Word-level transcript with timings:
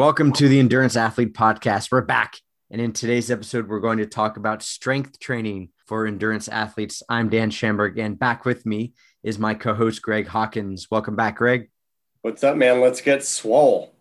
Welcome 0.00 0.32
to 0.32 0.48
the 0.48 0.58
Endurance 0.58 0.96
Athlete 0.96 1.34
Podcast. 1.34 1.92
We're 1.92 2.00
back. 2.00 2.38
And 2.70 2.80
in 2.80 2.94
today's 2.94 3.30
episode, 3.30 3.68
we're 3.68 3.80
going 3.80 3.98
to 3.98 4.06
talk 4.06 4.38
about 4.38 4.62
strength 4.62 5.20
training 5.20 5.72
for 5.84 6.06
endurance 6.06 6.48
athletes. 6.48 7.02
I'm 7.10 7.28
Dan 7.28 7.50
Schamberg, 7.50 7.98
and 7.98 8.18
back 8.18 8.46
with 8.46 8.64
me 8.64 8.94
is 9.22 9.38
my 9.38 9.52
co 9.52 9.74
host, 9.74 10.00
Greg 10.00 10.26
Hawkins. 10.26 10.86
Welcome 10.90 11.16
back, 11.16 11.36
Greg. 11.36 11.68
What's 12.22 12.42
up, 12.42 12.56
man? 12.56 12.80
Let's 12.80 13.02
get 13.02 13.22
swole. 13.22 13.92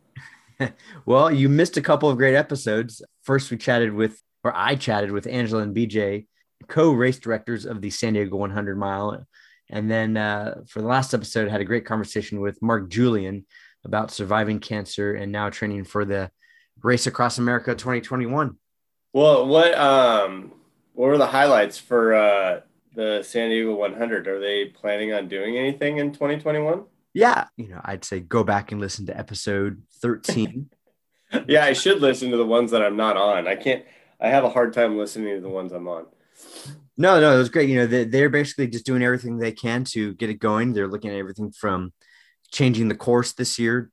well, 1.06 1.34
you 1.34 1.50
missed 1.50 1.76
a 1.76 1.82
couple 1.82 2.10
of 2.10 2.16
great 2.16 2.34
episodes. 2.34 3.02
First, 3.24 3.52
we 3.52 3.58
chatted 3.58 3.94
with, 3.94 4.22
or 4.46 4.56
I 4.56 4.76
chatted 4.76 5.12
with 5.12 5.28
Angela 5.28 5.64
and 5.64 5.76
BJ, 5.76 6.28
co 6.70 6.94
race 6.94 7.20
directors 7.20 7.66
of 7.66 7.82
the 7.82 7.90
San 7.90 8.14
Diego 8.14 8.38
100 8.38 8.78
mile. 8.78 9.26
And 9.70 9.92
then 9.92 10.16
uh, 10.16 10.62
for 10.70 10.82
the 10.82 10.88
last 10.88 11.14
episode, 11.14 11.50
I 11.50 11.52
had 11.52 11.62
a 11.62 11.66
great 11.66 11.86
conversation 11.86 12.40
with 12.40 12.62
Mark 12.62 12.90
Julian 12.90 13.46
about 13.84 14.12
surviving 14.12 14.60
cancer 14.60 15.14
and 15.14 15.32
now 15.32 15.50
training 15.50 15.84
for 15.84 16.06
the 16.06 16.32
Race 16.82 17.08
Across 17.08 17.38
America 17.38 17.76
2021. 17.76 18.58
Well, 19.14 19.48
what 19.48 19.78
um 19.78 20.54
what 20.94 21.08
were 21.08 21.18
the 21.18 21.28
highlights 21.28 21.78
for 21.78 22.14
uh 22.14 22.62
the 22.96 23.24
San 23.24 23.50
Diego 23.50 23.76
100? 23.76 24.28
Are 24.28 24.40
they 24.40 24.66
planning 24.66 25.14
on 25.14 25.28
doing 25.28 25.58
anything 25.58 25.98
in 25.98 26.12
2021? 26.12 26.84
Yeah, 27.14 27.46
you 27.58 27.68
know, 27.70 27.82
I'd 27.84 28.06
say 28.06 28.20
go 28.20 28.44
back 28.44 28.72
and 28.72 28.80
listen 28.80 29.06
to 29.08 29.18
episode 29.18 29.82
13. 30.02 30.70
yeah, 31.48 31.66
I 31.66 31.74
should 31.74 32.02
listen 32.02 32.32
to 32.32 32.38
the 32.38 32.46
ones 32.46 32.72
that 32.72 32.82
I'm 32.82 32.98
not 32.98 33.18
on. 33.18 33.48
I 33.48 33.56
can't 33.56 33.84
I 34.22 34.28
have 34.28 34.44
a 34.44 34.50
hard 34.50 34.74
time 34.74 34.98
listening 34.98 35.36
to 35.36 35.42
the 35.42 35.50
ones 35.50 35.72
I'm 35.72 35.88
on. 35.88 36.06
No, 36.98 37.22
no, 37.22 37.34
it 37.34 37.38
was 37.38 37.50
great. 37.50 37.70
You 37.70 37.78
know, 37.78 37.88
they, 37.88 38.04
they're 38.04 38.30
basically 38.30 38.68
just 38.68 38.86
doing 38.86 39.02
everything 39.02 39.38
they 39.38 39.54
can 39.54 39.86
to 39.86 40.14
get 40.16 40.30
it 40.30 40.40
going. 40.40 40.74
They're 40.74 40.88
looking 40.88 41.10
at 41.10 41.16
everything 41.16 41.52
from 41.52 41.94
changing 42.52 42.88
the 42.88 42.96
course 42.96 43.34
this 43.34 43.60
year, 43.60 43.92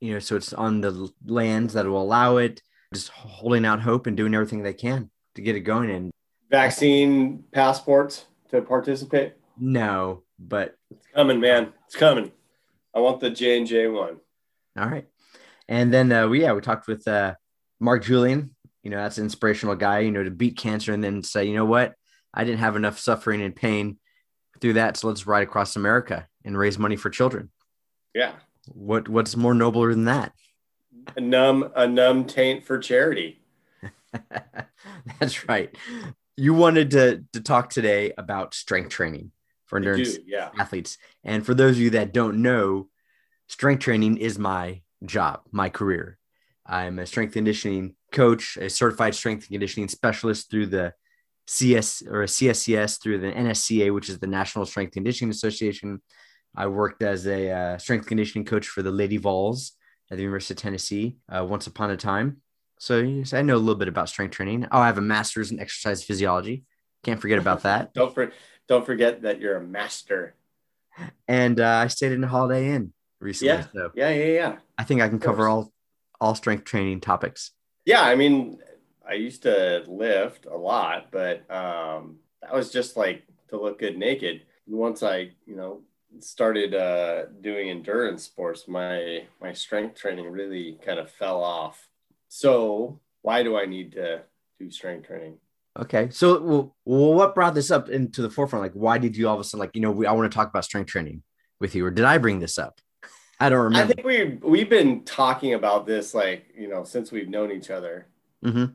you 0.00 0.12
know, 0.12 0.18
so 0.18 0.36
it's 0.36 0.52
on 0.52 0.80
the 0.80 1.10
lands 1.26 1.74
that 1.74 1.86
will 1.86 2.02
allow 2.02 2.36
it, 2.36 2.62
just 2.94 3.08
holding 3.08 3.64
out 3.64 3.80
hope 3.80 4.06
and 4.06 4.16
doing 4.16 4.34
everything 4.34 4.62
they 4.62 4.74
can 4.74 5.10
to 5.34 5.42
get 5.42 5.56
it 5.56 5.60
going. 5.60 5.90
And 5.90 6.12
vaccine 6.50 7.44
passports 7.52 8.26
to 8.50 8.62
participate? 8.62 9.34
No, 9.58 10.22
but 10.38 10.76
it's 10.90 11.06
coming, 11.14 11.40
man. 11.40 11.72
It's 11.86 11.96
coming. 11.96 12.32
I 12.94 13.00
want 13.00 13.20
the 13.20 13.30
J 13.30 13.58
and 13.58 13.66
J 13.66 13.88
one. 13.88 14.18
All 14.78 14.86
right. 14.86 15.06
And 15.68 15.92
then 15.92 16.10
uh, 16.10 16.28
we 16.28 16.42
yeah, 16.42 16.52
we 16.52 16.60
talked 16.60 16.86
with 16.86 17.06
uh, 17.06 17.34
Mark 17.80 18.04
Julian. 18.04 18.54
You 18.82 18.90
know, 18.90 18.98
that's 18.98 19.18
an 19.18 19.24
inspirational 19.24 19.74
guy, 19.74 20.00
you 20.00 20.12
know, 20.12 20.22
to 20.22 20.30
beat 20.30 20.56
cancer 20.56 20.92
and 20.92 21.02
then 21.02 21.22
say, 21.22 21.44
you 21.44 21.54
know 21.54 21.64
what? 21.64 21.94
I 22.32 22.44
didn't 22.44 22.60
have 22.60 22.76
enough 22.76 22.98
suffering 22.98 23.42
and 23.42 23.54
pain 23.54 23.98
through 24.60 24.74
that. 24.74 24.96
So 24.96 25.08
let's 25.08 25.26
ride 25.26 25.42
across 25.42 25.76
America 25.76 26.26
and 26.44 26.56
raise 26.56 26.78
money 26.78 26.96
for 26.96 27.10
children. 27.10 27.50
Yeah. 28.14 28.32
What 28.66 29.08
what's 29.08 29.36
more 29.36 29.54
nobler 29.54 29.90
than 29.90 30.04
that? 30.04 30.32
A 31.16 31.20
numb 31.20 31.70
a 31.74 31.86
numb 31.86 32.24
taint 32.24 32.64
for 32.64 32.78
charity. 32.78 33.40
That's 35.18 35.48
right. 35.48 35.74
You 36.36 36.54
wanted 36.54 36.90
to 36.92 37.24
to 37.32 37.40
talk 37.40 37.70
today 37.70 38.12
about 38.18 38.54
strength 38.54 38.90
training 38.90 39.32
for 39.66 39.76
endurance 39.76 40.16
do, 40.16 40.24
yeah. 40.26 40.50
athletes. 40.58 40.98
And 41.24 41.44
for 41.44 41.54
those 41.54 41.76
of 41.76 41.80
you 41.80 41.90
that 41.90 42.12
don't 42.12 42.42
know, 42.42 42.88
strength 43.48 43.80
training 43.80 44.18
is 44.18 44.38
my 44.38 44.82
job, 45.04 45.42
my 45.52 45.68
career. 45.68 46.18
I'm 46.66 46.98
a 46.98 47.06
strength 47.06 47.32
conditioning 47.32 47.94
coach, 48.12 48.56
a 48.56 48.68
certified 48.68 49.14
strength 49.14 49.42
and 49.42 49.50
conditioning 49.50 49.88
specialist 49.88 50.50
through 50.50 50.66
the 50.66 50.94
CS 51.46 52.02
or 52.06 52.22
a 52.22 52.26
CSCS 52.26 53.00
through 53.00 53.18
the 53.18 53.32
NSCA, 53.32 53.92
which 53.92 54.08
is 54.08 54.18
the 54.18 54.26
National 54.26 54.66
Strength 54.66 54.92
Conditioning 54.92 55.30
Association. 55.30 56.02
I 56.58 56.66
worked 56.66 57.04
as 57.04 57.24
a 57.28 57.50
uh, 57.50 57.78
strength 57.78 58.06
conditioning 58.06 58.44
coach 58.44 58.66
for 58.66 58.82
the 58.82 58.90
Lady 58.90 59.16
Vols 59.16 59.74
at 60.10 60.16
the 60.16 60.24
University 60.24 60.54
of 60.54 60.58
Tennessee 60.58 61.16
uh, 61.28 61.44
once 61.44 61.68
upon 61.68 61.92
a 61.92 61.96
time. 61.96 62.38
So 62.80 62.98
yes, 62.98 63.32
I 63.32 63.42
know 63.42 63.54
a 63.54 63.58
little 63.58 63.76
bit 63.76 63.86
about 63.86 64.08
strength 64.08 64.32
training. 64.32 64.66
Oh, 64.72 64.80
I 64.80 64.86
have 64.86 64.98
a 64.98 65.02
master's 65.02 65.52
in 65.52 65.60
exercise 65.60 66.02
physiology. 66.02 66.64
Can't 67.04 67.20
forget 67.20 67.38
about 67.38 67.62
that. 67.62 67.94
don't 67.94 68.12
for, 68.12 68.32
don't 68.66 68.84
forget 68.84 69.22
that 69.22 69.40
you're 69.40 69.56
a 69.56 69.62
master. 69.62 70.34
And 71.28 71.60
uh, 71.60 71.82
I 71.84 71.86
stayed 71.86 72.10
in 72.10 72.24
a 72.24 72.26
Holiday 72.26 72.74
Inn 72.74 72.92
recently. 73.20 73.54
Yeah, 73.54 73.66
so 73.72 73.92
yeah, 73.94 74.10
yeah, 74.10 74.24
yeah. 74.24 74.56
I 74.76 74.82
think 74.82 75.00
I 75.00 75.08
can 75.08 75.20
cover 75.20 75.46
all 75.46 75.72
all 76.20 76.34
strength 76.34 76.64
training 76.64 77.00
topics. 77.00 77.52
Yeah, 77.84 78.02
I 78.02 78.16
mean, 78.16 78.58
I 79.08 79.14
used 79.14 79.44
to 79.44 79.84
lift 79.86 80.46
a 80.46 80.56
lot, 80.56 81.12
but 81.12 81.48
um, 81.48 82.16
that 82.42 82.52
was 82.52 82.72
just 82.72 82.96
like 82.96 83.22
to 83.50 83.60
look 83.60 83.78
good 83.78 83.96
naked. 83.96 84.42
once 84.66 85.04
I, 85.04 85.30
you 85.46 85.54
know, 85.54 85.82
started 86.20 86.74
uh, 86.74 87.26
doing 87.40 87.70
endurance 87.70 88.24
sports, 88.24 88.66
my 88.68 89.24
my 89.40 89.52
strength 89.52 90.00
training 90.00 90.30
really 90.30 90.78
kind 90.84 90.98
of 90.98 91.10
fell 91.10 91.42
off. 91.42 91.88
So 92.28 93.00
why 93.22 93.42
do 93.42 93.56
I 93.56 93.66
need 93.66 93.92
to 93.92 94.22
do 94.58 94.70
strength 94.70 95.06
training? 95.06 95.38
Okay, 95.78 96.08
so 96.10 96.74
well, 96.84 97.14
what 97.14 97.34
brought 97.34 97.54
this 97.54 97.70
up 97.70 97.88
into 97.88 98.22
the 98.22 98.30
forefront? 98.30 98.62
Like, 98.62 98.72
why 98.72 98.98
did 98.98 99.16
you 99.16 99.28
all 99.28 99.34
of 99.34 99.40
a 99.40 99.44
sudden 99.44 99.60
like 99.60 99.70
you 99.74 99.80
know 99.80 99.90
we, 99.90 100.06
I 100.06 100.12
want 100.12 100.30
to 100.30 100.34
talk 100.34 100.48
about 100.48 100.64
strength 100.64 100.88
training 100.88 101.22
with 101.60 101.74
you, 101.74 101.84
or 101.84 101.90
did 101.90 102.04
I 102.04 102.18
bring 102.18 102.40
this 102.40 102.58
up? 102.58 102.80
I 103.40 103.48
don't 103.48 103.64
remember. 103.64 103.92
I 103.92 103.94
think 103.94 104.06
we 104.06 104.24
we've, 104.24 104.42
we've 104.42 104.70
been 104.70 105.04
talking 105.04 105.54
about 105.54 105.86
this 105.86 106.14
like 106.14 106.46
you 106.56 106.68
know 106.68 106.84
since 106.84 107.12
we've 107.12 107.28
known 107.28 107.52
each 107.52 107.70
other. 107.70 108.06
Mm-hmm. 108.44 108.74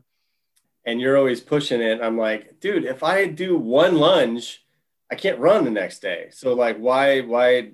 And 0.86 1.00
you're 1.00 1.18
always 1.18 1.40
pushing 1.40 1.82
it. 1.82 2.02
I'm 2.02 2.18
like, 2.18 2.60
dude, 2.60 2.84
if 2.84 3.04
I 3.04 3.28
do 3.28 3.58
one 3.58 3.96
lunge 3.96 4.66
I 5.12 5.16
can't 5.16 5.40
run 5.40 5.66
the 5.66 5.72
next 5.72 6.02
day. 6.02 6.28
So 6.32 6.54
like, 6.54 6.78
why, 6.78 7.22
why, 7.22 7.72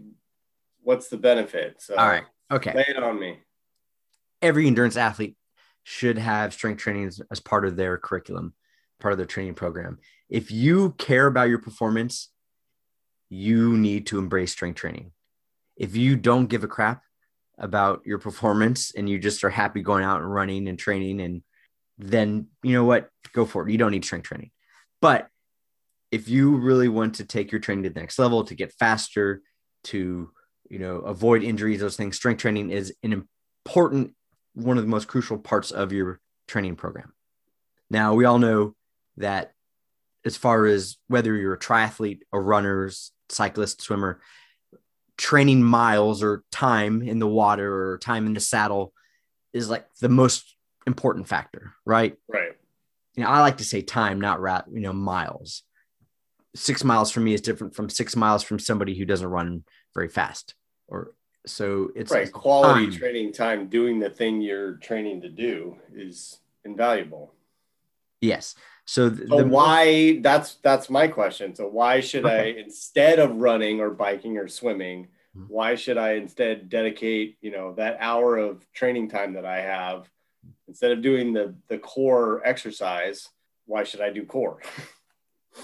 what's 0.82 1.10
the 1.10 1.18
benefit? 1.18 1.82
So 1.82 1.96
all 1.96 2.08
right, 2.08 2.24
okay, 2.52 2.74
lay 2.74 2.86
it 2.88 3.02
on 3.02 3.20
me. 3.20 3.40
Every 4.42 4.68
endurance 4.68 4.98
athlete 4.98 5.36
should 5.84 6.18
have 6.18 6.54
strength 6.54 6.80
training 6.80 7.06
as, 7.06 7.22
as 7.32 7.40
part 7.40 7.66
of 7.66 7.76
their 7.76 7.98
curriculum, 7.98 8.54
part 9.00 9.12
of 9.12 9.18
their 9.18 9.28
training 9.28 9.54
program. 9.54 10.00
If 10.30 10.52
you 10.52 10.92
care 10.98 11.28
about 11.28 11.50
your 11.50 11.60
performance, 11.60 12.30
you 13.30 13.78
need 13.78 14.08
to 14.08 14.20
embrace 14.20 14.52
strength 14.52 14.78
training. 14.78 15.12
If 15.78 15.96
you 15.96 16.16
don't 16.16 16.48
give 16.48 16.64
a 16.64 16.68
crap 16.68 17.04
about 17.60 18.02
your 18.06 18.18
performance 18.18 18.92
and 18.96 19.10
you 19.10 19.20
just 19.20 19.44
are 19.44 19.50
happy 19.50 19.82
going 19.82 20.04
out 20.04 20.22
and 20.22 20.34
running 20.34 20.68
and 20.68 20.80
training 20.80 21.20
and 21.22 21.44
then 21.98 22.48
you 22.64 22.74
know 22.74 22.86
what 22.86 23.10
go 23.34 23.46
for 23.46 23.68
it 23.68 23.72
you 23.72 23.78
don't 23.78 23.92
need 23.92 24.06
strength 24.06 24.26
training 24.26 24.50
but 25.02 25.28
if 26.12 26.28
you 26.28 26.58
really 26.58 26.88
want 26.88 27.16
to 27.16 27.26
take 27.26 27.52
your 27.52 27.62
training 27.62 27.84
to 27.84 27.90
the 27.90 28.00
next 28.00 28.18
level 28.20 28.44
to 28.44 28.56
get 28.56 28.74
faster 28.74 29.42
to 29.86 30.32
you 30.70 30.80
know 30.80 30.98
avoid 30.98 31.44
injuries 31.44 31.80
those 31.80 31.96
things 31.96 32.16
strength 32.16 32.42
training 32.42 32.70
is 32.70 32.94
an 33.04 33.14
important 33.66 34.14
one 34.54 34.78
of 34.78 34.84
the 34.84 34.90
most 34.90 35.08
crucial 35.08 35.38
parts 35.38 35.72
of 35.72 35.92
your 35.92 36.20
training 36.48 36.76
program. 36.76 37.14
Now 37.90 38.14
we 38.14 38.26
all 38.26 38.40
know 38.40 38.76
that 39.18 39.54
as 40.26 40.36
far 40.38 40.66
as 40.66 40.98
whether 41.08 41.36
you're 41.36 41.54
a 41.54 41.60
triathlete 41.60 42.22
a 42.34 42.40
runner 42.40 42.90
cyclist 43.30 43.82
swimmer 43.82 44.20
training 45.18 45.64
miles 45.64 46.24
or 46.24 46.44
time 46.52 47.02
in 47.02 47.20
the 47.20 47.28
water 47.28 47.92
or 47.92 47.98
time 47.98 48.26
in 48.26 48.34
the 48.34 48.40
saddle 48.40 48.94
is 49.54 49.70
like 49.70 49.86
the 50.02 50.10
most 50.10 50.56
important 50.88 51.28
factor 51.28 51.74
right? 51.86 52.16
Right. 52.28 52.52
You 53.16 53.24
know 53.24 53.30
i 53.30 53.42
like 53.42 53.58
to 53.58 53.66
say 53.66 53.82
time 53.82 54.22
not 54.22 54.42
rat 54.42 54.66
you 54.72 54.80
know 54.80 54.94
miles 54.94 55.64
six 56.56 56.84
miles 56.84 57.12
from 57.12 57.24
me 57.24 57.34
is 57.34 57.42
different 57.42 57.76
from 57.76 57.90
six 57.90 58.16
miles 58.16 58.44
from 58.44 58.60
somebody 58.60 58.96
who 58.96 59.06
doesn't 59.06 59.28
run 59.28 59.64
very 59.94 60.10
fast 60.10 60.56
or 60.88 61.14
so 61.46 61.90
it's 61.96 62.12
right 62.12 62.32
quality 62.32 62.88
time. 62.90 63.00
training 63.00 63.34
time 63.34 63.68
doing 63.68 64.00
the 64.00 64.10
thing 64.10 64.42
you're 64.42 64.74
training 64.74 65.22
to 65.22 65.30
do 65.30 65.76
is 65.96 66.40
invaluable 66.66 67.34
yes 68.22 68.56
so, 68.86 69.10
th- 69.10 69.30
so 69.30 69.38
the, 69.38 69.46
why 69.46 70.20
that's 70.22 70.56
that's 70.56 70.90
my 70.90 71.08
question 71.08 71.56
so 71.56 71.68
why 71.68 72.00
should 72.00 72.26
okay. 72.26 72.56
i 72.56 72.60
instead 72.60 73.20
of 73.20 73.36
running 73.36 73.80
or 73.80 73.90
biking 73.90 74.38
or 74.38 74.48
swimming 74.48 75.08
mm-hmm. 75.36 75.46
why 75.48 75.76
should 75.76 75.98
i 75.98 76.14
instead 76.14 76.68
dedicate 76.68 77.38
you 77.42 77.52
know 77.52 77.74
that 77.74 77.98
hour 78.00 78.38
of 78.38 78.66
training 78.74 79.08
time 79.08 79.34
that 79.34 79.46
i 79.46 79.62
have 79.62 80.10
instead 80.68 80.92
of 80.92 81.02
doing 81.02 81.32
the 81.32 81.56
the 81.68 81.78
core 81.78 82.42
exercise 82.44 83.30
why 83.66 83.84
should 83.84 84.02
i 84.02 84.10
do 84.10 84.26
core 84.26 84.60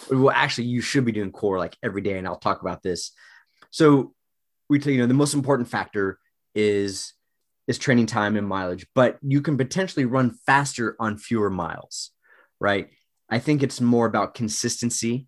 well 0.10 0.32
actually 0.32 0.66
you 0.66 0.82
should 0.82 1.06
be 1.06 1.12
doing 1.12 1.32
core 1.32 1.60
like 1.60 1.78
every 1.84 2.02
day 2.02 2.18
and 2.18 2.28
i'll 2.28 2.36
talk 2.38 2.62
about 2.62 2.84
this. 2.84 3.12
So 3.72 4.14
we 4.70 4.80
tell 4.80 4.94
you 4.94 5.00
know 5.00 5.08
the 5.08 5.14
most 5.14 5.34
important 5.34 5.70
factor 5.70 6.20
is 6.54 7.14
is 7.68 7.78
training 7.78 8.06
time 8.06 8.36
and 8.38 8.48
mileage 8.48 8.88
but 8.96 9.18
you 9.22 9.42
can 9.42 9.58
potentially 9.58 10.06
run 10.06 10.38
faster 10.46 10.96
on 11.00 11.18
fewer 11.18 11.50
miles 11.50 12.12
right? 12.60 12.90
I 13.30 13.40
think 13.40 13.64
it's 13.64 13.82
more 13.82 14.06
about 14.06 14.34
consistency 14.34 15.28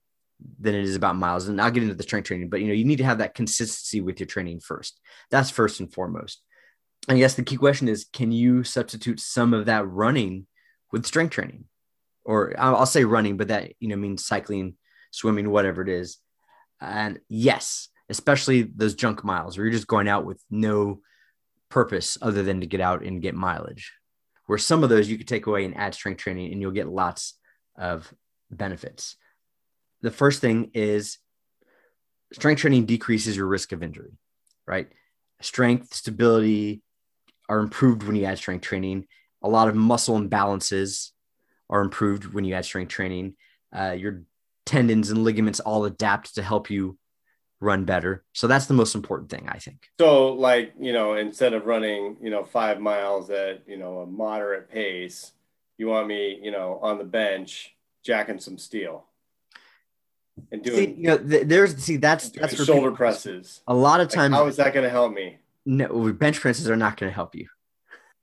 than 0.59 0.75
it 0.75 0.83
is 0.83 0.95
about 0.95 1.15
miles 1.15 1.47
and 1.47 1.59
i'll 1.59 1.71
get 1.71 1.83
into 1.83 1.95
the 1.95 2.03
strength 2.03 2.27
training 2.27 2.47
but 2.49 2.61
you 2.61 2.67
know 2.67 2.73
you 2.73 2.85
need 2.85 2.97
to 2.97 3.03
have 3.03 3.17
that 3.17 3.33
consistency 3.33 4.01
with 4.01 4.19
your 4.19 4.27
training 4.27 4.59
first. 4.59 4.99
That's 5.31 5.49
first 5.49 5.79
and 5.79 5.91
foremost. 5.91 6.41
I 7.09 7.17
guess 7.17 7.35
the 7.35 7.43
key 7.43 7.57
question 7.57 7.87
is 7.87 8.05
can 8.11 8.31
you 8.31 8.63
substitute 8.63 9.19
some 9.19 9.53
of 9.53 9.65
that 9.65 9.87
running 9.87 10.47
with 10.91 11.05
strength 11.05 11.31
training 11.31 11.65
or 12.27 12.53
I'll 12.59 12.85
say 12.85 13.05
running, 13.05 13.37
but 13.37 13.47
that 13.47 13.71
you 13.79 13.87
know 13.87 13.95
means 13.95 14.25
cycling, 14.25 14.75
swimming, 15.11 15.49
whatever 15.49 15.81
it 15.81 15.89
is. 15.89 16.17
And 16.81 17.19
yes, 17.29 17.87
especially 18.09 18.63
those 18.63 18.93
junk 18.95 19.23
miles 19.23 19.57
where 19.57 19.65
you're 19.65 19.73
just 19.73 19.87
going 19.87 20.09
out 20.09 20.25
with 20.25 20.43
no 20.51 20.99
purpose 21.69 22.17
other 22.21 22.43
than 22.43 22.59
to 22.59 22.67
get 22.67 22.81
out 22.81 23.01
and 23.01 23.21
get 23.21 23.33
mileage. 23.33 23.93
where 24.47 24.57
some 24.57 24.83
of 24.83 24.89
those 24.89 25.07
you 25.07 25.17
could 25.17 25.27
take 25.27 25.45
away 25.45 25.63
and 25.65 25.77
add 25.77 25.93
strength 25.93 26.19
training 26.19 26.51
and 26.51 26.61
you'll 26.61 26.71
get 26.71 26.87
lots 26.87 27.37
of 27.77 28.11
benefits. 28.49 29.15
The 30.01 30.11
first 30.11 30.41
thing 30.41 30.71
is 30.73 31.19
strength 32.33 32.61
training 32.61 32.85
decreases 32.85 33.37
your 33.37 33.45
risk 33.45 33.71
of 33.73 33.83
injury, 33.83 34.17
right? 34.65 34.87
Strength, 35.41 35.93
stability 35.93 36.81
are 37.49 37.59
improved 37.59 38.03
when 38.03 38.15
you 38.15 38.25
add 38.25 38.37
strength 38.37 38.63
training. 38.63 39.05
A 39.43 39.49
lot 39.49 39.67
of 39.67 39.75
muscle 39.75 40.19
imbalances 40.19 41.11
are 41.69 41.81
improved 41.81 42.33
when 42.33 42.45
you 42.45 42.53
add 42.53 42.65
strength 42.65 42.89
training. 42.89 43.35
Uh, 43.77 43.91
your 43.91 44.23
tendons 44.65 45.09
and 45.09 45.23
ligaments 45.23 45.59
all 45.59 45.85
adapt 45.85 46.35
to 46.35 46.41
help 46.41 46.69
you 46.69 46.97
run 47.59 47.85
better. 47.85 48.23
So 48.33 48.47
that's 48.47 48.67
the 48.67 48.73
most 48.73 48.95
important 48.95 49.29
thing, 49.29 49.47
I 49.49 49.57
think. 49.57 49.87
So, 49.99 50.33
like, 50.33 50.73
you 50.79 50.93
know, 50.93 51.15
instead 51.15 51.53
of 51.53 51.65
running, 51.65 52.17
you 52.21 52.29
know, 52.29 52.43
five 52.43 52.79
miles 52.79 53.29
at, 53.29 53.63
you 53.67 53.77
know, 53.77 53.99
a 53.99 54.05
moderate 54.05 54.69
pace, 54.69 55.33
you 55.77 55.87
want 55.87 56.07
me, 56.07 56.39
you 56.41 56.51
know, 56.51 56.79
on 56.81 56.97
the 56.97 57.03
bench 57.03 57.75
jacking 58.03 58.39
some 58.39 58.57
steel 58.57 59.05
and 60.51 60.63
doing, 60.63 60.77
see, 60.77 61.01
you 61.01 61.07
know, 61.07 61.17
th- 61.17 61.47
there's, 61.47 61.77
see, 61.77 61.97
that's, 61.97 62.29
that's 62.29 62.63
shoulder 62.63 62.91
presses. 62.91 63.61
A 63.67 63.73
lot 63.73 64.01
of 64.01 64.09
times, 64.09 64.33
like, 64.33 64.39
how 64.39 64.47
is 64.47 64.57
that 64.57 64.73
going 64.73 64.83
to 64.83 64.89
help 64.89 65.13
me? 65.13 65.37
No, 65.65 66.13
bench 66.13 66.39
presses 66.39 66.69
are 66.69 66.77
not 66.77 66.97
going 66.97 67.09
to 67.09 67.15
help 67.15 67.35
you. 67.35 67.47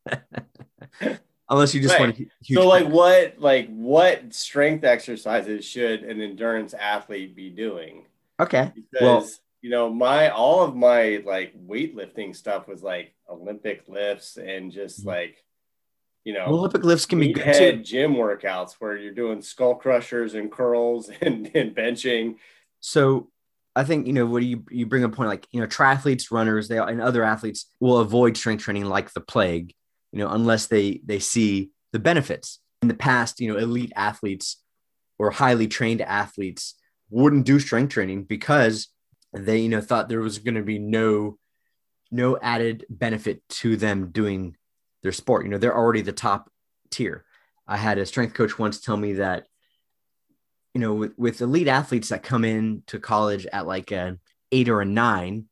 Unless 1.54 1.74
you 1.74 1.80
just 1.80 1.94
right. 1.94 2.00
want 2.00 2.16
to. 2.16 2.26
So, 2.52 2.68
like, 2.68 2.88
what, 2.88 3.34
like, 3.38 3.68
what 3.68 4.34
strength 4.34 4.84
exercises 4.84 5.64
should 5.64 6.02
an 6.04 6.20
endurance 6.20 6.74
athlete 6.74 7.34
be 7.34 7.50
doing? 7.50 8.06
Okay. 8.40 8.72
Because 8.74 9.00
well, 9.00 9.28
you 9.64 9.70
know, 9.70 9.88
my 9.88 10.28
all 10.28 10.62
of 10.62 10.76
my 10.76 11.22
like 11.24 11.54
weightlifting 11.66 12.36
stuff 12.36 12.68
was 12.68 12.82
like 12.82 13.14
Olympic 13.30 13.84
lifts 13.88 14.36
and 14.36 14.70
just 14.70 15.00
mm-hmm. 15.00 15.08
like 15.08 15.44
you 16.24 16.34
know 16.34 16.44
Olympic 16.44 16.84
lifts 16.84 17.06
can 17.06 17.18
be 17.18 17.32
good 17.32 17.76
too. 17.76 17.82
gym 17.82 18.14
workouts 18.14 18.74
where 18.74 18.96
you're 18.96 19.14
doing 19.14 19.40
skull 19.40 19.74
crushers 19.74 20.34
and 20.34 20.52
curls 20.52 21.10
and, 21.22 21.50
and 21.54 21.74
benching. 21.74 22.36
So 22.80 23.30
I 23.74 23.84
think 23.84 24.06
you 24.06 24.12
know 24.12 24.26
what 24.26 24.42
you 24.42 24.64
you 24.70 24.84
bring 24.84 25.04
a 25.04 25.08
point 25.08 25.30
like 25.30 25.46
you 25.50 25.60
know 25.60 25.66
triathletes, 25.66 26.30
runners, 26.30 26.68
they 26.68 26.76
and 26.76 27.00
other 27.00 27.22
athletes 27.22 27.66
will 27.80 27.98
avoid 27.98 28.36
strength 28.36 28.64
training 28.64 28.84
like 28.84 29.14
the 29.14 29.20
plague, 29.20 29.72
you 30.14 30.20
know, 30.20 30.30
unless 30.30 30.66
they 30.68 31.00
they 31.04 31.18
see 31.18 31.70
the 31.92 31.98
benefits. 31.98 32.60
In 32.82 32.88
the 32.88 32.94
past, 32.94 33.40
you 33.40 33.52
know, 33.52 33.58
elite 33.58 33.92
athletes 33.96 34.62
or 35.18 35.32
highly 35.32 35.66
trained 35.66 36.02
athletes 36.02 36.74
wouldn't 37.10 37.46
do 37.46 37.58
strength 37.58 37.92
training 37.92 38.22
because 38.22 38.88
they 39.32 39.58
you 39.58 39.68
know 39.68 39.80
thought 39.80 40.08
there 40.08 40.20
was 40.20 40.38
going 40.38 40.54
to 40.54 40.62
be 40.62 40.78
no 40.78 41.36
no 42.12 42.38
added 42.40 42.86
benefit 42.88 43.42
to 43.48 43.76
them 43.76 44.10
doing 44.12 44.56
their 45.02 45.12
sport 45.12 45.44
you 45.44 45.50
know 45.50 45.58
they're 45.58 45.76
already 45.76 46.02
the 46.02 46.12
top 46.12 46.50
tier 46.90 47.24
i 47.66 47.76
had 47.76 47.98
a 47.98 48.06
strength 48.06 48.34
coach 48.34 48.58
once 48.58 48.80
tell 48.80 48.96
me 48.96 49.14
that 49.14 49.46
you 50.74 50.80
know 50.80 50.94
with, 50.94 51.12
with 51.16 51.40
elite 51.40 51.68
athletes 51.68 52.10
that 52.10 52.22
come 52.22 52.44
in 52.44 52.82
to 52.86 52.98
college 52.98 53.46
at 53.46 53.66
like 53.66 53.90
a 53.90 54.16
eight 54.52 54.68
or 54.68 54.80
a 54.80 54.86
nine 54.86 55.46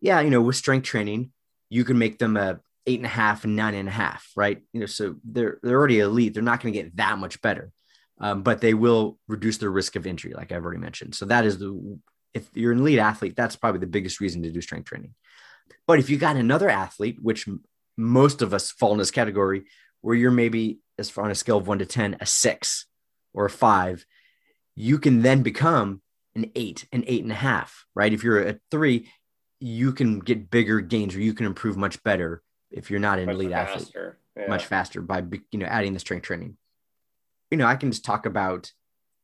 yeah 0.00 0.20
you 0.20 0.30
know 0.30 0.42
with 0.42 0.56
strength 0.56 0.84
training 0.84 1.32
you 1.68 1.84
can 1.84 1.98
make 1.98 2.18
them 2.18 2.36
a 2.36 2.60
eight 2.86 2.98
and 2.98 3.06
a 3.06 3.10
half 3.10 3.44
nine 3.44 3.74
and 3.74 3.88
a 3.88 3.92
half 3.92 4.30
right 4.36 4.62
you 4.72 4.80
know 4.80 4.86
so 4.86 5.16
they're 5.24 5.58
they're 5.62 5.76
already 5.76 6.00
elite 6.00 6.34
they're 6.34 6.42
not 6.42 6.62
going 6.62 6.72
to 6.72 6.82
get 6.82 6.96
that 6.96 7.18
much 7.18 7.40
better 7.42 7.72
um, 8.18 8.42
but 8.42 8.60
they 8.60 8.74
will 8.74 9.18
reduce 9.28 9.58
their 9.58 9.70
risk 9.70 9.96
of 9.96 10.06
injury, 10.06 10.32
like 10.34 10.52
I've 10.52 10.64
already 10.64 10.80
mentioned. 10.80 11.14
So 11.14 11.26
that 11.26 11.44
is 11.44 11.58
the 11.58 11.98
if 12.34 12.48
you're 12.54 12.72
an 12.72 12.80
elite 12.80 12.98
athlete, 12.98 13.34
that's 13.34 13.56
probably 13.56 13.80
the 13.80 13.86
biggest 13.86 14.20
reason 14.20 14.42
to 14.42 14.50
do 14.50 14.60
strength 14.60 14.86
training. 14.86 15.14
But 15.86 15.98
if 15.98 16.10
you 16.10 16.18
got 16.18 16.36
another 16.36 16.68
athlete, 16.68 17.16
which 17.22 17.48
most 17.96 18.42
of 18.42 18.52
us 18.52 18.70
fall 18.70 18.92
in 18.92 18.98
this 18.98 19.10
category, 19.10 19.64
where 20.02 20.14
you're 20.14 20.30
maybe 20.30 20.80
as 20.98 21.08
far 21.08 21.24
on 21.24 21.30
a 21.30 21.34
scale 21.34 21.56
of 21.56 21.66
one 21.66 21.78
to 21.78 21.86
ten, 21.86 22.16
a 22.20 22.26
six 22.26 22.86
or 23.32 23.46
a 23.46 23.50
five, 23.50 24.04
you 24.74 24.98
can 24.98 25.22
then 25.22 25.42
become 25.42 26.02
an 26.34 26.50
eight, 26.54 26.86
an 26.92 27.04
eight 27.06 27.22
and 27.22 27.32
a 27.32 27.36
half, 27.36 27.86
right? 27.94 28.12
If 28.12 28.22
you're 28.22 28.46
a 28.46 28.58
three, 28.70 29.10
you 29.58 29.92
can 29.92 30.20
get 30.20 30.50
bigger 30.50 30.80
gains 30.80 31.14
or 31.14 31.20
you 31.20 31.32
can 31.32 31.46
improve 31.46 31.78
much 31.78 32.02
better 32.02 32.42
if 32.76 32.90
you're 32.90 33.00
not 33.00 33.18
an 33.18 33.28
elite 33.28 33.50
faster. 33.50 34.18
athlete, 34.36 34.44
yeah. 34.44 34.46
much 34.48 34.66
faster 34.66 35.00
by 35.00 35.24
you 35.50 35.58
know 35.58 35.66
adding 35.66 35.92
the 35.92 35.98
strength 35.98 36.24
training 36.24 36.56
you 37.50 37.58
know, 37.58 37.66
I 37.66 37.76
can 37.76 37.90
just 37.90 38.04
talk 38.04 38.26
about 38.26 38.72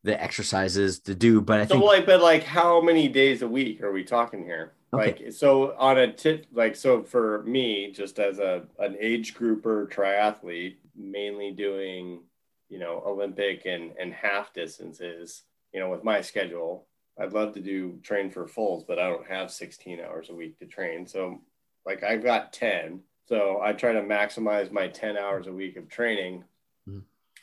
the 0.04 0.20
exercises 0.20 1.00
to 1.00 1.14
do, 1.14 1.40
but 1.40 1.60
I 1.60 1.66
so 1.66 1.74
think 1.74 1.84
like, 1.84 2.06
but 2.06 2.20
like, 2.20 2.44
how 2.44 2.80
many 2.80 3.08
days 3.08 3.42
a 3.42 3.48
week 3.48 3.82
are 3.82 3.92
we 3.92 4.04
talking 4.04 4.44
here? 4.44 4.72
Okay. 4.94 5.24
Like, 5.24 5.32
so 5.32 5.74
on 5.78 5.98
a 5.98 6.12
tip, 6.12 6.46
like, 6.52 6.76
so 6.76 7.02
for 7.02 7.42
me, 7.44 7.92
just 7.92 8.18
as 8.18 8.38
a 8.38 8.64
an 8.78 8.96
age 9.00 9.34
grouper 9.34 9.88
triathlete, 9.90 10.76
mainly 10.96 11.52
doing, 11.52 12.22
you 12.68 12.78
know, 12.78 13.02
Olympic 13.06 13.64
and 13.64 13.92
and 13.98 14.12
half 14.12 14.52
distances, 14.52 15.42
you 15.72 15.80
know, 15.80 15.88
with 15.88 16.04
my 16.04 16.20
schedule, 16.20 16.86
I'd 17.18 17.32
love 17.32 17.54
to 17.54 17.60
do 17.60 17.98
train 18.02 18.30
for 18.30 18.46
fulls, 18.46 18.84
but 18.84 18.98
I 18.98 19.08
don't 19.08 19.26
have 19.28 19.50
16 19.50 20.00
hours 20.00 20.30
a 20.30 20.34
week 20.34 20.58
to 20.58 20.66
train. 20.66 21.06
So, 21.06 21.40
like, 21.86 22.02
I've 22.02 22.24
got 22.24 22.52
10. 22.52 23.00
So 23.28 23.60
I 23.62 23.72
try 23.72 23.92
to 23.92 24.02
maximize 24.02 24.72
my 24.72 24.88
10 24.88 25.16
hours 25.16 25.46
a 25.46 25.52
week 25.52 25.76
of 25.76 25.88
training 25.88 26.44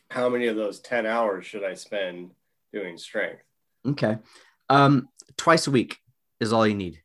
how 0.09 0.27
many 0.29 0.47
of 0.47 0.55
those 0.55 0.79
10 0.79 1.05
hours 1.05 1.45
should 1.45 1.63
I 1.63 1.73
spend 1.75 2.31
doing 2.73 2.97
strength? 2.97 3.43
Okay. 3.85 4.17
Um, 4.69 5.09
twice 5.37 5.67
a 5.67 5.71
week 5.71 5.97
is 6.39 6.51
all 6.51 6.67
you 6.67 6.75
need. 6.75 7.01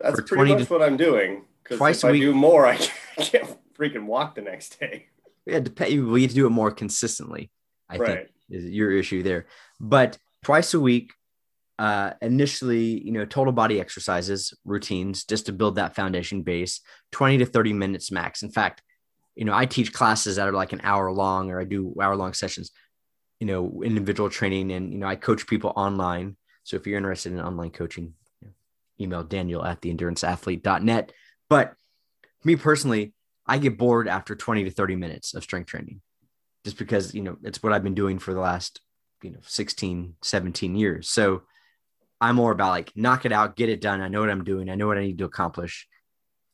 That's 0.00 0.20
pretty 0.22 0.54
much 0.54 0.66
to, 0.66 0.72
what 0.72 0.82
I'm 0.82 0.96
doing. 0.96 1.44
Because 1.62 1.98
if 1.98 2.04
I 2.04 2.10
week, 2.10 2.22
do 2.22 2.34
more, 2.34 2.66
I 2.66 2.76
can't 3.18 3.56
freaking 3.74 4.06
walk 4.06 4.34
the 4.34 4.42
next 4.42 4.80
day. 4.80 5.06
Yeah, 5.46 5.60
depend, 5.60 6.10
we 6.10 6.22
have 6.22 6.30
to 6.30 6.34
do 6.34 6.46
it 6.46 6.50
more 6.50 6.70
consistently. 6.70 7.50
I 7.88 7.96
right. 7.96 8.08
think 8.08 8.28
is 8.50 8.64
your 8.64 8.90
issue 8.90 9.22
there. 9.22 9.46
But 9.78 10.18
twice 10.42 10.74
a 10.74 10.80
week, 10.80 11.12
uh, 11.80 12.12
initially, 12.20 13.02
you 13.02 13.10
know, 13.10 13.24
total 13.24 13.54
body 13.54 13.80
exercises, 13.80 14.52
routines, 14.66 15.24
just 15.24 15.46
to 15.46 15.52
build 15.52 15.76
that 15.76 15.94
foundation 15.94 16.42
base, 16.42 16.82
20 17.12 17.38
to 17.38 17.46
30 17.46 17.72
minutes 17.72 18.12
max. 18.12 18.42
In 18.42 18.50
fact, 18.50 18.82
you 19.34 19.46
know, 19.46 19.54
I 19.54 19.64
teach 19.64 19.90
classes 19.90 20.36
that 20.36 20.46
are 20.46 20.52
like 20.52 20.74
an 20.74 20.82
hour 20.84 21.10
long, 21.10 21.50
or 21.50 21.58
I 21.58 21.64
do 21.64 21.96
hour 21.98 22.16
long 22.16 22.34
sessions, 22.34 22.70
you 23.38 23.46
know, 23.46 23.80
individual 23.82 24.28
training, 24.28 24.72
and 24.72 24.92
you 24.92 24.98
know, 24.98 25.06
I 25.06 25.16
coach 25.16 25.46
people 25.46 25.72
online. 25.74 26.36
So 26.64 26.76
if 26.76 26.86
you're 26.86 26.98
interested 26.98 27.32
in 27.32 27.40
online 27.40 27.70
coaching, 27.70 28.12
email 29.00 29.24
Daniel 29.24 29.64
at 29.64 29.80
the 29.80 29.90
theenduranceathlete.net. 29.90 31.12
But 31.48 31.72
me 32.44 32.56
personally, 32.56 33.14
I 33.46 33.56
get 33.56 33.78
bored 33.78 34.06
after 34.06 34.36
20 34.36 34.64
to 34.64 34.70
30 34.70 34.96
minutes 34.96 35.32
of 35.32 35.44
strength 35.44 35.68
training, 35.68 36.02
just 36.62 36.76
because 36.76 37.14
you 37.14 37.22
know 37.22 37.38
it's 37.42 37.62
what 37.62 37.72
I've 37.72 37.84
been 37.84 37.94
doing 37.94 38.18
for 38.18 38.34
the 38.34 38.40
last 38.40 38.82
you 39.22 39.30
know 39.30 39.40
16, 39.40 40.16
17 40.22 40.76
years. 40.76 41.08
So 41.08 41.40
I'm 42.20 42.36
more 42.36 42.52
about 42.52 42.70
like 42.70 42.92
knock 42.94 43.24
it 43.24 43.32
out, 43.32 43.56
get 43.56 43.68
it 43.68 43.80
done. 43.80 44.00
I 44.00 44.08
know 44.08 44.20
what 44.20 44.30
I'm 44.30 44.44
doing. 44.44 44.68
I 44.70 44.74
know 44.74 44.86
what 44.86 44.98
I 44.98 45.02
need 45.02 45.18
to 45.18 45.24
accomplish, 45.24 45.88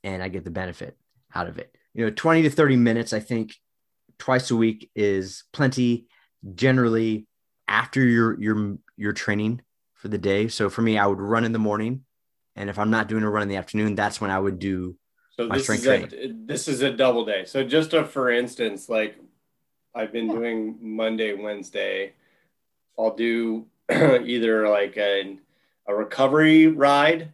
and 0.04 0.22
I 0.22 0.28
get 0.28 0.44
the 0.44 0.50
benefit 0.50 0.96
out 1.34 1.48
of 1.48 1.58
it 1.58 1.76
you 1.96 2.04
know 2.04 2.10
20 2.10 2.42
to 2.42 2.50
30 2.50 2.76
minutes 2.76 3.12
i 3.12 3.18
think 3.18 3.54
twice 4.18 4.50
a 4.50 4.56
week 4.56 4.90
is 4.94 5.44
plenty 5.52 6.06
generally 6.54 7.26
after 7.66 8.04
your 8.04 8.38
your 8.40 8.76
your 8.96 9.12
training 9.12 9.60
for 9.94 10.08
the 10.08 10.18
day 10.18 10.46
so 10.46 10.68
for 10.68 10.82
me 10.82 10.98
i 10.98 11.06
would 11.06 11.20
run 11.20 11.44
in 11.44 11.52
the 11.52 11.58
morning 11.58 12.04
and 12.54 12.70
if 12.70 12.78
i'm 12.78 12.90
not 12.90 13.08
doing 13.08 13.24
a 13.24 13.30
run 13.30 13.42
in 13.42 13.48
the 13.48 13.56
afternoon 13.56 13.94
that's 13.94 14.20
when 14.20 14.30
i 14.30 14.38
would 14.38 14.58
do 14.58 14.96
so 15.36 15.48
my 15.48 15.56
this 15.56 15.64
strength 15.64 15.80
is 15.80 15.86
training. 15.86 16.10
A, 16.12 16.46
this 16.46 16.68
is 16.68 16.82
a 16.82 16.92
double 16.92 17.24
day 17.24 17.44
so 17.44 17.64
just 17.64 17.94
a, 17.94 18.04
for 18.04 18.30
instance 18.30 18.88
like 18.88 19.16
i've 19.94 20.12
been 20.12 20.26
yeah. 20.26 20.34
doing 20.34 20.78
monday 20.80 21.32
wednesday 21.32 22.12
i'll 22.98 23.16
do 23.16 23.66
either 23.90 24.68
like 24.68 24.96
a, 24.96 25.38
a 25.88 25.94
recovery 25.94 26.66
ride 26.66 27.32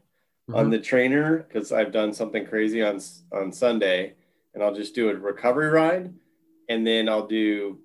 mm-hmm. 0.49 0.54
on 0.54 0.71
the 0.71 0.78
trainer 0.78 1.38
because 1.38 1.73
i've 1.73 1.92
done 1.92 2.12
something 2.12 2.47
crazy 2.47 2.82
on 2.82 3.00
on 3.32 3.52
sunday 3.52 4.14
and 4.54 4.62
I'll 4.62 4.75
just 4.75 4.94
do 4.94 5.11
a 5.11 5.14
recovery 5.14 5.68
ride, 5.68 6.12
and 6.68 6.87
then 6.87 7.09
I'll 7.09 7.26
do 7.26 7.78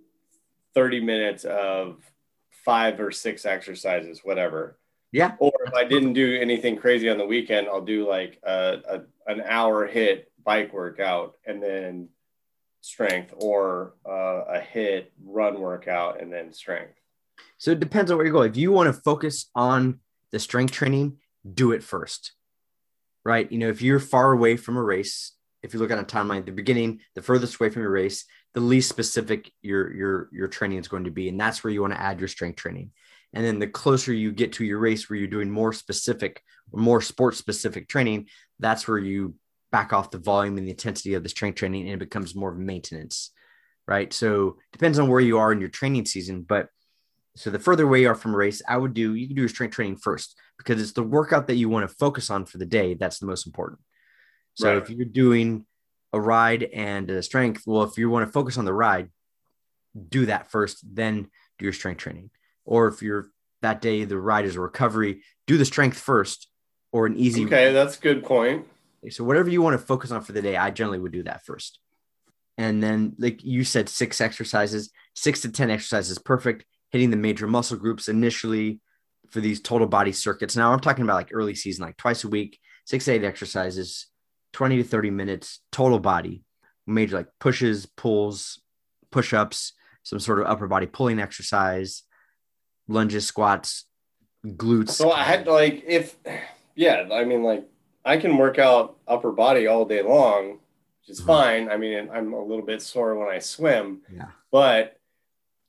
30 0.73 1.01
minutes 1.01 1.45
of 1.45 1.97
five 2.65 2.99
or 2.99 3.11
six 3.11 3.45
exercises, 3.45 4.21
whatever. 4.23 4.77
Yeah. 5.11 5.35
Or 5.39 5.53
if 5.65 5.73
I 5.73 5.85
didn't 5.85 6.13
do 6.13 6.37
anything 6.39 6.75
crazy 6.75 7.09
on 7.09 7.17
the 7.17 7.25
weekend, 7.25 7.67
I'll 7.67 7.81
do 7.81 8.07
like 8.07 8.39
a, 8.43 8.79
a 8.89 9.31
an 9.31 9.41
hour 9.45 9.87
HIIT 9.87 10.25
bike 10.43 10.73
workout 10.73 11.35
and 11.45 11.63
then 11.63 12.09
strength, 12.81 13.33
or 13.37 13.93
uh, 14.05 14.43
a 14.49 14.61
HIIT 14.73 15.07
run 15.23 15.59
workout 15.59 16.21
and 16.21 16.31
then 16.31 16.51
strength. 16.51 16.93
So 17.57 17.71
it 17.71 17.79
depends 17.79 18.11
on 18.11 18.17
where 18.17 18.25
you 18.25 18.33
go. 18.33 18.41
If 18.41 18.57
you 18.57 18.71
want 18.71 18.93
to 18.93 19.01
focus 19.01 19.49
on 19.55 19.99
the 20.31 20.39
strength 20.39 20.73
training, 20.73 21.17
do 21.51 21.71
it 21.71 21.83
first. 21.83 22.33
Right. 23.23 23.51
You 23.51 23.57
know, 23.57 23.69
if 23.69 23.81
you're 23.81 23.99
far 23.99 24.31
away 24.31 24.55
from 24.55 24.77
a 24.77 24.83
race, 24.83 25.33
if 25.63 25.73
you 25.73 25.79
look 25.79 25.91
at 25.91 25.99
a 25.99 26.03
timeline, 26.03 26.45
the 26.45 26.51
beginning, 26.51 27.01
the 27.15 27.21
furthest 27.21 27.59
away 27.59 27.69
from 27.69 27.81
your 27.81 27.91
race, 27.91 28.25
the 28.53 28.61
least 28.61 28.89
specific 28.89 29.51
your 29.61 29.93
your 29.93 30.29
your 30.31 30.47
training 30.47 30.77
is 30.77 30.87
going 30.87 31.03
to 31.03 31.11
be, 31.11 31.27
and 31.27 31.39
that's 31.39 31.63
where 31.63 31.73
you 31.73 31.81
want 31.81 31.93
to 31.93 32.01
add 32.01 32.19
your 32.19 32.29
strength 32.29 32.55
training. 32.55 32.91
And 33.33 33.43
then 33.43 33.59
the 33.59 33.67
closer 33.67 34.13
you 34.13 34.31
get 34.31 34.53
to 34.53 34.65
your 34.65 34.79
race, 34.79 35.09
where 35.09 35.19
you're 35.19 35.27
doing 35.27 35.51
more 35.51 35.73
specific, 35.73 36.41
more 36.71 37.01
sports 37.01 37.37
specific 37.37 37.89
training, 37.89 38.27
that's 38.59 38.87
where 38.87 38.97
you 38.97 39.35
back 39.71 39.91
off 39.91 40.11
the 40.11 40.17
volume 40.17 40.57
and 40.57 40.65
the 40.65 40.71
intensity 40.71 41.13
of 41.15 41.23
the 41.23 41.29
strength 41.29 41.57
training, 41.57 41.83
and 41.83 41.93
it 41.95 41.99
becomes 41.99 42.33
more 42.33 42.51
of 42.51 42.57
maintenance 42.57 43.31
right? 43.87 44.11
So 44.13 44.57
depends 44.73 44.99
on 44.99 45.07
where 45.07 45.21
you 45.21 45.39
are 45.39 45.51
in 45.51 45.59
your 45.59 45.69
training 45.69 46.05
season, 46.05 46.41
but 46.41 46.67
so 47.37 47.51
the 47.51 47.59
further 47.59 47.83
away 47.83 48.01
you 48.01 48.09
are 48.09 48.15
from 48.15 48.33
a 48.33 48.37
race, 48.37 48.61
I 48.67 48.77
would 48.77 48.93
do 48.93 49.13
you 49.13 49.27
can 49.27 49.35
do 49.35 49.43
your 49.43 49.49
strength 49.49 49.75
training 49.75 49.97
first 49.97 50.35
because 50.57 50.81
it's 50.81 50.93
the 50.93 51.03
workout 51.03 51.47
that 51.47 51.55
you 51.55 51.69
want 51.69 51.87
to 51.87 51.95
focus 51.95 52.29
on 52.29 52.45
for 52.45 52.57
the 52.57 52.65
day 52.65 52.95
that's 52.95 53.19
the 53.19 53.27
most 53.27 53.45
important. 53.45 53.79
So 54.55 54.69
Right. 54.73 54.81
if 54.81 54.89
you're 54.89 55.05
doing 55.05 55.65
a 56.13 56.19
ride 56.19 56.63
and 56.63 57.09
a 57.11 57.21
strength, 57.21 57.63
well, 57.67 57.83
if 57.83 57.97
you 57.97 58.09
want 58.09 58.25
to 58.25 58.31
focus 58.31 58.57
on 58.57 58.65
the 58.65 58.73
ride, 58.73 59.09
do 60.09 60.25
that 60.25 60.49
first, 60.49 60.83
then 60.95 61.29
do 61.59 61.65
your 61.65 61.73
strength 61.73 61.99
training. 61.99 62.31
Or 62.65 62.87
if 62.87 63.01
you're 63.01 63.29
that 63.61 63.81
day 63.81 64.03
the 64.03 64.17
ride 64.17 64.45
is 64.45 64.55
a 64.55 64.61
recovery, 64.61 65.23
do 65.45 65.57
the 65.57 65.65
strength 65.65 65.97
first 65.99 66.47
or 66.91 67.05
an 67.05 67.15
easy 67.15 67.45
Okay, 67.45 67.71
that's 67.71 67.97
a 67.97 68.01
good 68.01 68.23
point. 68.23 68.67
so 69.09 69.23
whatever 69.23 69.49
you 69.49 69.61
want 69.61 69.79
to 69.79 69.85
focus 69.85 70.09
on 70.11 70.21
for 70.21 70.31
the 70.31 70.41
day, 70.41 70.57
I 70.57 70.71
generally 70.71 70.99
would 70.99 71.11
do 71.11 71.23
that 71.23 71.45
first. 71.45 71.79
And 72.57 72.81
then, 72.81 73.15
like 73.19 73.43
you 73.43 73.63
said, 73.63 73.87
six 73.89 74.19
exercises, 74.19 74.91
six 75.13 75.41
to 75.41 75.51
10 75.51 75.69
exercises, 75.69 76.17
perfect. 76.17 76.65
Hitting 76.91 77.09
the 77.11 77.17
major 77.17 77.47
muscle 77.47 77.77
groups 77.77 78.07
initially 78.07 78.79
for 79.29 79.41
these 79.41 79.61
total 79.61 79.87
body 79.87 80.11
circuits. 80.13 80.55
Now 80.55 80.71
I'm 80.71 80.79
talking 80.79 81.03
about 81.03 81.15
like 81.15 81.29
early 81.33 81.53
season, 81.55 81.83
like 81.85 81.97
twice 81.97 82.23
a 82.23 82.29
week, 82.29 82.59
six 82.85 83.05
to 83.05 83.11
eight 83.11 83.23
exercises, 83.25 84.07
20 84.53 84.77
to 84.77 84.83
30 84.83 85.11
minutes, 85.11 85.59
total 85.71 85.99
body, 85.99 86.43
major 86.85 87.17
like 87.17 87.27
pushes, 87.39 87.85
pulls, 87.85 88.61
push 89.11 89.33
ups, 89.33 89.73
some 90.03 90.19
sort 90.19 90.39
of 90.39 90.47
upper 90.47 90.67
body 90.67 90.85
pulling 90.85 91.19
exercise, 91.19 92.03
lunges, 92.87 93.27
squats, 93.27 93.85
glutes. 94.45 94.91
So 94.91 95.11
I 95.11 95.23
had 95.23 95.45
like 95.47 95.83
if 95.85 96.15
yeah, 96.75 97.07
I 97.11 97.25
mean 97.25 97.43
like 97.43 97.67
I 98.05 98.15
can 98.15 98.37
work 98.37 98.57
out 98.59 98.95
upper 99.07 99.33
body 99.33 99.67
all 99.67 99.83
day 99.83 100.01
long, 100.01 100.59
which 101.01 101.09
is 101.09 101.21
Mhm. 101.21 101.25
fine. 101.25 101.69
I 101.69 101.75
mean 101.75 102.09
I'm 102.13 102.31
a 102.31 102.41
little 102.41 102.65
bit 102.65 102.81
sore 102.81 103.15
when 103.15 103.27
I 103.27 103.39
swim, 103.39 104.01
yeah. 104.09 104.29
but 104.51 104.96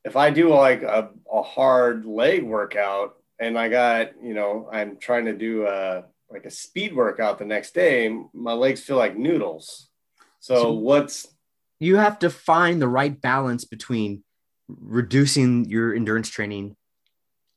if 0.09 0.17
I 0.17 0.31
do 0.31 0.49
like 0.49 0.83
a, 0.83 1.11
a 1.31 1.43
hard 1.43 2.07
leg 2.07 2.43
workout 2.43 3.17
and 3.39 3.59
I 3.59 3.69
got, 3.69 4.13
you 4.23 4.33
know, 4.33 4.69
I'm 4.73 4.97
trying 4.97 5.27
to 5.27 5.35
do 5.35 5.67
a 5.67 6.05
like 6.31 6.47
a 6.47 6.51
speed 6.51 6.95
workout 6.95 7.39
the 7.39 7.45
next 7.45 7.75
day, 7.75 8.15
my 8.35 8.55
legs 8.55 8.81
feel 8.81 8.97
like 8.97 9.17
noodles. 9.17 9.91
So, 10.41 10.55
So- 10.63 10.73
what's 10.73 11.29
you 11.81 11.97
have 11.97 12.19
to 12.21 12.31
find 12.31 12.83
the 12.83 12.89
right 12.89 13.21
balance 13.21 13.65
between 13.65 14.25
reducing 14.67 15.67
your 15.67 15.95
endurance 15.95 16.29
training 16.29 16.75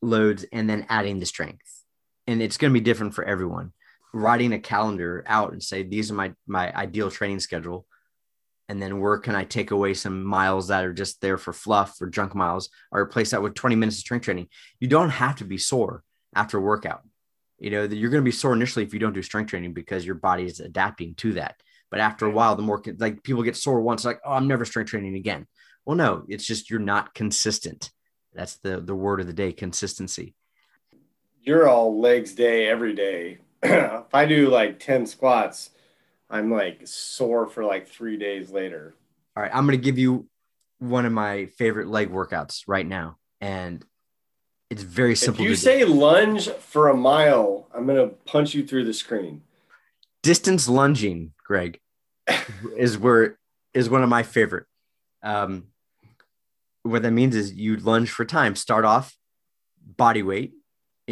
loads 0.00 0.44
and 0.52 0.70
then 0.70 0.86
adding 0.88 1.18
the 1.18 1.26
strength. 1.26 1.82
And 2.28 2.40
it's 2.40 2.56
going 2.56 2.72
to 2.72 2.78
be 2.78 2.84
different 2.84 3.14
for 3.14 3.24
everyone. 3.24 3.72
Writing 4.14 4.52
a 4.52 4.60
calendar 4.60 5.24
out 5.26 5.52
and 5.52 5.62
say 5.62 5.82
these 5.82 6.10
are 6.10 6.14
my 6.14 6.34
my 6.46 6.72
ideal 6.76 7.10
training 7.10 7.40
schedule 7.40 7.86
and 8.72 8.82
then 8.82 9.00
where 9.00 9.18
can 9.18 9.34
i 9.34 9.44
take 9.44 9.70
away 9.70 9.94
some 9.94 10.24
miles 10.24 10.68
that 10.68 10.84
are 10.84 10.92
just 10.92 11.20
there 11.20 11.38
for 11.38 11.52
fluff 11.52 12.00
or 12.00 12.08
junk 12.08 12.34
miles 12.34 12.70
or 12.90 13.00
replace 13.00 13.30
that 13.30 13.42
with 13.42 13.54
20 13.54 13.76
minutes 13.76 13.96
of 13.96 14.00
strength 14.00 14.24
training 14.24 14.48
you 14.80 14.88
don't 14.88 15.10
have 15.10 15.36
to 15.36 15.44
be 15.44 15.58
sore 15.58 16.02
after 16.34 16.58
a 16.58 16.60
workout 16.60 17.02
you 17.58 17.70
know 17.70 17.84
you're 17.84 18.10
going 18.10 18.22
to 18.22 18.28
be 18.28 18.32
sore 18.32 18.54
initially 18.54 18.84
if 18.84 18.92
you 18.92 18.98
don't 18.98 19.12
do 19.12 19.22
strength 19.22 19.50
training 19.50 19.72
because 19.72 20.06
your 20.06 20.14
body 20.14 20.44
is 20.44 20.58
adapting 20.58 21.14
to 21.14 21.34
that 21.34 21.56
but 21.92 22.00
after 22.00 22.24
a 22.24 22.30
while, 22.30 22.56
the 22.56 22.62
more 22.62 22.82
like 22.96 23.22
people 23.22 23.42
get 23.42 23.54
sore 23.54 23.82
once, 23.82 24.02
like, 24.06 24.18
oh, 24.24 24.32
I'm 24.32 24.48
never 24.48 24.64
strength 24.64 24.88
training 24.88 25.14
again. 25.14 25.46
Well, 25.84 25.94
no, 25.94 26.24
it's 26.26 26.46
just 26.46 26.70
you're 26.70 26.80
not 26.80 27.12
consistent. 27.12 27.90
That's 28.32 28.56
the 28.56 28.80
the 28.80 28.94
word 28.94 29.20
of 29.20 29.26
the 29.26 29.34
day, 29.34 29.52
consistency. 29.52 30.34
you're 31.42 31.68
all 31.68 32.00
legs 32.00 32.32
day 32.32 32.66
every 32.66 32.94
day. 32.94 33.40
if 33.62 34.14
I 34.14 34.24
do 34.24 34.48
like 34.48 34.80
10 34.80 35.04
squats, 35.04 35.68
I'm 36.32 36.50
like 36.50 36.80
sore 36.84 37.46
for 37.46 37.64
like 37.64 37.86
three 37.86 38.16
days 38.16 38.50
later. 38.50 38.94
All 39.36 39.42
right, 39.42 39.52
I'm 39.54 39.66
gonna 39.66 39.76
give 39.76 39.98
you 39.98 40.26
one 40.78 41.06
of 41.06 41.12
my 41.12 41.46
favorite 41.46 41.86
leg 41.86 42.10
workouts 42.10 42.62
right 42.66 42.86
now, 42.86 43.18
and 43.40 43.84
it's 44.72 44.82
very 44.82 45.14
simple. 45.14 45.44
If 45.44 45.50
you 45.50 45.54
do. 45.54 45.60
say 45.60 45.84
lunge 45.84 46.48
for 46.48 46.88
a 46.88 46.96
mile, 46.96 47.68
I'm 47.74 47.84
going 47.84 48.08
to 48.08 48.14
punch 48.24 48.54
you 48.54 48.66
through 48.66 48.84
the 48.84 48.94
screen. 48.94 49.42
distance 50.22 50.66
lunging, 50.66 51.34
Greg, 51.44 51.78
is 52.78 52.96
where 52.96 53.38
is 53.74 53.90
one 53.90 54.02
of 54.02 54.08
my 54.08 54.22
favorite. 54.22 54.64
Um, 55.22 55.64
what 56.84 57.02
that 57.02 57.10
means 57.10 57.36
is 57.36 57.52
you 57.52 57.76
lunge 57.76 58.10
for 58.10 58.24
time. 58.24 58.56
Start 58.56 58.86
off 58.86 59.14
body 59.84 60.22
weight, 60.22 60.52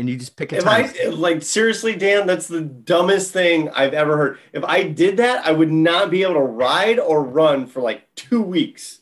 and 0.01 0.09
you 0.09 0.17
just 0.17 0.37
pick 0.37 0.53
a 0.53 0.57
If 0.57 0.65
time. 0.65 0.91
I 1.05 1.09
like 1.09 1.43
seriously, 1.43 1.95
Dan, 1.95 2.27
that's 2.27 2.49
the 2.49 2.63
dumbest 2.63 3.33
thing 3.33 3.69
I've 3.71 3.95
ever 3.95 4.17
heard. 4.17 4.39
If 4.53 4.65
I 4.65 4.83
did 4.83 5.19
that, 5.19 5.47
I 5.47 5.53
would 5.53 5.71
not 5.71 6.11
be 6.11 6.23
able 6.23 6.35
to 6.35 6.41
ride 6.41 6.99
or 6.99 7.23
run 7.23 7.67
for 7.67 7.81
like 7.81 8.13
two 8.15 8.43
weeks. 8.43 9.01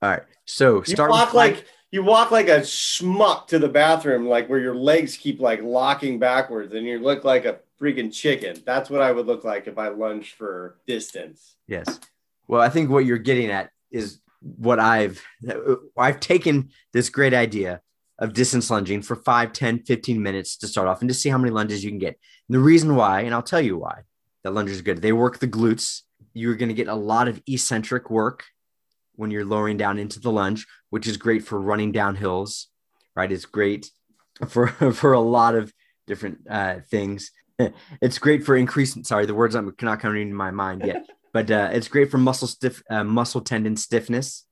All 0.00 0.10
right, 0.10 0.22
so 0.44 0.78
You 0.78 0.84
start 0.84 1.10
walk 1.10 1.28
with 1.28 1.34
like 1.34 1.66
you 1.92 2.02
walk 2.02 2.30
like 2.30 2.48
a 2.48 2.60
schmuck 2.60 3.46
to 3.48 3.58
the 3.58 3.68
bathroom, 3.68 4.26
like 4.26 4.48
where 4.48 4.58
your 4.58 4.74
legs 4.74 5.16
keep 5.16 5.38
like 5.40 5.62
locking 5.62 6.18
backwards, 6.18 6.74
and 6.74 6.86
you 6.86 6.98
look 6.98 7.22
like 7.22 7.44
a 7.44 7.60
freaking 7.80 8.12
chicken. 8.12 8.60
That's 8.64 8.88
what 8.90 9.02
I 9.02 9.12
would 9.12 9.26
look 9.26 9.44
like 9.44 9.66
if 9.66 9.78
I 9.78 9.88
lunged 9.88 10.34
for 10.34 10.78
distance. 10.86 11.56
Yes. 11.68 12.00
Well, 12.48 12.60
I 12.60 12.68
think 12.68 12.90
what 12.90 13.04
you're 13.04 13.18
getting 13.18 13.50
at 13.50 13.70
is 13.90 14.20
what 14.40 14.80
I've 14.80 15.22
uh, 15.48 15.76
I've 15.96 16.20
taken 16.20 16.70
this 16.92 17.10
great 17.10 17.34
idea 17.34 17.80
of 18.22 18.32
distance 18.32 18.70
lunging 18.70 19.02
for 19.02 19.16
5, 19.16 19.52
10, 19.52 19.80
15 19.80 20.22
minutes 20.22 20.56
to 20.58 20.68
start 20.68 20.88
off 20.88 21.00
and 21.00 21.08
to 21.08 21.14
see 21.14 21.28
how 21.28 21.38
many 21.38 21.50
lunges 21.50 21.82
you 21.82 21.90
can 21.90 21.98
get. 21.98 22.18
And 22.48 22.54
the 22.54 22.60
reason 22.60 22.94
why, 22.94 23.22
and 23.22 23.34
I'll 23.34 23.42
tell 23.42 23.60
you 23.60 23.76
why, 23.76 24.02
that 24.44 24.52
lunges 24.52 24.78
are 24.78 24.82
good. 24.82 25.02
They 25.02 25.12
work 25.12 25.38
the 25.38 25.48
glutes. 25.48 26.02
You're 26.32 26.54
going 26.54 26.68
to 26.68 26.74
get 26.74 26.88
a 26.88 26.94
lot 26.94 27.28
of 27.28 27.42
eccentric 27.46 28.10
work 28.10 28.44
when 29.16 29.30
you're 29.30 29.44
lowering 29.44 29.76
down 29.76 29.98
into 29.98 30.20
the 30.20 30.32
lunge, 30.32 30.66
which 30.90 31.06
is 31.06 31.16
great 31.16 31.44
for 31.44 31.60
running 31.60 31.92
down 31.92 32.16
hills, 32.16 32.68
right? 33.14 33.30
It's 33.30 33.44
great 33.44 33.90
for 34.48 34.68
for 34.92 35.12
a 35.12 35.20
lot 35.20 35.54
of 35.54 35.72
different 36.06 36.46
uh, 36.48 36.76
things. 36.90 37.30
It's 38.00 38.18
great 38.18 38.44
for 38.44 38.56
increasing. 38.56 39.04
Sorry, 39.04 39.26
the 39.26 39.34
words 39.34 39.54
I'm 39.54 39.72
not 39.82 40.00
coming 40.00 40.22
into 40.22 40.34
my 40.34 40.50
mind 40.50 40.82
yet 40.84 41.06
but 41.32 41.50
uh, 41.50 41.70
it's 41.72 41.88
great 41.88 42.10
for 42.10 42.18
muscle 42.18 42.48
stiff, 42.48 42.82
uh, 42.90 43.04
muscle 43.04 43.40
tendon 43.40 43.76
stiffness. 43.76 44.44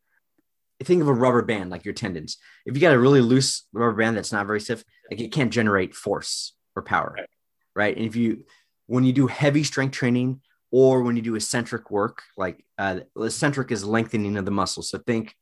Think 0.83 1.03
of 1.03 1.09
a 1.09 1.13
rubber 1.13 1.43
band 1.43 1.71
like 1.71 1.85
your 1.85 1.95
tendons. 1.95 2.39
If 2.65 2.75
you 2.75 2.81
got 2.81 2.95
a 2.95 2.99
really 2.99 3.21
loose 3.21 3.67
rubber 3.73 3.97
band 3.97 4.17
that's 4.17 4.33
not 4.33 4.47
very 4.47 4.61
stiff, 4.61 4.83
like 5.11 5.21
it 5.21 5.33
can't 5.33 5.53
generate 5.53 5.95
force 5.95 6.55
or 6.75 6.83
power, 6.83 7.15
Right. 7.17 7.29
right? 7.75 7.97
And 7.97 8.07
if 8.07 8.17
you, 8.17 8.45
when 8.87 9.05
you 9.05 9.13
do 9.13 9.27
heavy 9.27 9.63
strength 9.63 9.93
training 9.93 10.41
or 10.71 11.03
when 11.03 11.17
you 11.17 11.23
do 11.23 11.35
eccentric 11.35 11.91
work, 11.91 12.23
like 12.37 12.65
uh, 12.79 13.01
eccentric 13.19 13.71
is 13.71 13.85
lengthening 13.85 14.37
of 14.37 14.45
the 14.45 14.51
muscle. 14.51 14.83
So 14.83 14.99
think 14.99 15.35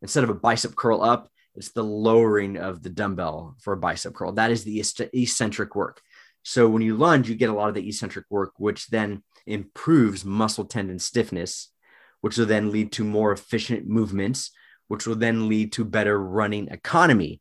instead 0.00 0.24
of 0.24 0.30
a 0.30 0.34
bicep 0.34 0.74
curl 0.76 1.02
up, 1.02 1.28
it's 1.54 1.72
the 1.72 1.84
lowering 1.84 2.56
of 2.56 2.82
the 2.82 2.90
dumbbell 2.90 3.56
for 3.60 3.72
a 3.72 3.78
bicep 3.78 4.14
curl. 4.14 4.32
That 4.32 4.50
is 4.50 4.64
the 4.64 4.82
eccentric 5.12 5.74
work. 5.74 6.00
So 6.42 6.68
when 6.68 6.82
you 6.82 6.96
lunge, 6.96 7.28
you 7.28 7.34
get 7.34 7.50
a 7.50 7.54
lot 7.54 7.68
of 7.68 7.74
the 7.74 7.86
eccentric 7.86 8.26
work, 8.30 8.52
which 8.58 8.86
then 8.88 9.22
improves 9.46 10.24
muscle 10.24 10.64
tendon 10.64 10.98
stiffness, 10.98 11.72
which 12.20 12.36
will 12.36 12.46
then 12.46 12.70
lead 12.70 12.92
to 12.92 13.04
more 13.04 13.32
efficient 13.32 13.86
movements, 13.86 14.50
which 14.88 15.06
will 15.06 15.16
then 15.16 15.48
lead 15.48 15.72
to 15.72 15.84
better 15.84 16.18
running 16.18 16.68
economy. 16.68 17.40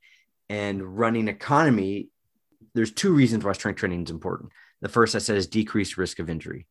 And 0.50 0.98
running 0.98 1.28
economy, 1.28 2.10
there's 2.74 2.92
two 2.92 3.14
reasons 3.14 3.44
why 3.44 3.54
strength 3.54 3.78
training 3.78 4.04
is 4.04 4.12
important. 4.12 4.52
The 4.82 4.90
first 4.90 5.16
I 5.16 5.20
said 5.20 5.38
is 5.38 5.48
decreased 5.48 5.98
risk 5.98 6.20
of 6.20 6.30
injury. 6.30 6.68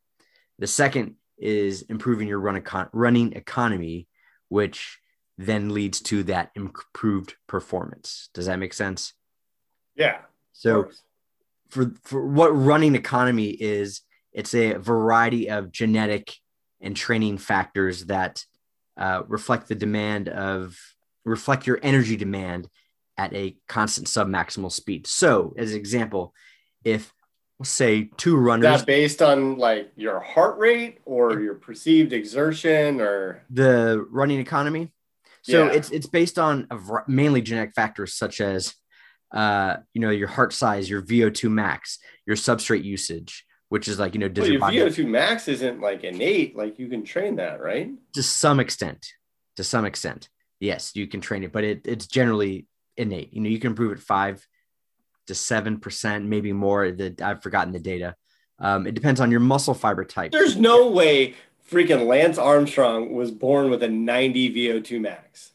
The 0.58 0.66
second 0.66 1.16
is 1.38 1.82
improving 1.82 2.28
your 2.28 2.38
run 2.38 2.60
econ- 2.60 2.90
running 2.92 3.32
economy, 3.32 4.06
which 4.48 4.98
then 5.36 5.74
leads 5.74 6.00
to 6.00 6.22
that 6.24 6.50
improved 6.54 7.34
performance. 7.48 8.28
Does 8.34 8.46
that 8.46 8.58
make 8.58 8.72
sense? 8.72 9.14
Yeah. 9.96 10.18
So 10.52 10.90
for 11.68 11.92
for 12.04 12.24
what 12.24 12.48
running 12.48 12.94
economy 12.94 13.48
is 13.48 14.02
it's 14.32 14.54
a 14.54 14.74
variety 14.74 15.50
of 15.50 15.72
genetic 15.72 16.34
and 16.80 16.96
training 16.96 17.38
factors 17.38 18.06
that 18.06 18.44
uh, 18.96 19.22
reflect 19.28 19.68
the 19.68 19.74
demand 19.74 20.28
of 20.28 20.76
reflect 21.24 21.66
your 21.66 21.78
energy 21.82 22.16
demand 22.16 22.68
at 23.16 23.32
a 23.32 23.56
constant 23.68 24.06
submaximal 24.06 24.70
speed 24.70 25.06
so 25.06 25.54
as 25.56 25.72
an 25.72 25.78
example 25.78 26.34
if 26.84 27.12
let's 27.58 27.70
say 27.70 28.10
two 28.16 28.36
Is 28.36 28.42
runners 28.42 28.78
that 28.78 28.86
based 28.86 29.22
on 29.22 29.58
like 29.58 29.92
your 29.96 30.20
heart 30.20 30.58
rate 30.58 30.98
or 31.04 31.40
your 31.40 31.54
perceived 31.54 32.12
exertion 32.12 33.00
or 33.00 33.44
the 33.50 34.06
running 34.10 34.40
economy. 34.40 34.92
So 35.42 35.66
Yeah. 35.66 35.72
it's 35.72 35.90
it's 35.90 36.06
based 36.06 36.38
on 36.38 36.66
a 36.70 36.78
mainly 37.06 37.42
genetic 37.42 37.74
factors 37.74 38.14
such 38.14 38.40
as 38.40 38.74
uh, 39.32 39.76
you 39.92 40.00
know 40.00 40.10
your 40.10 40.28
heart 40.28 40.52
size, 40.52 40.88
your 40.88 41.02
VO2 41.02 41.50
max, 41.50 41.98
your 42.26 42.36
substrate 42.36 42.84
usage, 42.84 43.43
which 43.68 43.88
is 43.88 43.98
like 43.98 44.14
you 44.14 44.20
know 44.20 44.28
does 44.28 44.42
well, 44.42 44.72
your 44.72 44.72
your 44.72 44.86
body 44.86 45.02
VO2 45.02 45.06
max 45.08 45.48
isn't 45.48 45.80
like 45.80 46.04
innate, 46.04 46.56
like 46.56 46.78
you 46.78 46.88
can 46.88 47.04
train 47.04 47.36
that, 47.36 47.60
right? 47.60 47.90
to 48.14 48.22
some 48.22 48.60
extent, 48.60 49.06
to 49.56 49.64
some 49.64 49.84
extent, 49.84 50.28
yes, 50.60 50.92
you 50.94 51.06
can 51.06 51.20
train 51.20 51.44
it, 51.44 51.52
but 51.52 51.64
it, 51.64 51.82
it's 51.86 52.06
generally 52.06 52.66
innate. 52.96 53.32
You 53.32 53.40
know, 53.40 53.48
you 53.48 53.58
can 53.58 53.70
improve 53.70 53.92
it 53.92 54.00
five 54.00 54.46
to 55.26 55.34
seven 55.34 55.78
percent, 55.78 56.24
maybe 56.26 56.52
more. 56.52 56.90
The, 56.90 57.14
I've 57.22 57.42
forgotten 57.42 57.72
the 57.72 57.80
data. 57.80 58.14
Um, 58.58 58.86
it 58.86 58.94
depends 58.94 59.20
on 59.20 59.30
your 59.30 59.40
muscle 59.40 59.74
fiber 59.74 60.04
type. 60.04 60.30
There's 60.30 60.56
no 60.56 60.90
way 60.90 61.34
freaking 61.70 62.06
Lance 62.06 62.38
Armstrong 62.38 63.12
was 63.14 63.30
born 63.30 63.70
with 63.70 63.82
a 63.82 63.88
90 63.88 64.54
VO2 64.54 65.00
max. 65.00 65.52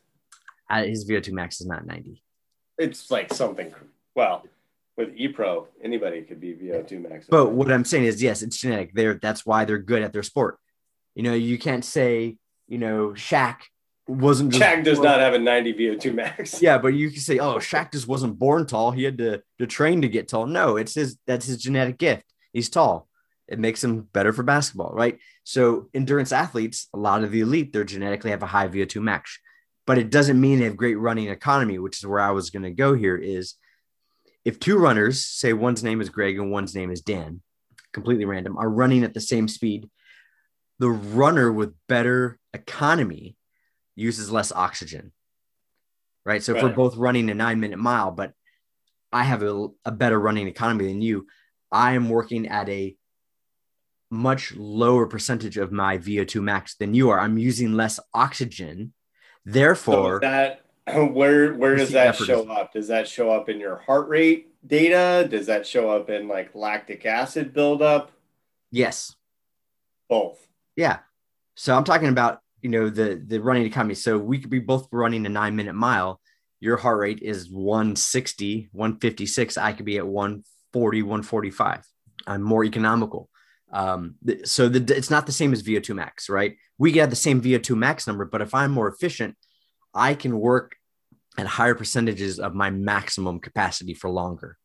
Uh, 0.70 0.84
his 0.84 1.10
VO2 1.10 1.32
max 1.32 1.62
is 1.62 1.68
not 1.68 1.86
90. 1.86 2.22
It's 2.78 3.10
like 3.10 3.34
something. 3.34 3.74
Well, 4.16 4.46
with 5.00 5.18
EPO, 5.18 5.68
anybody 5.82 6.22
could 6.22 6.42
be 6.42 6.54
VO2 6.54 7.10
max. 7.10 7.26
But 7.30 7.52
what 7.52 7.72
I'm 7.72 7.86
saying 7.86 8.04
is, 8.04 8.22
yes, 8.22 8.42
it's 8.42 8.58
genetic. 8.58 8.94
They're 8.94 9.16
that's 9.16 9.46
why 9.46 9.64
they're 9.66 9.80
good 9.80 10.04
at 10.04 10.12
their 10.12 10.24
sport. 10.24 10.60
You 11.16 11.24
know, 11.24 11.34
you 11.34 11.58
can't 11.58 11.86
say, 11.86 12.38
you 12.68 12.78
know, 12.78 13.12
Shaq 13.12 13.56
wasn't 14.08 14.52
just 14.52 14.62
Shaq 14.62 14.84
does 14.84 15.00
not 15.00 15.20
have 15.20 15.34
a 15.34 15.40
90 15.40 15.74
VO2 15.74 16.14
max. 16.14 16.62
Yeah, 16.62 16.78
but 16.78 16.90
you 16.90 17.10
can 17.10 17.22
say, 17.22 17.40
oh, 17.40 17.56
Shaq 17.56 17.94
just 17.94 18.08
wasn't 18.08 18.38
born 18.38 18.68
tall. 18.68 18.92
He 18.92 19.04
had 19.04 19.18
to, 19.20 19.42
to 19.60 19.68
train 19.68 20.02
to 20.02 20.10
get 20.10 20.28
tall. 20.28 20.46
No, 20.46 20.76
it's 20.76 20.96
his 20.96 21.18
that's 21.26 21.46
his 21.46 21.58
genetic 21.58 21.98
gift. 21.98 22.26
He's 22.52 22.70
tall. 22.70 23.08
It 23.48 23.58
makes 23.58 23.84
him 23.84 24.02
better 24.02 24.34
for 24.34 24.44
basketball, 24.44 24.92
right? 24.94 25.18
So 25.44 25.90
endurance 25.94 26.32
athletes, 26.32 26.88
a 26.94 26.98
lot 26.98 27.24
of 27.24 27.32
the 27.32 27.40
elite, 27.40 27.74
they're 27.74 27.84
genetically 27.84 28.32
have 28.32 28.44
a 28.44 28.48
high 28.48 28.68
VO2 28.68 29.02
max, 29.02 29.40
but 29.88 29.98
it 29.98 30.12
doesn't 30.12 30.40
mean 30.40 30.60
they 30.60 30.66
have 30.66 30.78
great 30.78 31.00
running 31.00 31.30
economy, 31.30 31.80
which 31.80 31.98
is 31.98 32.06
where 32.06 32.20
I 32.20 32.32
was 32.32 32.50
going 32.50 32.64
to 32.64 32.72
go 32.72 32.94
here. 32.94 33.16
Is 33.16 33.56
if 34.46 34.60
two 34.60 34.78
runners, 34.78 35.26
say 35.26 35.54
one's 35.54 35.84
name 35.84 36.02
is 36.02 36.10
Greg 36.10 36.40
and 36.40 36.52
one's 36.52 36.76
name 36.76 36.92
is 36.92 37.02
Dan, 37.02 37.42
completely 37.94 38.26
random, 38.26 38.58
are 38.58 38.70
running 38.70 39.04
at 39.04 39.14
the 39.14 39.22
same 39.22 39.48
speed, 39.48 39.90
the 40.80 40.90
runner 40.90 41.52
with 41.52 41.76
better 41.88 42.40
economy 42.54 43.36
uses 43.96 44.32
less 44.32 44.52
oxygen. 44.52 45.12
Right. 46.26 46.44
So 46.44 46.56
if 46.56 46.62
we're 46.62 46.70
both 46.70 46.96
running 46.96 47.30
a 47.30 47.34
nine 47.34 47.60
minute 47.60 47.80
mile, 47.80 48.12
but 48.12 48.34
I 49.12 49.24
have 49.24 49.42
a, 49.42 49.68
a 49.86 49.92
better 49.92 50.20
running 50.20 50.48
economy 50.48 50.86
than 50.88 51.02
you, 51.02 51.28
I 51.72 51.94
am 51.94 52.10
working 52.10 52.48
at 52.48 52.70
a 52.70 52.96
much 54.12 54.54
lower 54.56 55.08
percentage 55.08 55.58
of 55.58 55.72
my 55.72 55.98
VO2 55.98 56.42
max 56.42 56.76
than 56.76 56.94
you 56.94 57.10
are. 57.10 57.20
I'm 57.20 57.38
using 57.38 57.74
less 57.74 58.00
oxygen. 58.14 58.94
So 59.46 59.52
Therefore, 59.52 60.20
that 60.22 60.62
where 61.12 61.54
where 61.54 61.76
does 61.76 61.92
that 61.92 62.16
show 62.16 62.44
is- 62.44 62.50
up? 62.50 62.74
Does 62.74 62.88
that 62.88 63.08
show 63.08 63.32
up 63.32 63.50
in 63.50 63.60
your 63.60 63.78
heart 63.78 64.08
rate 64.08 64.48
data? 64.66 65.28
Does 65.30 65.48
that 65.48 65.66
show 65.66 65.90
up 65.90 66.10
in 66.10 66.28
like 66.28 66.54
lactic 66.56 67.06
acid 67.06 67.54
buildup? 67.54 68.12
yes. 68.72 69.16
Both. 70.08 70.40
Yeah. 70.76 71.00
So 71.56 71.76
I'm 71.76 71.84
talking 71.84 72.10
about, 72.10 72.40
you 72.62 72.70
know, 72.70 72.90
the 72.90 73.22
the 73.24 73.40
running 73.40 73.66
economy. 73.66 73.94
So 73.94 74.18
we 74.18 74.40
could 74.40 74.50
be 74.50 74.60
both 74.60 74.88
running 74.92 75.26
a 75.26 75.30
nine 75.30 75.56
minute 75.56 75.76
mile. 75.76 76.20
Your 76.60 76.78
heart 76.78 77.00
rate 77.00 77.20
is 77.22 77.50
160, 77.50 78.70
156. 78.72 79.58
I 79.58 79.74
could 79.74 79.86
be 79.86 79.98
at 79.98 80.08
140, 80.08 81.04
145. 81.04 81.86
I'm 82.26 82.42
more 82.42 82.64
economical. 82.64 83.30
Um, 83.72 84.16
so 84.46 84.68
the, 84.68 84.96
it's 84.96 85.12
not 85.12 85.26
the 85.26 85.32
same 85.32 85.54
as 85.54 85.62
VO2 85.64 85.96
max, 85.96 86.28
right? 86.28 86.58
We 86.78 86.92
get 86.92 87.10
the 87.12 87.16
same 87.16 87.40
VO2 87.40 87.78
max 87.78 88.08
number, 88.08 88.26
but 88.26 88.42
if 88.42 88.54
I'm 88.56 88.72
more 88.72 88.88
efficient, 88.88 89.36
I 89.94 90.16
can 90.16 90.40
work 90.40 90.76
at 91.40 91.48
higher 91.48 91.74
percentages 91.74 92.38
of 92.38 92.54
my 92.54 92.70
maximum 92.70 93.40
capacity 93.40 93.94
for 93.94 94.10
longer. 94.10 94.58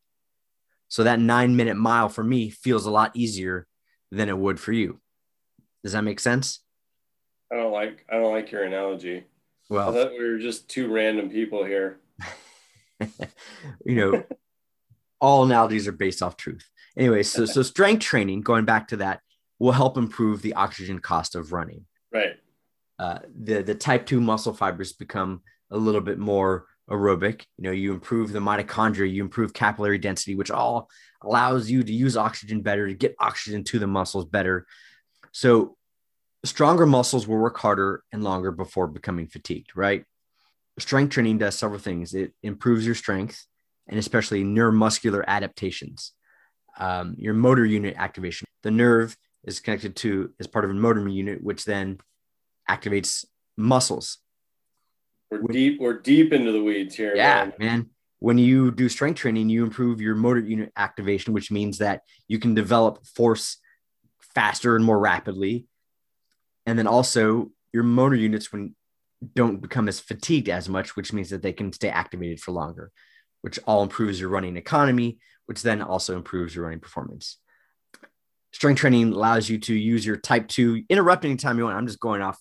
So 0.89 1.03
that 1.03 1.19
nine 1.19 1.55
minute 1.55 1.77
mile 1.77 2.09
for 2.09 2.23
me 2.23 2.49
feels 2.49 2.85
a 2.85 2.91
lot 2.91 3.11
easier 3.15 3.65
than 4.11 4.27
it 4.27 4.37
would 4.37 4.59
for 4.59 4.73
you. 4.73 4.99
Does 5.83 5.93
that 5.93 6.03
make 6.03 6.19
sense? 6.19 6.59
I 7.51 7.55
don't 7.55 7.71
like 7.71 8.05
I 8.11 8.15
don't 8.17 8.33
like 8.33 8.51
your 8.51 8.63
analogy. 8.63 9.19
I 9.19 9.23
Well, 9.73 9.93
thought 9.93 10.11
we 10.11 10.29
were 10.29 10.37
just 10.37 10.69
two 10.69 10.91
random 10.91 11.29
people 11.29 11.63
here. 11.63 11.99
you 13.85 13.95
know, 13.95 14.23
all 15.21 15.45
analogies 15.45 15.87
are 15.87 15.93
based 15.93 16.21
off 16.21 16.35
truth. 16.35 16.69
Anyway, 16.97 17.23
so 17.23 17.45
so 17.45 17.61
strength 17.61 18.01
training, 18.01 18.41
going 18.41 18.65
back 18.65 18.89
to 18.89 18.97
that, 18.97 19.21
will 19.59 19.71
help 19.71 19.97
improve 19.97 20.41
the 20.41 20.55
oxygen 20.55 20.99
cost 20.99 21.35
of 21.35 21.53
running. 21.53 21.85
Right. 22.11 22.35
Uh, 22.99 23.19
the 23.33 23.61
the 23.61 23.75
type 23.75 24.05
two 24.05 24.19
muscle 24.19 24.53
fibers 24.53 24.91
become 24.91 25.41
a 25.71 25.77
little 25.77 26.01
bit 26.01 26.19
more 26.19 26.65
aerobic. 26.89 27.45
You 27.57 27.63
know, 27.65 27.71
you 27.71 27.93
improve 27.93 28.31
the 28.31 28.39
mitochondria, 28.39 29.11
you 29.11 29.23
improve 29.23 29.53
capillary 29.53 29.97
density, 29.97 30.35
which 30.35 30.51
all 30.51 30.89
allows 31.21 31.69
you 31.69 31.83
to 31.83 31.93
use 31.93 32.17
oxygen 32.17 32.61
better, 32.61 32.87
to 32.87 32.93
get 32.93 33.15
oxygen 33.19 33.63
to 33.65 33.79
the 33.79 33.87
muscles 33.87 34.25
better. 34.25 34.67
So 35.31 35.75
stronger 36.43 36.85
muscles 36.85 37.27
will 37.27 37.37
work 37.37 37.57
harder 37.57 38.03
and 38.11 38.23
longer 38.23 38.51
before 38.51 38.87
becoming 38.87 39.27
fatigued, 39.27 39.75
right? 39.75 40.05
Strength 40.77 41.13
training 41.13 41.37
does 41.39 41.57
several 41.57 41.79
things. 41.79 42.13
It 42.13 42.33
improves 42.43 42.85
your 42.85 42.95
strength 42.95 43.45
and 43.87 43.99
especially 43.99 44.43
neuromuscular 44.43 45.23
adaptations. 45.25 46.11
Um, 46.77 47.15
your 47.17 47.33
motor 47.33 47.65
unit 47.65 47.95
activation. 47.97 48.47
The 48.63 48.71
nerve 48.71 49.15
is 49.43 49.59
connected 49.59 49.95
to 49.97 50.31
as 50.39 50.47
part 50.47 50.65
of 50.65 50.71
a 50.71 50.73
motor 50.73 51.07
unit, 51.07 51.41
which 51.41 51.63
then 51.65 51.99
activates 52.69 53.25
muscles. 53.55 54.17
We're 55.31 55.41
Would- 55.41 55.51
deep 55.51 55.79
we're 55.79 55.99
deep 55.99 56.33
into 56.33 56.51
the 56.51 56.63
weeds 56.63 56.95
here. 56.95 57.15
Yeah, 57.15 57.45
man. 57.45 57.53
man. 57.59 57.89
When 58.19 58.37
you 58.37 58.71
do 58.71 58.89
strength 58.89 59.17
training, 59.19 59.49
you 59.49 59.63
improve 59.63 60.01
your 60.01 60.15
motor 60.15 60.39
unit 60.39 60.71
activation, 60.77 61.33
which 61.33 61.51
means 61.51 61.79
that 61.79 62.01
you 62.27 62.39
can 62.39 62.53
develop 62.53 63.05
force 63.05 63.57
faster 64.33 64.75
and 64.75 64.83
more 64.85 64.97
rapidly. 64.97 65.67
And 66.65 66.79
then 66.79 66.87
also 66.87 67.51
your 67.73 67.83
motor 67.83 68.15
units 68.15 68.51
when 68.51 68.75
don't 69.33 69.61
become 69.61 69.87
as 69.87 69.99
fatigued 69.99 70.49
as 70.49 70.69
much, 70.69 70.95
which 70.95 71.13
means 71.13 71.29
that 71.29 71.41
they 71.41 71.53
can 71.53 71.71
stay 71.73 71.89
activated 71.89 72.39
for 72.39 72.51
longer, 72.51 72.91
which 73.41 73.59
all 73.65 73.83
improves 73.83 74.19
your 74.19 74.29
running 74.29 74.57
economy, 74.57 75.19
which 75.45 75.61
then 75.61 75.81
also 75.81 76.15
improves 76.15 76.55
your 76.55 76.65
running 76.65 76.79
performance. 76.79 77.37
Strength 78.53 78.79
training 78.79 79.13
allows 79.13 79.49
you 79.49 79.57
to 79.59 79.73
use 79.75 80.05
your 80.05 80.15
type 80.17 80.47
two, 80.47 80.83
interrupt 80.89 81.25
anytime 81.25 81.57
you 81.57 81.65
want. 81.65 81.75
I'm 81.75 81.87
just 81.87 81.99
going 81.99 82.21
off. 82.21 82.39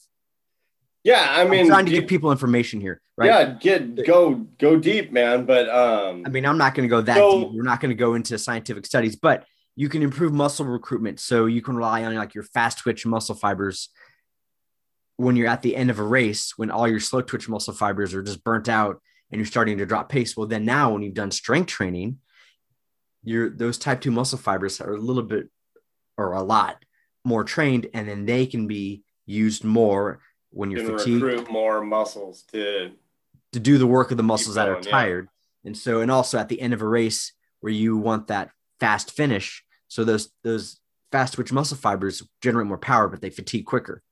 Yeah, 1.05 1.27
I 1.29 1.45
mean 1.45 1.61
am 1.61 1.67
trying 1.67 1.85
to 1.85 1.93
deep- 1.93 2.01
give 2.03 2.09
people 2.09 2.33
information 2.33 2.81
here, 2.81 3.01
right? 3.19 3.27
Yeah, 3.27 3.45
get 3.61 4.07
go 4.07 4.35
go 4.59 4.79
deep, 4.79 5.13
man. 5.13 5.45
But 5.45 5.69
um 5.69 6.25
I 6.27 6.31
mean, 6.31 6.47
I'm 6.47 6.57
not 6.59 6.75
going 6.75 6.89
to 6.89 6.91
go 6.91 7.03
that 7.03 7.17
So- 7.19 7.41
deep. 7.41 7.49
We're 7.53 7.63
not 7.63 7.81
going 7.81 7.91
to 7.91 7.95
go 7.95 8.15
into 8.15 8.39
scientific 8.39 8.87
studies, 8.87 9.15
but 9.15 9.45
you 9.77 9.89
can 9.91 10.03
improve 10.03 10.33
muscle 10.33 10.65
recruitment. 10.65 11.21
So 11.21 11.47
you 11.47 11.61
can 11.61 11.77
rely 11.77 12.05
on 12.05 12.15
like 12.15 12.35
your 12.35 12.45
fast 12.45 12.79
twitch 12.79 13.05
muscle 13.05 13.35
fibers 13.35 13.91
when 15.17 15.37
you're 15.37 15.49
at 15.49 15.63
the 15.63 15.77
end 15.77 15.91
of 15.91 15.99
a 15.99 16.03
race, 16.03 16.55
when 16.57 16.71
all 16.71 16.89
your 16.89 17.01
slow 17.01 17.21
twitch 17.21 17.49
muscle 17.49 17.75
fibers 17.75 18.15
are 18.15 18.23
just 18.23 18.43
burnt 18.43 18.69
out 18.69 19.01
and 19.31 19.39
you're 19.39 19.47
starting 19.47 19.79
to 19.79 19.87
drop 19.87 20.09
pace. 20.09 20.37
Well, 20.37 20.47
then 20.47 20.65
now 20.65 20.93
when 20.93 21.03
you've 21.03 21.15
done 21.15 21.31
strength 21.31 21.67
training, 21.69 22.19
your 23.25 23.51
those 23.51 23.77
type 23.77 24.01
two 24.01 24.11
muscle 24.11 24.39
fibers 24.39 24.81
are 24.81 24.95
a 24.95 24.99
little 25.01 25.23
bit 25.23 25.51
or 26.17 26.33
a 26.33 26.43
lot 26.43 26.83
more 27.27 27.45
trained, 27.45 27.89
and 27.93 28.09
then 28.09 28.25
they 28.25 28.47
can 28.47 28.67
be 28.67 29.03
used 29.27 29.65
more 29.65 30.21
when 30.55 30.71
you're 30.71 30.99
fatigued 30.99 31.23
recruit 31.23 31.51
more 31.51 31.83
muscles 31.83 32.43
to 32.53 32.93
to 33.53 33.61
do 33.61 33.79
the 33.79 33.87
work 33.87 34.11
of 34.11 34.17
the 34.17 34.23
muscles 34.23 34.57
that 34.57 34.69
are 34.69 34.75
going, 34.75 34.85
yeah. 34.85 34.91
tired. 34.91 35.29
And 35.65 35.77
so, 35.77 36.01
and 36.01 36.11
also 36.11 36.39
at 36.39 36.49
the 36.49 36.61
end 36.61 36.75
of 36.75 36.83
a 36.83 36.89
race 36.89 37.33
where 37.61 37.73
you 37.73 37.97
want 37.97 38.27
that 38.29 38.51
fast 38.81 39.13
finish. 39.13 39.65
So 39.89 40.03
those, 40.05 40.31
those 40.43 40.81
fast 41.13 41.35
twitch 41.35 41.53
muscle 41.53 41.77
fibers 41.77 42.23
generate 42.43 42.67
more 42.67 42.79
power, 42.79 43.09
but 43.09 43.21
they 43.21 43.31
fatigue 43.31 43.65
quicker. 43.65 44.03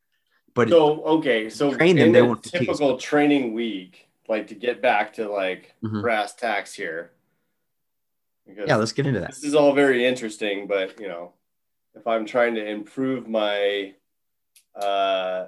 But 0.55 0.68
So 0.68 1.02
okay, 1.05 1.50
so 1.50 1.74
Train 1.74 1.96
them, 1.96 2.09
in 2.09 2.12
they 2.12 2.20
a 2.20 2.24
won't 2.24 2.44
typical 2.44 2.96
training 2.98 3.52
week, 3.52 4.09
like 4.28 4.46
to 4.48 4.55
get 4.55 4.81
back 4.81 5.14
to 5.14 5.28
like 5.28 5.74
Mhm. 5.83 6.02
brass 6.02 6.35
tacks 6.35 6.72
here. 6.72 7.12
Because 8.46 8.68
yeah, 8.68 8.76
let's 8.76 8.92
get 8.92 9.07
into 9.07 9.20
that. 9.20 9.31
this 9.31 9.44
is 9.44 9.55
all 9.55 9.72
very 9.72 10.05
interesting, 10.07 10.66
but 10.66 11.00
you 11.00 11.09
know, 11.09 11.33
if 11.94 12.07
I'm 12.07 12.26
trying 12.26 12.55
to 12.55 12.64
improve 12.64 13.28
my 13.28 13.94
uh 14.74 15.46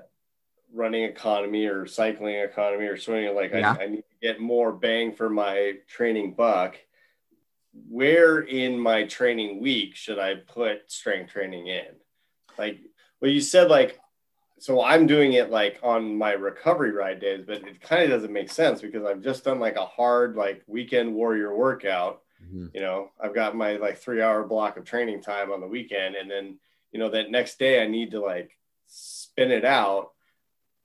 running 0.74 1.04
economy 1.04 1.66
or 1.66 1.86
cycling 1.86 2.34
economy 2.36 2.86
or 2.86 2.96
swimming, 2.96 3.34
like 3.34 3.52
Yeah. 3.52 3.76
I, 3.78 3.84
I 3.84 3.86
need 3.86 3.98
to 4.02 4.16
get 4.20 4.40
more 4.40 4.72
bang 4.72 5.12
for 5.14 5.30
my 5.30 5.74
training 5.88 6.34
buck. 6.34 6.76
Where 7.88 8.40
in 8.40 8.78
my 8.78 9.04
training 9.04 9.60
week 9.60 9.96
should 9.96 10.18
I 10.18 10.34
put 10.36 10.90
strength 10.90 11.32
training 11.32 11.66
in? 11.68 11.86
Like, 12.58 12.78
well, 13.20 13.30
you 13.30 13.40
said 13.40 13.68
like 13.68 13.98
so 14.60 14.82
I'm 14.82 15.06
doing 15.06 15.34
it 15.34 15.50
like 15.50 15.78
on 15.82 16.16
my 16.16 16.32
recovery 16.32 16.92
ride 16.92 17.20
days, 17.20 17.44
but 17.46 17.56
it 17.66 17.80
kind 17.80 18.04
of 18.04 18.10
doesn't 18.10 18.32
make 18.32 18.50
sense 18.50 18.80
because 18.80 19.04
I've 19.04 19.20
just 19.20 19.44
done 19.44 19.58
like 19.60 19.76
a 19.76 19.84
hard 19.84 20.36
like 20.36 20.62
weekend 20.66 21.14
warrior 21.14 21.54
workout. 21.54 22.22
Mhm. 22.42 22.70
You 22.72 22.80
know, 22.80 23.10
I've 23.20 23.34
got 23.34 23.56
my 23.56 23.76
like 23.76 23.98
three 23.98 24.22
hour 24.22 24.44
block 24.44 24.76
of 24.76 24.84
training 24.84 25.22
time 25.22 25.50
on 25.52 25.60
the 25.60 25.66
weekend, 25.66 26.14
and 26.14 26.30
then 26.30 26.58
you 26.92 26.98
know 26.98 27.10
that 27.10 27.30
next 27.30 27.58
day 27.58 27.82
I 27.82 27.86
need 27.88 28.12
to 28.12 28.20
like 28.20 28.56
spin 28.86 29.50
it 29.50 29.64
out. 29.64 30.12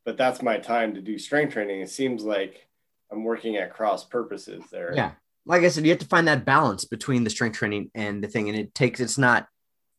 But 0.10 0.18
that's 0.18 0.42
my 0.42 0.58
time 0.58 0.96
to 0.96 1.02
do 1.02 1.20
strength 1.20 1.54
training. 1.54 1.82
It 1.82 1.90
seems 1.92 2.24
like 2.24 2.68
I'm 3.12 3.24
working 3.24 3.58
at 3.58 3.72
cross 3.72 4.04
purposes 4.04 4.64
there. 4.72 4.92
Yeah. 4.96 5.12
Like 5.46 5.62
I 5.62 5.68
said, 5.68 5.84
you 5.84 5.92
have 5.92 6.00
to 6.00 6.08
find 6.08 6.28
that 6.28 6.46
balance 6.46 6.84
between 6.84 7.24
the 7.24 7.30
strength 7.30 7.60
training 7.60 7.92
and 7.94 8.24
the 8.24 8.28
thing. 8.28 8.50
And 8.50 8.58
it 8.58 8.74
takes, 8.74 9.00
it's 9.00 9.20
not, 9.20 9.46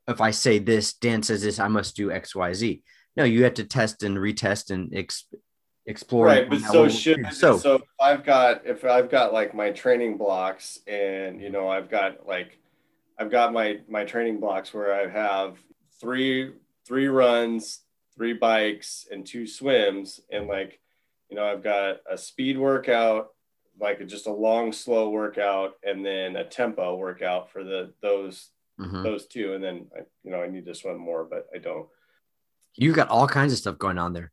if 0.08 0.20
I 0.20 0.32
say 0.32 0.58
this, 0.58 0.94
Dan 0.94 1.22
says 1.22 1.44
this, 1.44 1.60
I 1.60 1.68
must 1.68 1.94
do 1.94 2.10
X, 2.10 2.34
Y, 2.34 2.52
Z. 2.54 2.82
No, 3.16 3.22
you 3.22 3.44
have 3.44 3.54
to 3.54 3.62
test 3.62 4.02
and 4.02 4.16
retest 4.16 4.72
and 4.72 4.92
ex- 4.92 5.28
explore. 5.86 6.26
right 6.26 6.50
but 6.50 6.58
so 6.58 6.66
what 6.66 6.78
works 6.80 6.94
for 6.94 7.00
should 7.00 7.32
so, 7.32 7.56
so 7.56 7.74
if 7.76 7.82
i've 8.00 8.22
got 8.22 8.66
if 8.66 8.84
i've 8.84 9.10
got 9.10 9.32
like 9.32 9.54
my 9.54 9.70
training 9.70 10.18
blocks 10.18 10.78
and 10.86 11.40
you 11.40 11.50
know 11.50 11.68
i've 11.68 11.88
got 11.88 12.26
like 12.26 12.58
i've 13.18 13.30
got 13.30 13.52
my 13.52 13.78
my 13.88 14.04
training 14.04 14.38
blocks 14.38 14.74
where 14.74 14.92
i 14.92 15.08
have 15.08 15.56
three 16.00 16.52
three 16.86 17.08
runs 17.08 17.80
three 18.14 18.32
bikes 18.34 19.06
and 19.10 19.26
two 19.26 19.46
swims 19.46 20.20
and 20.30 20.46
like 20.48 20.80
you 21.28 21.36
know 21.36 21.44
i've 21.44 21.62
got 21.62 21.98
a 22.10 22.16
speed 22.18 22.58
workout 22.58 23.30
like 23.80 24.06
just 24.06 24.26
a 24.26 24.32
long 24.32 24.72
slow 24.72 25.08
workout 25.10 25.74
and 25.82 26.04
then 26.04 26.36
a 26.36 26.44
tempo 26.44 26.96
workout 26.96 27.50
for 27.50 27.64
the 27.64 27.92
those 28.02 28.48
Mhm. 28.78 29.02
those 29.04 29.26
two 29.26 29.52
and 29.52 29.62
then 29.62 29.86
I, 29.94 30.00
you 30.24 30.30
know 30.30 30.40
i 30.42 30.48
need 30.48 30.64
to 30.66 30.74
swim 30.74 30.96
more 30.96 31.24
but 31.24 31.46
i 31.54 31.58
don't 31.58 31.86
You 32.76 32.94
got 32.94 33.08
all 33.08 33.28
kinds 33.28 33.52
of 33.52 33.58
stuff 33.58 33.76
going 33.78 33.98
on 33.98 34.14
there. 34.14 34.32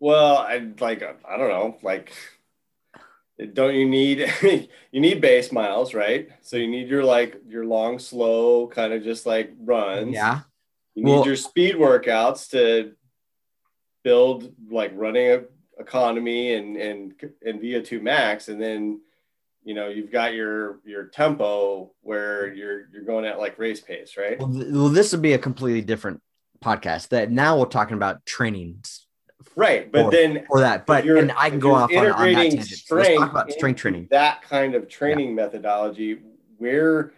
well 0.00 0.38
i 0.38 0.56
like 0.80 1.02
i 1.02 1.36
don't 1.36 1.48
know 1.50 1.76
like 1.82 2.12
don't 3.54 3.74
you 3.74 3.86
need 3.88 4.32
you 4.92 5.00
need 5.00 5.20
base 5.20 5.52
miles 5.52 5.92
right 5.94 6.28
so 6.42 6.56
you 6.56 6.68
need 6.68 6.88
your 6.88 7.04
like 7.04 7.36
your 7.46 7.66
long 7.66 7.98
slow 7.98 8.66
kind 8.68 8.92
of 8.92 9.02
just 9.02 9.26
like 9.26 9.52
runs 9.60 10.14
Yeah. 10.14 10.40
You 10.94 11.04
need 11.04 11.24
your 11.24 11.36
speed 11.36 11.76
workouts 11.76 12.50
to 12.50 12.92
build 14.04 14.52
like 14.70 14.92
running 14.94 15.30
a 15.30 15.42
economy 15.78 16.54
and 16.54 16.76
and 16.76 17.14
and 17.44 17.60
VO2 17.60 18.02
max, 18.02 18.48
and 18.48 18.60
then 18.60 19.00
you 19.64 19.74
know 19.74 19.88
you've 19.88 20.12
got 20.12 20.34
your 20.34 20.80
your 20.84 21.04
tempo 21.04 21.92
where 22.02 22.52
you're 22.52 22.88
you're 22.92 23.04
going 23.04 23.24
at 23.24 23.38
like 23.38 23.58
race 23.58 23.80
pace, 23.80 24.16
right? 24.16 24.38
Well, 24.38 24.52
th- 24.52 24.66
well, 24.70 24.88
this 24.88 25.12
would 25.12 25.22
be 25.22 25.32
a 25.32 25.38
completely 25.38 25.82
different 25.82 26.20
podcast. 26.62 27.08
That 27.08 27.30
now 27.30 27.58
we're 27.58 27.66
talking 27.66 27.96
about 27.96 28.24
training 28.26 28.82
Right, 29.56 29.90
but 29.90 30.06
Or- 30.06 30.10
then 30.10 30.44
for 30.46 30.60
that. 30.60 30.86
But 30.86 31.04
and 31.04 31.32
I 31.36 31.50
can 31.50 31.58
go 31.58 31.74
off 31.74 31.90
on, 31.92 32.06
on 32.06 32.32
that 32.32 32.50
tangent. 32.50 32.82
Let's 32.90 33.08
talk 33.16 33.30
about 33.30 33.52
strength 33.52 33.80
training. 33.80 34.08
That 34.10 34.42
kind 34.42 34.74
of 34.74 34.88
training 34.88 35.34
methodology, 35.34 36.20
where 36.58 37.12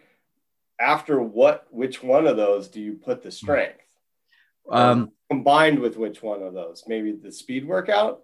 after 0.80 1.20
what, 1.20 1.66
which 1.70 2.02
one 2.02 2.26
of 2.26 2.36
those 2.36 2.68
do 2.68 2.80
you 2.80 2.94
put 2.94 3.22
the 3.22 3.30
strength? 3.30 3.80
Um, 4.70 5.12
combined 5.30 5.78
with 5.78 5.96
which 5.96 6.22
one 6.22 6.42
of 6.42 6.54
those? 6.54 6.84
Maybe 6.86 7.12
the 7.12 7.32
speed 7.32 7.66
workout. 7.66 8.22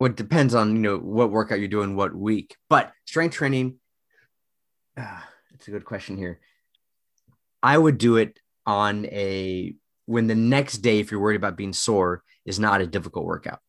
well, 0.00 0.10
it 0.10 0.16
depends 0.16 0.54
on 0.54 0.76
you 0.76 0.82
know 0.82 0.98
what 0.98 1.30
workout 1.30 1.58
you're 1.58 1.68
doing 1.68 1.96
what 1.96 2.14
week. 2.14 2.56
But 2.68 2.92
strength 3.06 3.34
training, 3.34 3.78
ah, 4.96 5.28
it's 5.54 5.68
a 5.68 5.70
good 5.70 5.84
question 5.84 6.16
here. 6.16 6.40
I 7.62 7.76
would 7.76 7.98
do 7.98 8.16
it 8.16 8.38
on 8.66 9.06
a 9.06 9.74
when 10.06 10.26
the 10.26 10.34
next 10.34 10.78
day, 10.78 11.00
if 11.00 11.10
you're 11.10 11.20
worried 11.20 11.36
about 11.36 11.56
being 11.56 11.72
sore, 11.72 12.22
is 12.46 12.58
not 12.58 12.80
a 12.80 12.86
difficult 12.86 13.26
workout. 13.26 13.60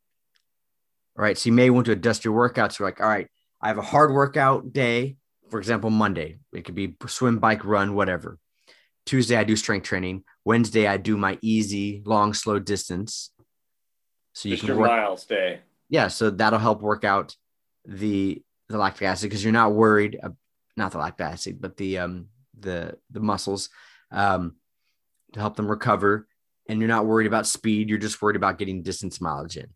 All 1.17 1.23
right. 1.23 1.37
So 1.37 1.49
you 1.49 1.53
may 1.53 1.69
want 1.69 1.85
to 1.87 1.91
adjust 1.91 2.23
your 2.23 2.33
workouts. 2.33 2.79
You're 2.79 2.87
like, 2.87 3.01
all 3.01 3.09
right, 3.09 3.27
I 3.61 3.67
have 3.67 3.77
a 3.77 3.81
hard 3.81 4.13
workout 4.13 4.71
day. 4.71 5.17
For 5.49 5.59
example, 5.59 5.89
Monday, 5.89 6.39
it 6.53 6.65
could 6.65 6.75
be 6.75 6.95
swim, 7.07 7.39
bike, 7.39 7.65
run, 7.65 7.95
whatever. 7.95 8.37
Tuesday, 9.05 9.35
I 9.35 9.43
do 9.43 9.55
strength 9.55 9.85
training. 9.85 10.23
Wednesday, 10.45 10.85
I 10.87 10.97
do 10.97 11.17
my 11.17 11.37
easy, 11.41 12.01
long, 12.05 12.33
slow 12.33 12.59
distance. 12.59 13.31
So 14.33 14.49
you 14.49 14.55
Just 14.55 14.67
can 14.67 14.77
work 14.77 14.87
miles 14.89 15.25
day. 15.25 15.59
yeah 15.89 16.07
so 16.07 16.29
that'll 16.29 16.59
help 16.59 16.81
work 16.81 17.03
out 17.03 17.35
the 17.85 18.41
the 18.69 18.77
lactic 18.77 19.01
acid 19.07 19.29
because 19.29 19.43
you're 19.43 19.51
not 19.51 19.73
worried 19.73 20.17
uh, 20.21 20.29
not 20.77 20.91
the 20.91 20.97
lactic 20.99 21.25
acid 21.25 21.57
but 21.59 21.75
the 21.75 21.97
um 21.97 22.27
the 22.57 22.95
the 23.11 23.19
muscles 23.19 23.69
um 24.11 24.55
to 25.33 25.39
help 25.39 25.55
them 25.57 25.67
recover 25.69 26.27
and 26.69 26.79
you're 26.79 26.87
not 26.87 27.05
worried 27.07 27.25
about 27.27 27.47
speed 27.47 27.89
you're 27.89 27.97
just 27.97 28.21
worried 28.21 28.35
about 28.37 28.59
getting 28.59 28.83
distance 28.83 29.19
mileage 29.19 29.57
in 29.57 29.67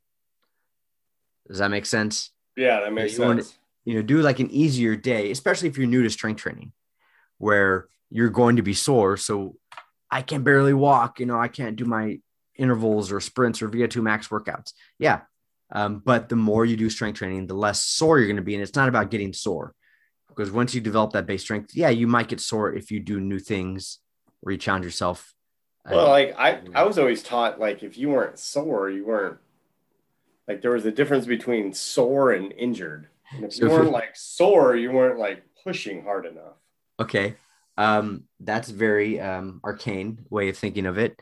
does 1.47 1.57
that 1.57 1.71
make 1.71 1.85
sense 1.87 2.29
Yeah, 2.55 2.79
that 2.81 2.93
makes 2.93 3.17
you 3.17 3.23
want 3.25 3.43
sense. 3.43 3.57
You 3.85 3.95
know 3.95 4.01
do 4.01 4.21
like 4.21 4.39
an 4.39 4.49
easier 4.51 4.95
day 4.95 5.31
especially 5.31 5.69
if 5.69 5.77
you're 5.77 5.87
new 5.87 6.03
to 6.03 6.09
strength 6.09 6.41
training 6.41 6.71
where 7.37 7.87
you're 8.09 8.29
going 8.29 8.57
to 8.57 8.61
be 8.61 8.73
sore. 8.73 9.17
So 9.17 9.55
i 10.11 10.21
can 10.21 10.43
barely 10.43 10.73
walk 10.73 11.19
you 11.19 11.25
know 11.25 11.39
i 11.39 11.47
can't 11.47 11.75
do 11.75 11.85
my 11.85 12.19
intervals 12.55 13.11
or 13.11 13.19
sprints 13.19 13.61
or 13.61 13.69
vo2 13.69 14.01
max 14.01 14.27
workouts. 14.27 14.73
Yeah 14.99 15.21
um, 15.71 16.03
but 16.05 16.29
the 16.29 16.35
more 16.35 16.65
you 16.65 16.77
do 16.77 16.89
strength 16.89 17.17
training 17.17 17.47
the 17.47 17.55
less 17.55 17.83
sore 17.83 18.19
you're 18.19 18.27
going 18.27 18.35
to 18.35 18.43
be. 18.43 18.53
And 18.53 18.61
it's 18.61 18.75
not 18.75 18.89
about 18.89 19.09
getting 19.11 19.33
sore 19.33 19.73
because 20.27 20.51
once 20.51 20.73
you 20.75 20.81
develop 20.81 21.13
that 21.13 21.25
base 21.25 21.41
strength 21.41 21.75
yeah 21.75 21.89
you 21.89 22.07
might 22.07 22.27
get 22.27 22.39
sore 22.39 22.73
if 22.73 22.91
you 22.91 22.99
do 22.99 23.19
new 23.19 23.39
things 23.39 23.99
or 24.43 24.51
you 24.51 24.57
challenge 24.57 24.85
yourself. 24.85 25.33
Uh, 25.85 25.95
Well, 25.95 26.09
like 26.09 26.35
I, 26.37 26.61
I 26.75 26.83
was 26.83 26.97
always 26.97 27.23
taught 27.23 27.59
like 27.59 27.83
if 27.83 27.97
you 27.97 28.09
weren't 28.09 28.39
sore, 28.39 28.89
you 28.89 29.05
weren't 29.05 29.37
like 30.47 30.61
there 30.61 30.71
was 30.71 30.85
a 30.85 30.91
difference 30.91 31.25
between 31.25 31.73
sore 31.73 32.31
and 32.31 32.51
injured. 32.53 33.07
And 33.31 33.45
if 33.45 33.57
you 33.59 33.69
weren't 33.69 33.91
like 33.91 34.15
sore, 34.15 34.75
you 34.75 34.91
weren't 34.91 35.19
like 35.19 35.43
pushing 35.63 36.03
hard 36.03 36.25
enough. 36.25 36.55
okay 36.99 37.35
um, 37.75 38.25
that's 38.39 38.69
very 38.69 39.19
um, 39.19 39.59
arcane 39.63 40.19
way 40.29 40.49
of 40.49 40.57
thinking 40.57 40.85
of 40.85 40.99
it 40.99 41.19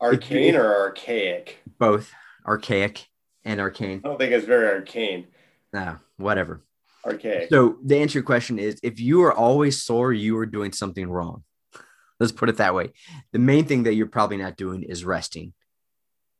Arcane 0.00 0.54
or 0.54 0.72
archaic? 0.72 1.58
both 1.78 2.12
archaic 2.46 3.08
and 3.44 3.60
arcane 3.60 4.00
I 4.04 4.08
don't 4.08 4.18
think 4.18 4.32
it's 4.32 4.46
very 4.46 4.68
arcane. 4.68 5.26
nah, 5.72 5.96
whatever 6.16 6.62
Archaic. 7.04 7.48
So 7.48 7.78
the 7.82 7.96
answer 7.98 8.12
to 8.12 8.14
your 8.18 8.24
question 8.24 8.58
is 8.58 8.78
if 8.82 9.00
you 9.00 9.22
are 9.22 9.32
always 9.32 9.82
sore, 9.82 10.12
you 10.12 10.36
are 10.38 10.46
doing 10.46 10.72
something 10.72 11.08
wrong. 11.08 11.44
Let's 12.20 12.32
put 12.32 12.48
it 12.48 12.56
that 12.56 12.74
way. 12.74 12.90
The 13.32 13.38
main 13.38 13.64
thing 13.64 13.84
that 13.84 13.94
you're 13.94 14.06
probably 14.06 14.36
not 14.36 14.56
doing 14.56 14.82
is 14.82 15.04
resting, 15.04 15.54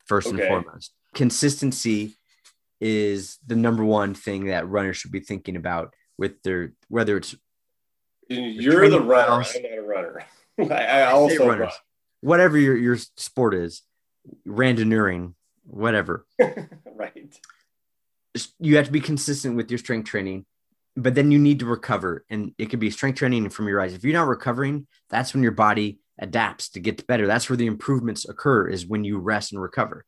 first 0.04 0.28
and 0.28 0.40
foremost. 0.40 0.92
Consistency 1.14 2.17
is 2.80 3.38
the 3.46 3.56
number 3.56 3.84
one 3.84 4.14
thing 4.14 4.46
that 4.46 4.68
runners 4.68 4.96
should 4.96 5.12
be 5.12 5.20
thinking 5.20 5.56
about 5.56 5.94
with 6.16 6.42
their 6.42 6.72
whether 6.88 7.16
it's 7.16 7.34
You're 8.28 8.88
the 8.88 9.00
runner. 9.00 9.30
miles. 9.30 9.54
I'm 9.56 9.62
not 9.62 9.78
a 9.78 9.82
runner. 9.82 10.24
I, 10.60 11.00
I 11.00 11.10
also 11.12 11.46
runners. 11.46 11.60
run. 11.60 11.72
whatever 12.20 12.58
your, 12.58 12.76
your 12.76 12.96
sport 13.16 13.54
is, 13.54 13.82
randonneuring, 14.46 15.34
whatever. 15.64 16.26
right. 16.40 17.40
you 18.58 18.76
have 18.76 18.86
to 18.86 18.92
be 18.92 19.00
consistent 19.00 19.56
with 19.56 19.70
your 19.70 19.78
strength 19.78 20.08
training, 20.08 20.44
but 20.96 21.14
then 21.14 21.30
you 21.30 21.38
need 21.38 21.60
to 21.60 21.66
recover. 21.66 22.24
And 22.28 22.54
it 22.58 22.66
could 22.70 22.80
be 22.80 22.90
strength 22.90 23.18
training 23.18 23.48
from 23.50 23.68
your 23.68 23.80
eyes. 23.80 23.94
If 23.94 24.04
you're 24.04 24.12
not 24.12 24.26
recovering, 24.26 24.86
that's 25.10 25.32
when 25.32 25.42
your 25.42 25.52
body 25.52 26.00
adapts 26.18 26.70
to 26.70 26.80
get 26.80 27.06
better. 27.06 27.26
That's 27.26 27.48
where 27.48 27.56
the 27.56 27.66
improvements 27.66 28.28
occur 28.28 28.68
is 28.68 28.86
when 28.86 29.04
you 29.04 29.18
rest 29.18 29.52
and 29.52 29.62
recover. 29.62 30.04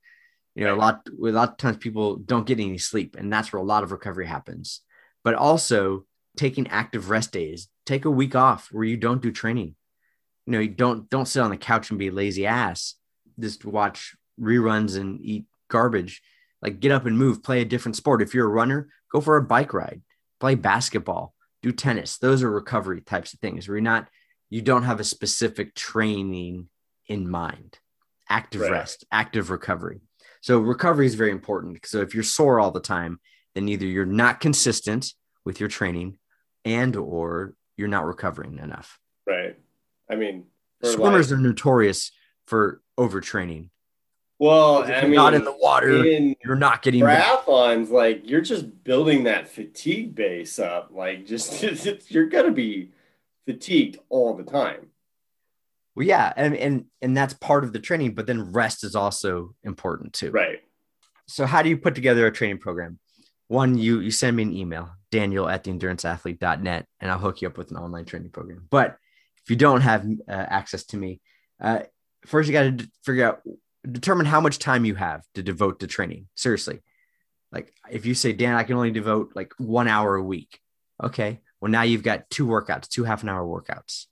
You 0.55 0.65
know, 0.65 0.75
a 0.75 0.77
lot 0.77 1.07
a 1.09 1.31
lot 1.31 1.51
of 1.51 1.57
times 1.57 1.77
people 1.77 2.17
don't 2.17 2.47
get 2.47 2.61
any 2.61 2.79
sleep, 2.79 3.17
and 3.17 3.33
that's 3.33 3.53
where 3.53 3.63
a 3.63 3.65
lot 3.65 3.83
of 3.83 3.93
recovery 3.93 4.27
happens. 4.27 4.81
But 5.23 5.35
also 5.35 6.05
taking 6.37 6.69
active 6.69 7.11
rest 7.11 7.33
days, 7.33 7.69
take 7.87 8.05
a 8.05 8.11
week 8.11 8.35
off 8.35 8.69
where 8.71 8.85
you 8.85 8.97
don't 8.97 9.23
do 9.23 9.31
training. 9.31 9.75
You 10.47 10.53
know, 10.53 10.61
you 10.61 10.69
don't 10.69 11.09
don't 11.09 11.27
sit 11.29 11.41
on 11.41 11.51
the 11.51 11.57
couch 11.57 11.91
and 11.91 11.99
be 11.99 12.11
lazy 12.11 12.47
ass. 12.47 12.95
Just 13.39 13.65
watch 13.65 14.17
reruns 14.41 14.99
and 14.99 15.21
eat 15.23 15.47
garbage 15.69 16.23
like 16.63 16.81
get 16.81 16.93
up 16.93 17.07
and 17.07 17.17
move, 17.17 17.43
play 17.43 17.61
a 17.61 17.65
different 17.65 17.97
sport. 17.97 18.23
If 18.23 18.35
you're 18.35 18.47
a 18.47 18.51
runner, 18.51 18.89
go 19.11 19.21
for 19.21 19.37
a 19.37 19.43
bike 19.43 19.73
ride, 19.73 20.03
play 20.39 20.55
basketball, 20.55 21.35
do 21.63 21.73
tennis. 21.73 22.19
Those 22.19 22.43
are 22.43 22.51
recovery 22.51 23.01
types 23.01 23.33
of 23.33 23.41
things 23.41 23.69
where 23.69 23.77
you're 23.77 23.83
not, 23.83 24.09
you 24.49 24.63
don't 24.63 24.85
have 24.85 25.01
a 25.01 25.05
specific 25.05 25.75
training 25.75 26.69
in 27.07 27.29
mind. 27.29 27.79
Active 28.29 28.63
Right. 28.63 28.73
rest, 28.73 29.05
active 29.11 29.51
recovery. 29.51 30.01
So 30.41 30.59
recovery 30.59 31.07
is 31.07 31.15
very 31.15 31.31
important. 31.31 31.79
So 31.87 32.01
if 32.01 32.15
you're 32.15 32.23
sore 32.25 32.61
all 32.61 32.71
the 32.71 32.81
time, 32.81 33.21
then 33.55 33.69
either 33.69 33.85
you're 33.87 34.07
not 34.07 34.41
consistent 34.41 35.13
with 35.45 35.61
your 35.61 35.69
training 35.69 36.19
and 36.65 36.97
or 36.97 37.55
you're 37.77 37.89
not 37.89 38.07
recovering 38.07 38.59
enough. 38.59 38.99
Right. 39.27 39.59
I 40.11 40.17
mean, 40.17 40.45
Swimmers 40.83 41.31
like- 41.31 41.39
are 41.39 41.43
notorious 41.43 42.11
for 42.47 42.81
overtraining. 42.99 43.71
well, 44.39 44.83
If 44.83 44.89
I 44.91 44.93
you're 45.01 45.09
mean, 45.09 45.15
not 45.17 45.35
in 45.35 45.45
the 45.45 45.57
water, 45.57 46.05
in 46.05 46.35
you're 46.45 46.57
not 46.57 46.83
getting 46.83 47.03
triathlons, 47.03 47.91
like 47.91 48.29
you're 48.29 48.41
just 48.41 48.83
building 48.85 49.25
that 49.25 49.49
fatigue 49.49 50.15
base 50.15 50.59
up. 50.59 50.91
Like, 50.93 51.27
just 51.27 51.63
you're 52.11 52.27
gonna 52.27 52.51
be 52.51 52.91
fatigued 53.47 53.99
all 54.09 54.35
the 54.35 54.43
time. 54.45 54.90
Well, 56.01 56.07
yeah, 56.07 56.33
and 56.35 56.57
and 56.57 56.87
and 57.03 57.15
that's 57.15 57.35
part 57.35 57.63
of 57.63 57.75
the 57.75 57.79
training, 57.79 58.15
but 58.15 58.27
then 58.27 58.53
rest 58.53 58.85
is 58.85 58.97
also 58.97 59.55
important 59.65 60.15
too. 60.15 60.31
Right. 60.31 60.61
So 61.27 61.45
how 61.45 61.61
do 61.61 61.69
you 61.69 61.77
put 61.77 61.95
together 61.95 62.27
a 62.27 62.33
training 62.33 62.57
program? 62.57 62.99
One, 63.49 63.77
you 63.77 64.01
you 64.01 64.11
send 64.11 64.35
me 64.35 64.45
an 64.45 64.57
email, 64.57 64.93
Daniel 65.11 65.47
at 65.47 65.63
the 65.63 65.71
enduranceathlete.net, 65.71 66.87
and 67.01 67.11
I'll 67.11 67.19
hook 67.19 67.43
you 67.43 67.49
up 67.49 67.59
with 67.59 67.71
an 67.71 67.77
online 67.77 68.07
training 68.07 68.31
program. 68.31 68.67
But 68.71 68.97
if 69.45 69.51
you 69.51 69.57
don't 69.57 69.83
have 69.83 70.07
uh, 70.27 70.33
access 70.33 70.85
to 70.85 70.97
me, 70.97 71.21
uh, 71.61 71.81
first 72.25 72.49
you 72.49 72.55
got 72.55 72.63
to 72.63 72.71
d- 72.71 72.91
figure 73.05 73.27
out 73.27 73.43
determine 73.85 74.25
how 74.25 74.41
much 74.41 74.59
time 74.59 74.87
you 74.87 74.95
have 74.95 75.23
to 75.35 75.43
devote 75.43 75.81
to 75.81 75.87
training. 75.87 76.29
Seriously, 76.35 76.81
like 77.53 77.75
if 77.91 78.07
you 78.07 78.15
say, 78.15 78.33
Dan, 78.33 78.55
I 78.55 78.65
can 78.65 78.77
only 78.77 78.91
devote 78.91 79.33
like 79.35 79.53
one 79.59 79.87
hour 79.87 80.15
a 80.15 80.23
week. 80.23 80.61
Okay, 81.05 81.41
well 81.61 81.71
now 81.71 81.83
you've 81.83 82.03
got 82.03 82.31
two 82.31 82.47
workouts, 82.47 82.89
two 82.89 83.05
half 83.05 83.23
an 83.23 83.29
hour 83.29 83.45
workouts. 83.45 84.07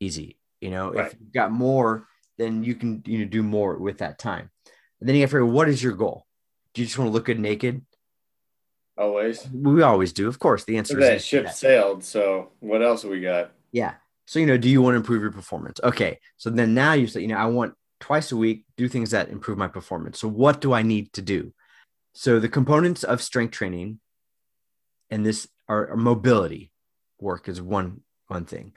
Easy, 0.00 0.36
you 0.60 0.70
know. 0.70 0.92
Right. 0.92 1.06
If 1.06 1.16
you've 1.20 1.32
got 1.32 1.52
more, 1.52 2.06
then 2.38 2.64
you 2.64 2.74
can 2.74 3.02
you 3.06 3.20
know 3.20 3.24
do 3.24 3.42
more 3.42 3.76
with 3.78 3.98
that 3.98 4.18
time. 4.18 4.50
And 5.00 5.08
then 5.08 5.16
you 5.16 5.22
have 5.22 5.30
to 5.30 5.36
figure 5.36 5.46
what 5.46 5.68
is 5.68 5.82
your 5.82 5.92
goal? 5.92 6.26
Do 6.74 6.82
you 6.82 6.86
just 6.86 6.98
want 6.98 7.08
to 7.08 7.12
look 7.12 7.26
good 7.26 7.40
naked? 7.40 7.84
Always. 8.98 9.46
We 9.52 9.82
always 9.82 10.12
do, 10.12 10.26
of 10.26 10.38
course. 10.38 10.64
The 10.64 10.78
answer 10.78 10.98
That 10.98 11.16
is 11.16 11.24
ship 11.24 11.44
yes. 11.44 11.58
sailed. 11.58 12.02
So 12.02 12.52
what 12.60 12.82
else 12.82 13.04
we 13.04 13.20
got? 13.20 13.52
Yeah. 13.72 13.94
So, 14.26 14.38
you 14.38 14.46
know, 14.46 14.56
do 14.56 14.68
you 14.68 14.80
want 14.80 14.94
to 14.94 14.98
improve 14.98 15.22
your 15.22 15.32
performance? 15.32 15.80
Okay. 15.84 16.18
So 16.38 16.50
then 16.50 16.74
now 16.74 16.94
you 16.94 17.06
say, 17.06 17.20
you 17.20 17.28
know, 17.28 17.36
I 17.36 17.46
want 17.46 17.74
twice 18.00 18.32
a 18.32 18.36
week, 18.36 18.64
do 18.76 18.88
things 18.88 19.10
that 19.10 19.28
improve 19.28 19.58
my 19.58 19.68
performance. 19.68 20.18
So, 20.18 20.28
what 20.28 20.60
do 20.60 20.72
I 20.72 20.82
need 20.82 21.12
to 21.14 21.22
do? 21.22 21.52
So, 22.14 22.40
the 22.40 22.48
components 22.48 23.04
of 23.04 23.22
strength 23.22 23.52
training 23.52 24.00
and 25.10 25.24
this 25.24 25.46
are, 25.68 25.90
are 25.90 25.96
mobility 25.96 26.72
work 27.20 27.48
is 27.48 27.60
one 27.60 28.00
one 28.28 28.44
thing. 28.44 28.72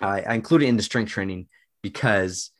I, 0.00 0.22
I 0.22 0.34
include 0.34 0.62
it 0.62 0.66
in 0.66 0.76
the 0.76 0.82
strength 0.82 1.10
training 1.10 1.48
because 1.82 2.50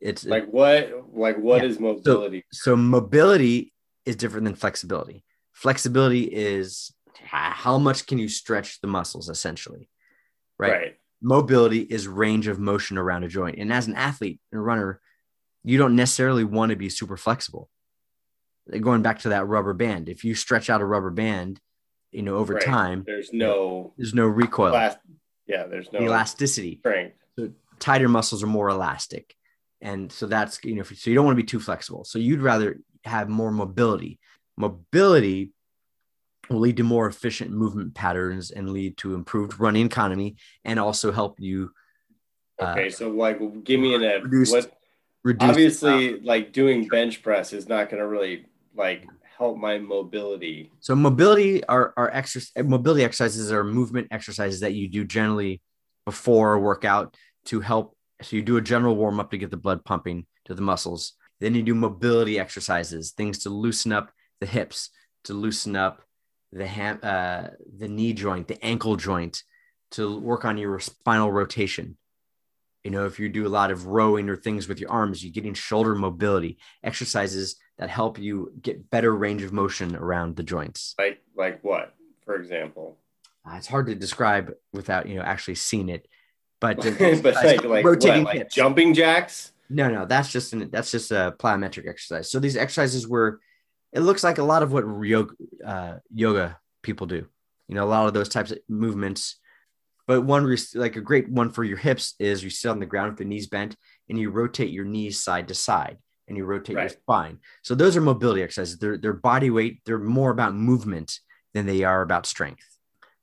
it's 0.00 0.24
like 0.24 0.46
what 0.46 0.92
like 1.12 1.38
what 1.38 1.62
yeah. 1.62 1.68
is 1.68 1.78
mobility? 1.78 2.44
So, 2.52 2.72
so 2.72 2.76
mobility 2.76 3.72
is 4.04 4.16
different 4.16 4.44
than 4.44 4.54
flexibility. 4.54 5.24
Flexibility 5.52 6.24
is 6.24 6.92
how 7.22 7.78
much 7.78 8.06
can 8.06 8.18
you 8.18 8.28
stretch 8.28 8.80
the 8.80 8.88
muscles 8.88 9.28
essentially, 9.28 9.88
right? 10.58 10.72
right? 10.72 10.96
Mobility 11.22 11.80
is 11.80 12.08
range 12.08 12.48
of 12.48 12.58
motion 12.58 12.98
around 12.98 13.22
a 13.22 13.28
joint. 13.28 13.58
And 13.58 13.72
as 13.72 13.86
an 13.86 13.94
athlete 13.94 14.40
and 14.50 14.58
a 14.58 14.62
runner, 14.62 15.00
you 15.62 15.78
don't 15.78 15.94
necessarily 15.94 16.44
want 16.44 16.70
to 16.70 16.76
be 16.76 16.88
super 16.88 17.16
flexible. 17.16 17.70
Going 18.80 19.02
back 19.02 19.20
to 19.20 19.30
that 19.30 19.46
rubber 19.46 19.72
band, 19.72 20.08
if 20.08 20.24
you 20.24 20.34
stretch 20.34 20.68
out 20.68 20.80
a 20.80 20.84
rubber 20.84 21.10
band, 21.10 21.60
you 22.10 22.22
know, 22.22 22.36
over 22.36 22.54
right. 22.54 22.64
time, 22.64 23.04
there's 23.06 23.32
no 23.32 23.94
there's 23.96 24.14
no 24.14 24.26
recoil. 24.26 24.72
Yeah, 25.52 25.66
there's 25.66 25.92
no 25.92 26.00
elasticity. 26.00 26.78
Strength. 26.78 27.16
So 27.38 27.50
tighter 27.78 28.08
muscles 28.08 28.42
are 28.42 28.48
more 28.48 28.68
elastic. 28.68 29.34
And 29.80 30.10
so 30.10 30.26
that's 30.26 30.62
you 30.64 30.76
know, 30.76 30.82
so 30.82 31.10
you 31.10 31.14
don't 31.14 31.26
want 31.26 31.36
to 31.36 31.42
be 31.42 31.46
too 31.46 31.60
flexible. 31.60 32.04
So 32.04 32.18
you'd 32.18 32.40
rather 32.40 32.78
have 33.04 33.28
more 33.28 33.50
mobility. 33.50 34.18
Mobility 34.56 35.52
will 36.48 36.60
lead 36.60 36.76
to 36.78 36.84
more 36.84 37.06
efficient 37.06 37.50
movement 37.50 37.94
patterns 37.94 38.50
and 38.50 38.70
lead 38.70 38.96
to 38.98 39.14
improved 39.14 39.58
running 39.60 39.86
economy 39.86 40.36
and 40.64 40.78
also 40.78 41.12
help 41.12 41.40
you. 41.40 41.72
Uh, 42.60 42.66
okay, 42.72 42.90
so 42.90 43.10
like, 43.10 43.38
give 43.64 43.80
me 43.80 43.94
an 43.94 44.02
reduced, 44.22 44.52
what 44.52 44.72
reduced, 45.24 45.50
obviously 45.50 46.20
like 46.20 46.52
doing 46.52 46.86
bench 46.86 47.22
press 47.22 47.52
is 47.52 47.68
not 47.68 47.90
going 47.90 48.00
to 48.00 48.06
really 48.06 48.46
like 48.76 49.06
help 49.42 49.58
my 49.58 49.76
mobility. 49.78 50.70
So 50.80 50.94
mobility 50.94 51.64
are 51.64 51.92
are 51.96 52.10
exercise 52.10 52.64
mobility 52.64 53.02
exercises 53.02 53.50
are 53.50 53.64
movement 53.64 54.06
exercises 54.10 54.60
that 54.60 54.74
you 54.74 54.86
do 54.88 55.04
generally 55.04 55.60
before 56.06 56.54
a 56.54 56.60
workout 56.60 57.16
to 57.46 57.60
help. 57.60 57.96
So 58.22 58.36
you 58.36 58.42
do 58.42 58.56
a 58.56 58.60
general 58.72 58.94
warm 58.94 59.18
up 59.18 59.30
to 59.32 59.38
get 59.38 59.50
the 59.50 59.56
blood 59.56 59.84
pumping 59.84 60.26
to 60.44 60.54
the 60.54 60.62
muscles. 60.62 61.14
Then 61.40 61.56
you 61.56 61.62
do 61.64 61.74
mobility 61.74 62.38
exercises, 62.38 63.10
things 63.10 63.40
to 63.40 63.50
loosen 63.50 63.92
up 63.92 64.10
the 64.40 64.46
hips, 64.46 64.90
to 65.24 65.34
loosen 65.34 65.74
up 65.74 66.02
the 66.52 66.66
ham, 66.66 67.00
uh, 67.02 67.48
the 67.78 67.88
knee 67.88 68.12
joint, 68.12 68.46
the 68.46 68.64
ankle 68.64 68.94
joint, 68.94 69.42
to 69.92 70.20
work 70.20 70.44
on 70.44 70.56
your 70.56 70.78
spinal 70.78 71.32
rotation. 71.32 71.96
You 72.84 72.92
know, 72.92 73.06
if 73.06 73.18
you 73.18 73.28
do 73.28 73.46
a 73.46 73.56
lot 73.58 73.72
of 73.72 73.86
rowing 73.86 74.28
or 74.28 74.36
things 74.36 74.68
with 74.68 74.78
your 74.78 74.90
arms, 74.90 75.24
you're 75.24 75.32
getting 75.32 75.54
shoulder 75.54 75.94
mobility 75.96 76.58
exercises 76.84 77.56
that 77.78 77.90
help 77.90 78.18
you 78.18 78.52
get 78.60 78.90
better 78.90 79.14
range 79.14 79.42
of 79.42 79.52
motion 79.52 79.96
around 79.96 80.36
the 80.36 80.42
joints. 80.42 80.94
Like, 80.98 81.22
like 81.36 81.62
what, 81.62 81.94
for 82.24 82.36
example? 82.36 82.98
Uh, 83.44 83.56
it's 83.56 83.66
hard 83.66 83.86
to 83.86 83.94
describe 83.94 84.52
without 84.72 85.08
you 85.08 85.16
know 85.16 85.22
actually 85.22 85.56
seeing 85.56 85.88
it, 85.88 86.06
but, 86.60 86.76
but 87.22 87.34
like, 87.34 87.64
like 87.64 87.84
rotating 87.84 88.24
what, 88.24 88.36
like 88.36 88.50
jumping 88.50 88.94
jacks. 88.94 89.52
No, 89.68 89.90
no, 89.90 90.04
that's 90.04 90.30
just 90.30 90.52
an 90.52 90.68
that's 90.70 90.90
just 90.90 91.10
a 91.10 91.34
plyometric 91.38 91.88
exercise. 91.88 92.30
So 92.30 92.38
these 92.38 92.56
exercises 92.56 93.08
were 93.08 93.40
it 93.92 94.00
looks 94.00 94.22
like 94.24 94.38
a 94.38 94.42
lot 94.42 94.62
of 94.62 94.72
what 94.72 94.84
yoga, 95.04 95.34
uh, 95.64 95.94
yoga 96.14 96.58
people 96.82 97.06
do. 97.06 97.26
You 97.68 97.74
know, 97.74 97.84
a 97.84 97.86
lot 97.86 98.06
of 98.06 98.14
those 98.14 98.28
types 98.28 98.50
of 98.50 98.58
movements. 98.68 99.38
But 100.06 100.22
one, 100.22 100.56
like 100.74 100.96
a 100.96 101.00
great 101.00 101.28
one 101.28 101.50
for 101.50 101.62
your 101.62 101.76
hips, 101.76 102.14
is 102.18 102.42
you 102.42 102.50
sit 102.50 102.70
on 102.70 102.80
the 102.80 102.86
ground 102.86 103.12
with 103.12 103.18
the 103.18 103.24
knees 103.24 103.46
bent 103.46 103.76
and 104.08 104.18
you 104.18 104.30
rotate 104.30 104.70
your 104.70 104.84
knees 104.84 105.22
side 105.22 105.48
to 105.48 105.54
side 105.54 105.98
and 106.32 106.38
you 106.38 106.46
rotate 106.46 106.76
right. 106.76 106.82
your 106.82 106.88
spine. 106.88 107.38
So 107.60 107.74
those 107.74 107.94
are 107.94 108.00
mobility 108.00 108.42
exercises. 108.42 108.78
They're, 108.78 108.96
they're 108.96 109.12
body 109.12 109.50
weight. 109.50 109.82
They're 109.84 109.98
more 109.98 110.30
about 110.30 110.54
movement 110.54 111.20
than 111.52 111.66
they 111.66 111.84
are 111.84 112.00
about 112.00 112.24
strength. 112.24 112.66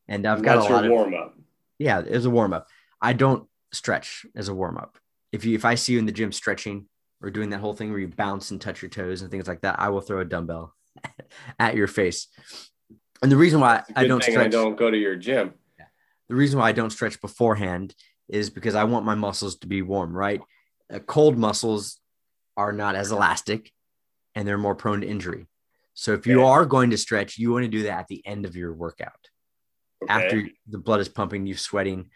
And 0.08 0.28
I've 0.28 0.38
and 0.38 0.46
got 0.46 0.58
a 0.58 0.74
lot 0.74 0.86
of 0.86 0.92
warm 0.92 1.16
up. 1.16 1.36
Yeah, 1.80 2.04
it's 2.06 2.26
a 2.26 2.30
warm 2.30 2.54
up. 2.54 2.68
I 3.02 3.14
don't 3.14 3.48
stretch 3.72 4.26
as 4.36 4.48
a 4.48 4.54
warm 4.54 4.78
up. 4.78 4.98
If 5.32 5.46
you 5.46 5.56
if 5.56 5.66
I 5.66 5.76
see 5.76 5.94
you 5.94 6.00
in 6.00 6.06
the 6.06 6.12
gym 6.12 6.32
stretching, 6.32 6.88
or 7.22 7.30
doing 7.30 7.50
that 7.50 7.60
whole 7.60 7.74
thing 7.74 7.90
where 7.90 8.00
you 8.00 8.08
bounce 8.08 8.52
and 8.52 8.62
touch 8.62 8.82
your 8.82 8.90
toes 8.90 9.22
and 9.22 9.30
things 9.30 9.48
like 9.48 9.62
that, 9.62 9.80
I 9.80 9.90
will 9.90 10.02
throw 10.02 10.20
a 10.20 10.26
dumbbell 10.26 10.74
at 11.60 11.76
your 11.76 11.88
face. 11.88 12.28
And 13.22 13.32
the 13.32 13.38
reason 13.38 13.60
why 13.60 13.84
I 13.96 14.08
don't 14.08 14.24
stretch, 14.24 14.38
I 14.38 14.48
don't 14.48 14.78
go 14.78 14.90
to 14.90 14.98
your 14.98 15.16
gym. 15.16 15.54
The 16.30 16.36
reason 16.36 16.60
why 16.60 16.70
I 16.70 16.74
don't 16.74 16.92
stretch 16.92 17.20
beforehand 17.22 17.96
is 18.28 18.50
because 18.50 18.76
I 18.76 18.84
want 18.84 19.06
my 19.06 19.16
muscles 19.16 19.58
to 19.58 19.68
be 19.68 19.82
warm, 19.82 20.16
right? 20.16 20.42
Uh, 20.94 21.00
cold 21.00 21.38
muscles 21.38 21.99
are 22.60 22.74
not 22.74 22.96
as 22.96 23.12
elastic 23.12 23.72
and 24.36 24.46
they're 24.46 24.58
more 24.58 24.76
prone 24.76 25.00
to 25.02 25.08
injury. 25.08 25.48
So 25.94 26.14
if 26.14 26.28
you 26.28 26.44
are 26.44 26.66
going 26.66 26.90
to 26.90 26.98
stretch, 26.98 27.38
you 27.38 27.52
want 27.52 27.64
to 27.64 27.70
do 27.70 27.84
that 27.84 28.00
at 28.00 28.08
the 28.08 28.22
end 28.26 28.46
of 28.46 28.56
your 28.56 28.74
workout. 28.74 29.30
Okay. 30.04 30.14
After 30.14 30.44
the 30.68 30.78
blood 30.78 31.00
is 31.00 31.08
pumping, 31.08 31.48
you're 31.48 31.58
sweating, 31.58 32.10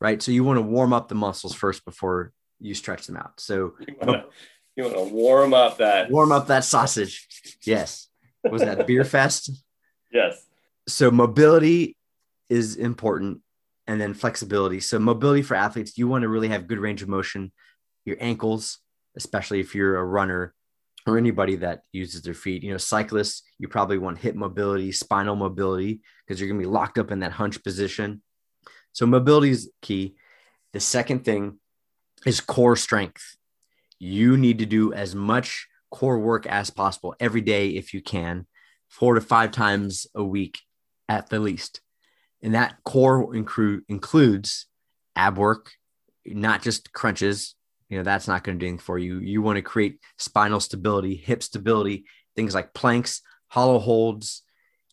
right? 0.00 0.22
So 0.22 0.32
you 0.32 0.44
want 0.44 0.58
to 0.58 0.62
warm 0.62 0.92
up 0.92 1.08
the 1.08 1.14
muscles 1.16 1.54
first 1.54 1.84
before 1.84 2.32
you 2.60 2.74
stretch 2.74 3.06
them 3.06 3.16
out. 3.16 3.40
So 3.40 3.74
you 3.80 3.96
want 3.98 4.26
to 4.76 5.14
warm 5.14 5.54
up 5.54 5.78
that 5.78 6.10
warm 6.10 6.32
up 6.32 6.46
that 6.46 6.64
sausage. 6.64 7.26
Yes. 7.64 8.08
Was 8.48 8.62
that 8.62 8.86
beer 8.86 9.04
fest? 9.16 9.50
Yes. 10.12 10.46
So 10.88 11.10
mobility 11.10 11.96
is 12.48 12.76
important 12.76 13.40
and 13.86 14.00
then 14.00 14.14
flexibility. 14.14 14.80
So 14.80 14.98
mobility 14.98 15.42
for 15.42 15.56
athletes, 15.56 15.98
you 15.98 16.08
want 16.08 16.22
to 16.22 16.28
really 16.28 16.48
have 16.48 16.68
good 16.68 16.78
range 16.78 17.02
of 17.02 17.08
motion. 17.08 17.52
Your 18.04 18.16
ankles, 18.20 18.78
especially 19.16 19.60
if 19.60 19.74
you're 19.74 19.98
a 19.98 20.04
runner 20.04 20.54
or 21.06 21.16
anybody 21.16 21.56
that 21.56 21.82
uses 21.92 22.22
their 22.22 22.34
feet. 22.34 22.62
You 22.62 22.72
know, 22.72 22.78
cyclists, 22.78 23.42
you 23.58 23.68
probably 23.68 23.98
want 23.98 24.18
hip 24.18 24.34
mobility, 24.34 24.92
spinal 24.92 25.36
mobility 25.36 26.00
because 26.26 26.40
you're 26.40 26.48
going 26.48 26.60
to 26.60 26.66
be 26.66 26.72
locked 26.72 26.98
up 26.98 27.10
in 27.10 27.20
that 27.20 27.32
hunch 27.32 27.62
position. 27.62 28.22
So 28.92 29.06
mobility 29.06 29.50
is 29.50 29.70
key. 29.82 30.16
The 30.72 30.80
second 30.80 31.24
thing 31.24 31.58
is 32.26 32.40
core 32.40 32.76
strength. 32.76 33.36
You 33.98 34.36
need 34.36 34.58
to 34.58 34.66
do 34.66 34.92
as 34.92 35.14
much 35.14 35.66
core 35.90 36.18
work 36.18 36.46
as 36.46 36.70
possible 36.70 37.14
every 37.18 37.40
day 37.40 37.70
if 37.70 37.92
you 37.92 38.02
can, 38.02 38.46
four 38.88 39.14
to 39.14 39.20
five 39.20 39.50
times 39.52 40.06
a 40.14 40.24
week 40.24 40.58
at 41.08 41.28
the 41.28 41.40
least. 41.40 41.80
And 42.42 42.54
that 42.54 42.76
core 42.84 43.34
include, 43.34 43.82
includes 43.88 44.66
ab 45.16 45.36
work, 45.36 45.72
not 46.24 46.62
just 46.62 46.92
crunches. 46.92 47.54
You 47.90 47.98
know, 47.98 48.04
that's 48.04 48.26
not 48.28 48.44
going 48.44 48.58
to 48.58 48.62
do 48.62 48.68
anything 48.68 48.78
for 48.78 48.98
you. 48.98 49.18
You 49.18 49.42
want 49.42 49.56
to 49.56 49.62
create 49.62 50.00
spinal 50.16 50.60
stability, 50.60 51.14
hip 51.16 51.42
stability, 51.42 52.06
things 52.36 52.54
like 52.54 52.72
planks, 52.72 53.20
hollow 53.48 53.78
holds, 53.78 54.42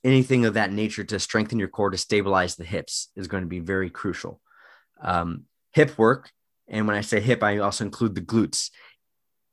anything 0.04 0.46
of 0.46 0.56
that 0.56 0.74
nature 0.74 1.06
to 1.06 1.20
strengthen 1.20 1.60
your 1.60 1.70
core 1.70 1.92
to 1.92 1.98
stabilize 1.98 2.56
the 2.56 2.66
hips 2.66 3.10
is 3.16 3.28
going 3.28 3.44
to 3.44 3.50
be 3.50 3.60
very 3.60 3.90
crucial. 3.90 4.42
Um, 5.02 5.44
hip 5.72 5.98
work 5.98 6.32
and 6.68 6.88
when 6.88 6.96
I 6.96 7.02
say 7.02 7.20
hip, 7.20 7.44
I 7.44 7.60
also 7.60 7.86
include 7.86 8.16
the 8.16 8.22
glutes. 8.22 8.72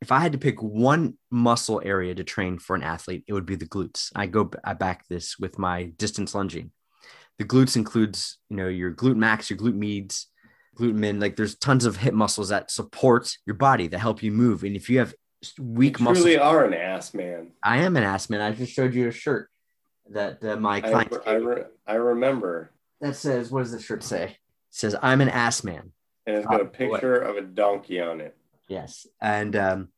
If 0.01 0.13
I 0.13 0.19
had 0.19 0.33
to 0.33 0.39
pick 0.39 0.63
one 0.63 1.17
muscle 1.31 1.81
area 1.85 2.15
to 2.15 2.25
train 2.25 2.59
for 2.59 2.77
an 2.77 2.83
athlete, 2.83 3.25
it 3.27 3.33
would 3.33 3.47
be 3.47 3.57
the 3.57 3.67
glutes. 3.67 4.11
I 4.15 4.27
go 4.27 4.51
I 4.65 4.75
back 4.75 5.07
this 5.09 5.39
with 5.39 5.59
my 5.59 5.85
distance 5.97 6.35
lunging. 6.35 6.73
The 7.39 7.45
glutes 7.45 7.77
includes, 7.77 8.39
you 8.49 8.57
know, 8.57 8.69
your 8.69 8.93
glute 8.93 9.17
max, 9.17 9.49
your 9.49 9.59
glute 9.59 9.75
medius, 9.75 10.27
glute 10.75 10.95
min. 10.95 11.21
Like 11.21 11.37
there's 11.37 11.55
tons 11.55 11.85
of 11.85 11.97
hip 11.97 12.15
muscles 12.15 12.49
that 12.49 12.71
support 12.71 13.37
your 13.47 13.55
body 13.55 13.87
that 13.89 13.99
help 13.99 14.23
you 14.23 14.33
move. 14.33 14.65
And 14.65 14.77
if 14.77 14.89
you 14.89 14.99
have 14.99 15.15
weak 15.59 15.99
you 15.99 16.05
muscles, 16.05 16.25
really 16.25 16.39
are 16.39 16.65
an 16.65 16.75
ass 16.75 17.15
man. 17.15 17.53
I 17.63 17.79
am 17.79 17.97
an 17.97 18.03
ass 18.03 18.31
man. 18.31 18.41
I 18.41 18.53
just 18.53 18.73
showed 18.73 18.95
you 18.95 19.09
a 19.09 19.13
shirt 19.13 19.51
that 20.11 20.45
uh, 20.45 20.57
my 20.57 20.81
client. 20.81 21.13
I, 21.27 21.31
I, 21.31 21.35
re- 21.35 21.65
I 21.87 21.95
remember. 21.95 22.71
That 23.01 23.17
says, 23.17 23.51
what 23.51 23.61
does 23.61 23.73
the 23.73 23.81
shirt 23.81 24.03
say? 24.03 24.25
It 24.25 24.37
says, 24.71 24.97
I'm 25.03 25.21
an 25.21 25.29
ass 25.29 25.63
man 25.63 25.93
and 26.27 26.37
it's 26.37 26.47
got 26.47 26.61
a 26.61 26.65
picture 26.65 27.17
of 27.17 27.37
a 27.37 27.43
donkey 27.43 28.01
on 28.01 28.21
it. 28.21 28.37
Yes, 28.69 29.07
and 29.21 29.55
um, 29.57 29.89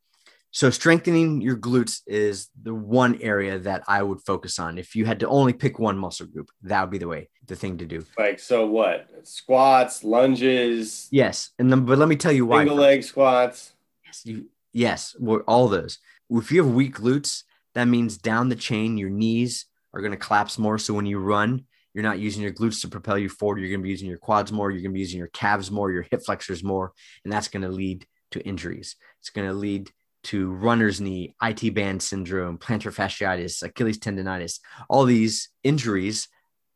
so 0.51 0.71
strengthening 0.71 1.41
your 1.41 1.57
glutes 1.57 2.01
is 2.07 2.49
the 2.63 2.75
one 2.75 3.21
area 3.21 3.59
that 3.59 3.83
I 3.87 4.03
would 4.03 4.21
focus 4.23 4.59
on. 4.59 4.79
If 4.79 4.95
you 4.95 5.05
had 5.05 5.21
to 5.21 5.29
only 5.29 5.53
pick 5.53 5.79
one 5.79 5.99
muscle 5.99 6.27
group, 6.27 6.51
that 6.63 6.81
would 6.81 6.91
be 6.91 6.99
the 6.99 7.09
way, 7.09 7.29
the 7.47 7.57
thing 7.57 7.79
to 7.79 7.87
do. 7.87 8.05
Like 8.19 8.39
so, 8.39 8.67
what 8.67 9.09
squats, 9.25 10.03
lunges? 10.03 11.09
Yes, 11.11 11.51
and 11.59 11.71
then 11.71 11.85
but 11.85 11.99
let 11.99 12.09
me 12.09 12.17
tell 12.17 12.33
you 12.33 12.47
why. 12.47 12.61
Single 12.61 12.77
leg 12.77 13.05
squats. 13.05 13.73
Yes, 14.05 14.23
you 14.25 14.47
yes, 14.73 15.15
all 15.47 15.69
those. 15.69 15.99
If 16.31 16.51
you 16.51 16.65
have 16.65 16.73
weak 16.73 16.97
glutes, 16.97 17.43
that 17.75 17.85
means 17.85 18.17
down 18.17 18.49
the 18.49 18.57
chain, 18.57 18.97
your 18.97 19.11
knees 19.11 19.67
are 19.93 20.01
going 20.01 20.13
to 20.13 20.17
collapse 20.17 20.59
more. 20.59 20.79
So 20.79 20.95
when 20.95 21.07
you 21.07 21.19
run, 21.19 21.67
you're 21.95 22.03
not 22.03 22.19
using 22.19 22.43
your 22.43 22.53
glutes 22.53 22.81
to 22.83 22.89
propel 22.89 23.19
you 23.19 23.29
forward. 23.29 23.59
You're 23.59 23.71
going 23.71 23.81
to 23.81 23.85
be 23.85 23.91
using 23.91 24.09
your 24.09 24.19
quads 24.19 24.53
more. 24.53 24.71
You're 24.71 24.83
going 24.83 24.93
to 24.93 24.95
be 24.95 25.01
using 25.01 25.19
your 25.19 25.29
calves 25.29 25.71
more, 25.71 25.91
your 25.91 26.07
hip 26.11 26.23
flexors 26.25 26.63
more. 26.63 26.93
And 27.25 27.33
that's 27.33 27.49
going 27.49 27.63
to 27.63 27.71
lead 27.71 28.07
to 28.33 28.41
injuries. 28.41 28.97
It's 29.21 29.31
going 29.31 29.49
to 29.49 29.55
lead 29.55 29.91
to 30.27 30.51
runner's 30.51 31.01
knee, 31.01 31.35
IT 31.43 31.75
band 31.75 32.03
syndrome, 32.03 32.59
plantar 32.59 32.95
fasciitis, 32.95 33.63
Achilles 33.63 33.99
tendonitis, 33.99 34.61
all 34.89 35.05
these 35.05 35.51
injuries. 35.63 36.29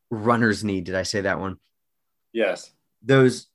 Runner's 0.09 0.63
knee, 0.63 0.81
did 0.81 0.95
I 0.95 1.03
say 1.03 1.21
that 1.21 1.39
one? 1.39 1.57
Yes. 2.33 2.71
Those 3.01 3.47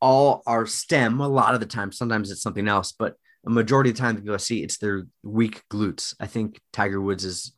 all 0.00 0.42
are 0.46 0.66
stem 0.66 1.20
a 1.20 1.28
lot 1.28 1.54
of 1.54 1.60
the 1.60 1.66
time. 1.66 1.92
Sometimes 1.92 2.30
it's 2.30 2.42
something 2.42 2.68
else, 2.68 2.92
but 2.92 3.16
a 3.46 3.50
majority 3.50 3.90
of 3.90 3.96
the 3.96 4.02
time 4.02 4.22
go 4.24 4.36
see 4.36 4.62
it's 4.62 4.78
their 4.78 5.06
weak 5.22 5.62
glutes. 5.72 6.14
I 6.20 6.26
think 6.26 6.60
Tiger 6.72 7.00
Woods 7.00 7.24
is 7.24 7.52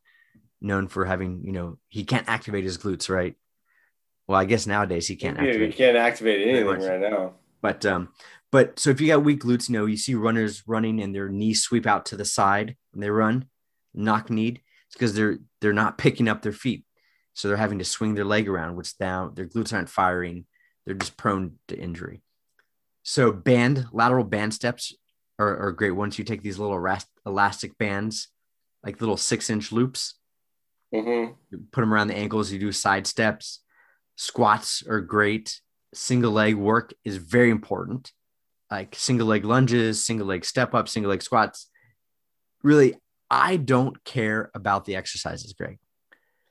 known 0.61 0.89
for 0.89 1.05
having, 1.05 1.43
you 1.45 1.53
know, 1.53 1.79
he 1.89 2.05
can't 2.05 2.29
activate 2.29 2.65
his 2.65 2.79
glutes, 2.79 3.09
right? 3.09 3.35
Well, 4.27 4.39
I 4.39 4.45
guess 4.45 4.67
nowadays 4.67 5.07
he 5.09 5.17
can't. 5.17 5.39
Yeah, 5.39 5.47
activate. 5.47 5.69
you 5.69 5.75
can't 5.75 5.97
activate 5.97 6.47
anything 6.47 6.67
right 6.67 7.01
now. 7.01 7.35
But 7.61 7.85
um, 7.85 8.11
but 8.51 8.79
so 8.79 8.91
if 8.91 9.01
you 9.01 9.09
got 9.09 9.25
weak 9.25 9.43
glutes, 9.43 9.69
you 9.69 9.75
know, 9.75 9.87
you 9.87 9.97
see 9.97 10.15
runners 10.15 10.63
running 10.67 11.01
and 11.01 11.15
their 11.15 11.29
knees 11.29 11.63
sweep 11.63 11.87
out 11.87 12.07
to 12.07 12.17
the 12.17 12.25
side 12.25 12.77
when 12.93 13.01
they 13.01 13.11
run, 13.11 13.47
knock 13.95 14.31
kneed. 14.31 14.61
It's 14.87 14.95
because 14.95 15.15
they're 15.15 15.39
they're 15.61 15.73
not 15.73 15.99
picking 15.99 16.29
up 16.29 16.43
their 16.43 16.53
feet. 16.53 16.85
So 17.35 17.49
they're 17.49 17.57
having 17.57 17.79
to 17.79 17.85
swing 17.85 18.15
their 18.15 18.25
leg 18.25 18.49
around, 18.49 18.77
which 18.77 18.95
now 18.99 19.31
their 19.33 19.47
glutes 19.47 19.73
aren't 19.73 19.91
firing. 19.91 20.47
They're 20.85 20.95
just 20.95 21.17
prone 21.17 21.59
to 21.69 21.79
injury. 21.79 22.23
So 23.03 23.33
band 23.33 23.87
lateral 23.93 24.25
band 24.25 24.55
steps 24.55 24.95
are, 25.39 25.69
are 25.69 25.73
great 25.73 25.93
ones. 25.93 26.19
You 26.19 26.25
take 26.25 26.43
these 26.43 26.59
little 26.59 26.99
elastic 27.27 27.79
bands, 27.79 28.29
like 28.83 29.01
little 29.01 29.17
six 29.17 29.51
inch 29.51 29.73
loops, 29.73 30.15
hmm 30.93 31.27
you 31.51 31.65
put 31.73 31.81
them 31.83 31.93
around 31.93 32.09
the 32.09 32.17
ankles. 32.17 32.51
You 32.51 32.59
do 32.59 32.73
side 32.73 33.07
steps. 33.07 33.61
Squats 34.17 34.83
are 34.89 35.01
great. 35.01 35.61
Single 35.95 36.33
leg 36.33 36.55
work 36.55 36.93
is 37.05 37.17
very 37.17 37.51
important. 37.51 38.13
Like 38.71 38.95
single 38.95 39.27
leg 39.27 39.45
lunges, 39.45 40.05
single 40.05 40.27
leg 40.27 40.45
step 40.45 40.75
up, 40.75 40.89
single 40.89 41.11
leg 41.11 41.23
squats. 41.23 41.71
Really, 42.63 42.97
I 43.31 43.57
don't 43.57 44.03
care 44.05 44.51
about 44.55 44.85
the 44.85 44.97
exercises, 44.97 45.53
Greg. 45.53 45.79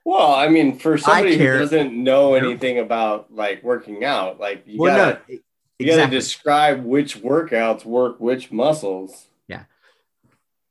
Well, 0.04 0.32
I 0.32 0.48
mean, 0.48 0.78
for 0.78 0.96
somebody 0.96 1.36
who 1.36 1.44
doesn't 1.58 1.92
know 1.92 2.34
anything 2.34 2.78
about 2.78 3.30
like 3.30 3.62
working 3.62 4.04
out, 4.04 4.40
like 4.40 4.62
you 4.66 4.80
Well, 4.80 4.96
gotta 4.96 5.20
no, 5.28 5.38
you 5.78 5.86
gotta 5.86 6.10
describe 6.10 6.82
which 6.82 7.18
workouts 7.18 7.84
work 7.84 8.18
which 8.18 8.50
muscles. 8.50 9.26
Yeah, 9.48 9.64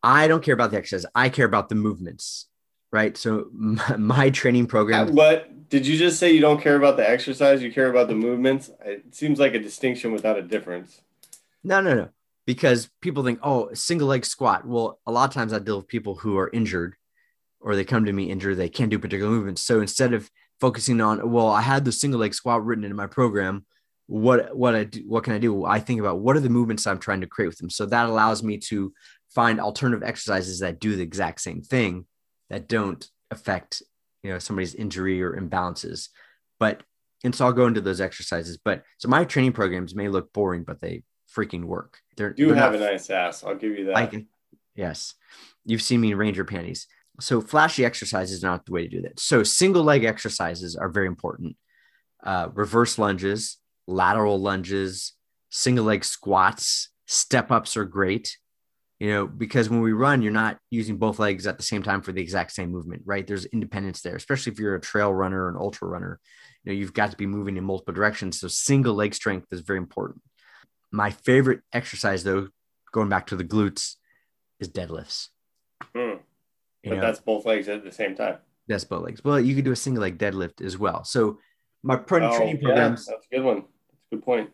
I 0.01 0.27
don't 0.27 0.43
care 0.43 0.55
about 0.55 0.71
the 0.71 0.77
exercise. 0.77 1.05
I 1.13 1.29
care 1.29 1.45
about 1.45 1.69
the 1.69 1.75
movements, 1.75 2.47
right? 2.91 3.15
So 3.15 3.47
my, 3.53 3.97
my 3.97 4.29
training 4.31 4.65
program, 4.67 5.09
uh, 5.09 5.11
What 5.11 5.51
did 5.69 5.85
you 5.85 5.97
just 5.97 6.19
say? 6.19 6.31
You 6.31 6.41
don't 6.41 6.61
care 6.61 6.75
about 6.75 6.97
the 6.97 7.09
exercise, 7.09 7.61
you 7.61 7.71
care 7.71 7.89
about 7.89 8.07
the 8.07 8.15
movements. 8.15 8.69
It 8.85 9.13
seems 9.15 9.39
like 9.39 9.53
a 9.53 9.59
distinction 9.59 10.11
without 10.11 10.37
a 10.37 10.41
difference. 10.41 11.01
No, 11.63 11.81
no, 11.81 11.93
no. 11.93 12.09
Because 12.45 12.89
people 13.01 13.23
think, 13.23 13.39
oh, 13.43 13.73
single 13.73 14.07
leg 14.07 14.25
squat. 14.25 14.65
Well, 14.65 14.99
a 15.05 15.11
lot 15.11 15.29
of 15.29 15.33
times 15.33 15.51
I 15.51 15.59
deal 15.59 15.77
with 15.77 15.87
people 15.87 16.15
who 16.15 16.37
are 16.37 16.49
injured 16.53 16.95
or 17.59 17.75
they 17.75 17.83
come 17.83 18.05
to 18.05 18.13
me 18.13 18.31
injured, 18.31 18.57
they 18.57 18.69
can't 18.69 18.89
do 18.89 18.99
particular 18.99 19.31
movements. 19.31 19.61
So 19.63 19.81
instead 19.81 20.13
of 20.13 20.29
focusing 20.59 21.01
on, 21.01 21.31
well, 21.31 21.49
I 21.49 21.61
had 21.61 21.85
the 21.85 21.91
single 21.91 22.19
leg 22.19 22.33
squat 22.33 22.65
written 22.65 22.83
into 22.83 22.95
my 22.95 23.07
program. 23.07 23.65
What 24.05 24.55
what 24.55 24.73
I 24.73 24.85
do, 24.85 25.03
what 25.05 25.25
can 25.25 25.33
I 25.33 25.37
do? 25.37 25.65
I 25.65 25.81
think 25.81 25.99
about 25.99 26.19
what 26.19 26.37
are 26.37 26.41
the 26.41 26.49
movements 26.49 26.87
I'm 26.87 26.99
trying 26.99 27.21
to 27.21 27.27
create 27.27 27.49
with 27.49 27.57
them. 27.57 27.69
So 27.69 27.85
that 27.87 28.07
allows 28.07 28.41
me 28.41 28.57
to 28.69 28.93
find 29.35 29.59
alternative 29.59 30.07
exercises 30.07 30.59
that 30.59 30.79
do 30.79 30.95
the 30.95 31.03
exact 31.03 31.41
same 31.41 31.61
thing 31.61 32.05
that 32.49 32.69
don't 32.69 33.05
affect 33.29 33.83
you 34.27 34.33
know 34.33 34.39
somebody's 34.39 34.75
injury 34.75 35.23
or 35.23 35.39
imbalances. 35.39 36.09
But 36.59 36.83
and 37.23 37.33
so 37.33 37.45
I'll 37.45 37.53
go 37.53 37.65
into 37.65 37.81
those 37.81 38.01
exercises. 38.01 38.57
But 38.63 38.83
so 38.97 39.07
my 39.07 39.23
training 39.23 39.53
programs 39.53 39.95
may 39.95 40.09
look 40.09 40.33
boring, 40.33 40.63
but 40.65 40.81
they 40.81 41.03
freaking 41.33 41.63
work. 41.63 41.99
They're 42.17 42.33
You 42.37 42.47
they're 42.47 42.55
have 42.55 42.73
not- 42.73 42.81
a 42.81 42.85
nice 42.91 43.09
ass. 43.09 43.43
I'll 43.43 43.55
give 43.55 43.77
you 43.77 43.85
that. 43.85 43.95
I 43.97 44.05
can, 44.05 44.27
yes. 44.75 45.13
You've 45.65 45.81
seen 45.81 46.01
me 46.01 46.11
in 46.11 46.17
Ranger 46.17 46.43
panties. 46.45 46.87
So 47.19 47.41
flashy 47.41 47.83
exercise 47.85 48.31
is 48.31 48.43
not 48.43 48.65
the 48.65 48.71
way 48.73 48.83
to 48.83 48.89
do 48.89 49.01
that. 49.03 49.19
So 49.19 49.43
single 49.43 49.83
leg 49.83 50.03
exercises 50.03 50.75
are 50.75 50.89
very 50.89 51.07
important. 51.07 51.55
Uh, 52.23 52.49
reverse 52.53 52.97
lunges, 52.99 53.57
lateral 53.87 54.39
lunges, 54.39 55.13
single 55.49 55.85
leg 55.85 56.03
squats, 56.03 56.89
step 57.07 57.51
ups 57.51 57.75
are 57.77 57.85
great. 57.85 58.37
You 58.99 59.11
know, 59.11 59.27
because 59.27 59.69
when 59.69 59.81
we 59.81 59.91
run, 59.93 60.23
you're 60.23 60.31
not 60.31 60.57
using 60.71 60.97
both 60.97 61.19
legs 61.19 61.45
at 61.45 61.57
the 61.57 61.63
same 61.63 61.83
time 61.83 62.01
for 62.01 62.11
the 62.11 62.21
exact 62.21 62.51
same 62.51 62.71
movement, 62.71 63.03
right? 63.05 63.27
There's 63.27 63.45
independence 63.45 64.01
there, 64.01 64.15
especially 64.15 64.53
if 64.53 64.59
you're 64.59 64.73
a 64.75 64.81
trail 64.81 65.13
runner 65.13 65.43
or 65.43 65.49
an 65.49 65.55
ultra 65.55 65.87
runner. 65.87 66.19
You 66.63 66.71
know, 66.71 66.79
you've 66.79 66.95
got 66.95 67.11
to 67.11 67.17
be 67.17 67.27
moving 67.27 67.57
in 67.57 67.63
multiple 67.63 67.93
directions. 67.93 68.39
So 68.39 68.47
single 68.47 68.95
leg 68.95 69.13
strength 69.13 69.47
is 69.51 69.61
very 69.61 69.77
important. 69.77 70.21
My 70.91 71.11
favorite 71.11 71.61
exercise, 71.71 72.23
though, 72.23 72.47
going 72.91 73.07
back 73.09 73.27
to 73.27 73.35
the 73.35 73.43
glutes, 73.43 73.95
is 74.59 74.67
deadlifts. 74.69 75.27
Hmm. 75.95 76.15
But 76.83 76.95
know, 76.95 77.01
that's 77.01 77.19
both 77.19 77.45
legs 77.45 77.67
at 77.69 77.83
the 77.83 77.91
same 77.91 78.15
time. 78.15 78.37
that's 78.67 78.83
both 78.85 79.03
legs. 79.03 79.23
Well, 79.23 79.39
you 79.39 79.53
could 79.55 79.65
do 79.65 79.71
a 79.71 79.75
single 79.75 80.01
leg 80.01 80.17
deadlift 80.17 80.61
as 80.61 80.75
well. 80.77 81.03
So 81.03 81.37
my 81.83 81.97
pro- 81.97 82.27
Oh, 82.31 82.35
training 82.35 82.55
yeah, 82.57 82.63
programs 82.63 83.05
that's 83.05 83.27
a 83.31 83.35
good 83.35 83.43
one. 83.43 83.55
That's 83.57 84.03
a 84.11 84.15
good 84.15 84.23
point. 84.23 84.49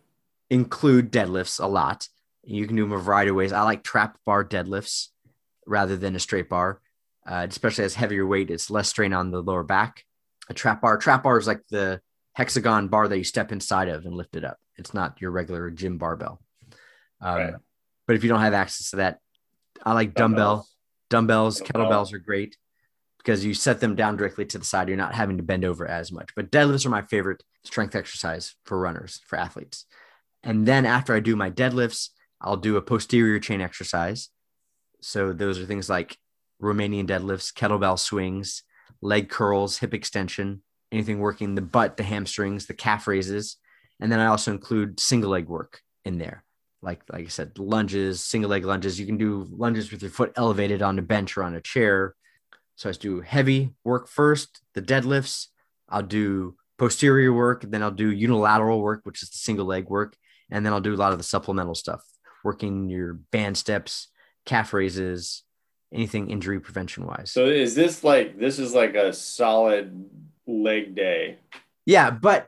include 0.50 1.12
deadlifts 1.14 1.64
a 1.64 1.68
lot. 1.68 2.08
You 2.44 2.68
can 2.68 2.76
do 2.76 2.84
them 2.84 2.92
a 2.92 2.98
variety 2.98 3.30
of 3.30 3.36
ways. 3.36 3.54
I 3.54 3.62
like 3.64 3.84
trap 3.84 4.18
bar 4.26 4.44
deadlifts 4.44 5.08
rather 5.66 5.96
than 5.96 6.16
a 6.16 6.20
straight 6.20 6.50
bar, 6.50 6.82
uh, 7.26 7.46
especially 7.50 7.86
as 7.86 7.96
heavier 7.96 8.26
weight. 8.26 8.52
It's 8.52 8.70
less 8.70 8.90
strain 8.90 9.14
on 9.14 9.32
the 9.32 9.42
lower 9.42 9.64
back. 9.64 10.04
A 10.50 10.54
trap 10.54 10.82
bar, 10.82 10.98
trap 10.98 11.24
bar 11.24 11.38
is 11.38 11.48
like 11.48 11.62
the 11.70 12.02
hexagon 12.34 12.90
bar 12.90 13.08
that 13.08 13.18
you 13.18 13.24
step 13.24 13.52
inside 13.52 13.88
of 13.88 14.06
and 14.06 14.14
lift 14.14 14.36
it 14.36 14.44
up. 14.44 14.58
It's 14.76 14.94
not 14.94 15.22
your 15.22 15.32
regular 15.32 15.70
gym 15.70 15.98
barbell. 15.98 16.42
Um, 17.22 17.36
Right. 17.36 17.54
But 18.06 18.18
if 18.18 18.24
you 18.24 18.30
don't 18.30 18.42
have 18.42 18.54
access 18.54 18.90
to 18.90 18.98
that, 18.98 19.20
I 19.86 19.94
like 19.94 20.14
dumbbell 20.14 20.68
dumbbells, 21.14 21.60
Dumbbell. 21.60 21.86
kettlebells 21.86 22.14
are 22.14 22.20
great 22.20 22.58
because 23.20 23.46
you 23.46 23.54
set 23.54 23.80
them 23.80 23.96
down 23.96 24.18
directly 24.18 24.46
to 24.46 24.58
the 24.58 24.66
side. 24.66 24.88
You're 24.88 24.98
not 24.98 25.14
having 25.14 25.38
to 25.38 25.44
bend 25.44 25.64
over 25.64 25.88
as 25.88 26.12
much. 26.12 26.32
But 26.36 26.52
deadlifts 26.52 26.86
are 26.86 26.90
my 26.90 27.04
favorite 27.04 27.44
strength 27.64 27.96
exercise 27.96 28.56
for 28.66 28.80
runners, 28.80 29.22
for 29.28 29.38
athletes. 29.38 29.86
And 30.44 30.66
then 30.66 30.86
after 30.86 31.14
I 31.14 31.20
do 31.20 31.36
my 31.36 31.50
deadlifts, 31.50 32.10
I'll 32.44 32.58
do 32.58 32.78
a 32.78 32.82
posterior 32.82 33.40
chain 33.40 33.62
exercise. 33.62 34.30
So 35.02 35.34
those 35.34 35.60
are 35.60 35.66
things 35.66 35.90
like 35.90 36.18
Romanian 36.62 37.08
deadlifts, 37.08 37.54
kettlebell 37.54 37.98
swings, 37.98 38.64
leg 39.02 39.30
curls, 39.30 39.78
hip 39.78 39.94
extension, 39.94 40.62
anything 40.92 41.20
working 41.20 41.56
the 41.56 41.62
butt, 41.62 41.98
the 41.98 42.04
hamstrings, 42.04 42.66
the 42.66 42.74
calf 42.74 43.08
raises. 43.08 43.58
And 44.00 44.12
then 44.12 44.20
I 44.20 44.28
also 44.28 44.52
include 44.52 45.00
single 45.00 45.32
leg 45.32 45.48
work 45.48 45.82
in 46.06 46.18
there. 46.18 46.44
Like, 46.82 47.02
like 47.12 47.26
I 47.26 47.30
said, 47.30 47.58
lunges, 47.58 48.22
single 48.22 48.50
leg 48.50 48.66
lunges. 48.66 49.00
You 49.00 49.06
can 49.06 49.18
do 49.18 49.48
lunges 49.50 49.92
with 49.92 50.02
your 50.02 50.12
foot 50.12 50.34
elevated 50.36 50.82
on 50.82 51.00
a 51.00 51.02
bench 51.02 51.38
or 51.38 51.44
on 51.44 51.56
a 51.56 51.62
chair. 51.62 52.16
So 52.76 52.90
I 52.90 52.94
do 52.94 53.22
heavy 53.22 53.74
work 53.84 54.08
first, 54.08 54.62
the 54.74 54.82
deadlifts. 54.82 55.48
I'll 55.88 56.02
do 56.02 56.56
posterior 56.78 57.32
work, 57.32 57.64
then 57.68 57.84
I'll 57.84 57.92
do 57.92 58.12
unilateral 58.12 58.82
work, 58.82 59.02
which 59.04 59.24
is 59.24 59.30
the 59.30 59.38
single 59.38 59.66
leg 59.66 59.90
work. 59.90 60.18
And 60.52 60.66
then 60.66 60.74
I'll 60.74 60.82
do 60.82 60.94
a 60.94 60.98
lot 60.98 61.14
of 61.14 61.18
the 61.18 61.24
supplemental 61.24 61.76
stuff, 61.76 62.04
working 62.44 62.90
your 62.90 63.14
band 63.14 63.58
steps, 63.58 64.10
calf 64.46 64.74
raises, 64.74 65.44
anything 65.94 66.30
injury 66.30 66.60
prevention 66.60 67.06
wise. 67.06 67.32
So 67.32 67.46
is 67.46 67.76
this 67.76 68.04
like 68.04 68.40
this 68.40 68.60
is 68.60 68.74
like 68.74 68.96
a 68.96 69.14
solid 69.14 70.10
leg 70.48 70.96
day? 70.96 71.40
Yeah, 71.86 72.12
but 72.12 72.48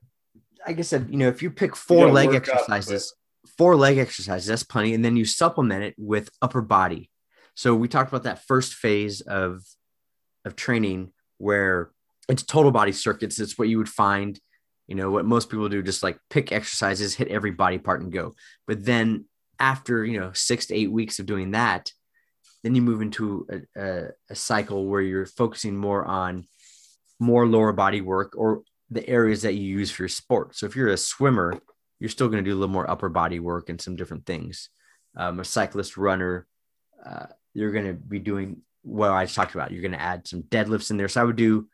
like 0.67 0.79
I 0.79 0.81
said, 0.81 1.07
you 1.09 1.17
know, 1.17 1.27
if 1.27 1.43
you 1.43 1.51
pick 1.51 1.75
four 1.75 2.07
gotta 2.07 2.13
leg 2.13 2.33
exercises, 2.33 3.13
four 3.57 3.75
leg 3.75 3.97
exercises, 3.97 4.47
that's 4.47 4.63
plenty. 4.63 4.93
And 4.93 5.05
then 5.05 5.15
you 5.15 5.25
supplement 5.25 5.83
it 5.83 5.95
with 5.97 6.29
upper 6.41 6.61
body. 6.61 7.11
So 7.55 7.75
we 7.75 7.87
talked 7.87 8.09
about 8.09 8.23
that 8.23 8.45
first 8.45 8.73
phase 8.73 9.21
of 9.21 9.61
of 10.43 10.55
training 10.55 11.11
where 11.37 11.91
it's 12.27 12.43
total 12.43 12.71
body 12.71 12.91
circuits. 12.91 13.39
It's 13.39 13.57
what 13.57 13.67
you 13.67 13.77
would 13.77 13.89
find, 13.89 14.39
you 14.87 14.95
know, 14.95 15.11
what 15.11 15.25
most 15.25 15.49
people 15.49 15.69
do, 15.69 15.83
just 15.83 16.03
like 16.03 16.19
pick 16.29 16.51
exercises, 16.51 17.15
hit 17.15 17.27
every 17.27 17.51
body 17.51 17.77
part 17.77 18.01
and 18.01 18.11
go. 18.11 18.33
But 18.67 18.83
then 18.83 19.25
after, 19.59 20.05
you 20.05 20.19
know, 20.19 20.31
six 20.33 20.67
to 20.67 20.75
eight 20.75 20.91
weeks 20.91 21.19
of 21.19 21.25
doing 21.25 21.51
that, 21.51 21.91
then 22.63 22.75
you 22.75 22.81
move 22.81 23.01
into 23.01 23.47
a, 23.49 23.81
a, 23.81 24.07
a 24.31 24.35
cycle 24.35 24.87
where 24.87 25.01
you're 25.01 25.25
focusing 25.25 25.75
more 25.75 26.03
on 26.05 26.47
more 27.19 27.47
lower 27.47 27.71
body 27.71 28.01
work 28.01 28.33
or 28.35 28.63
the 28.89 29.07
areas 29.07 29.43
that 29.43 29.53
you 29.53 29.61
use 29.61 29.91
for 29.91 30.03
your 30.03 30.09
sport. 30.09 30.55
So 30.55 30.65
if 30.65 30.75
you're 30.75 30.89
a 30.89 30.97
swimmer, 30.97 31.59
you're 31.99 32.09
still 32.09 32.27
going 32.27 32.43
to 32.43 32.49
do 32.49 32.55
a 32.55 32.59
little 32.59 32.73
more 32.73 32.89
upper 32.89 33.09
body 33.09 33.39
work 33.39 33.69
and 33.69 33.79
some 33.79 33.95
different 33.95 34.25
things. 34.25 34.69
Um, 35.15 35.39
a 35.39 35.45
cyclist, 35.45 35.95
runner, 35.97 36.45
uh, 37.05 37.27
you're 37.53 37.71
going 37.71 37.85
to 37.85 37.93
be 37.93 38.19
doing 38.19 38.61
what 38.81 39.11
I 39.11 39.25
just 39.25 39.35
talked 39.35 39.55
about. 39.55 39.71
You're 39.71 39.81
going 39.81 39.93
to 39.93 40.01
add 40.01 40.27
some 40.27 40.43
deadlifts 40.43 40.91
in 40.91 40.97
there. 40.97 41.07
So 41.07 41.21
I 41.21 41.23
would 41.23 41.35
do 41.35 41.67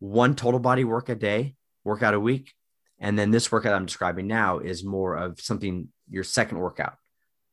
one 0.00 0.34
total 0.34 0.60
body 0.60 0.84
work 0.84 1.08
a 1.08 1.14
day, 1.14 1.54
workout 1.82 2.14
a 2.14 2.20
week. 2.20 2.52
And 2.98 3.18
then 3.18 3.30
this 3.30 3.50
workout 3.50 3.74
I'm 3.74 3.86
describing 3.86 4.26
now 4.26 4.58
is 4.58 4.84
more 4.84 5.16
of 5.16 5.40
something, 5.40 5.88
your 6.08 6.24
second 6.24 6.58
workout, 6.58 6.96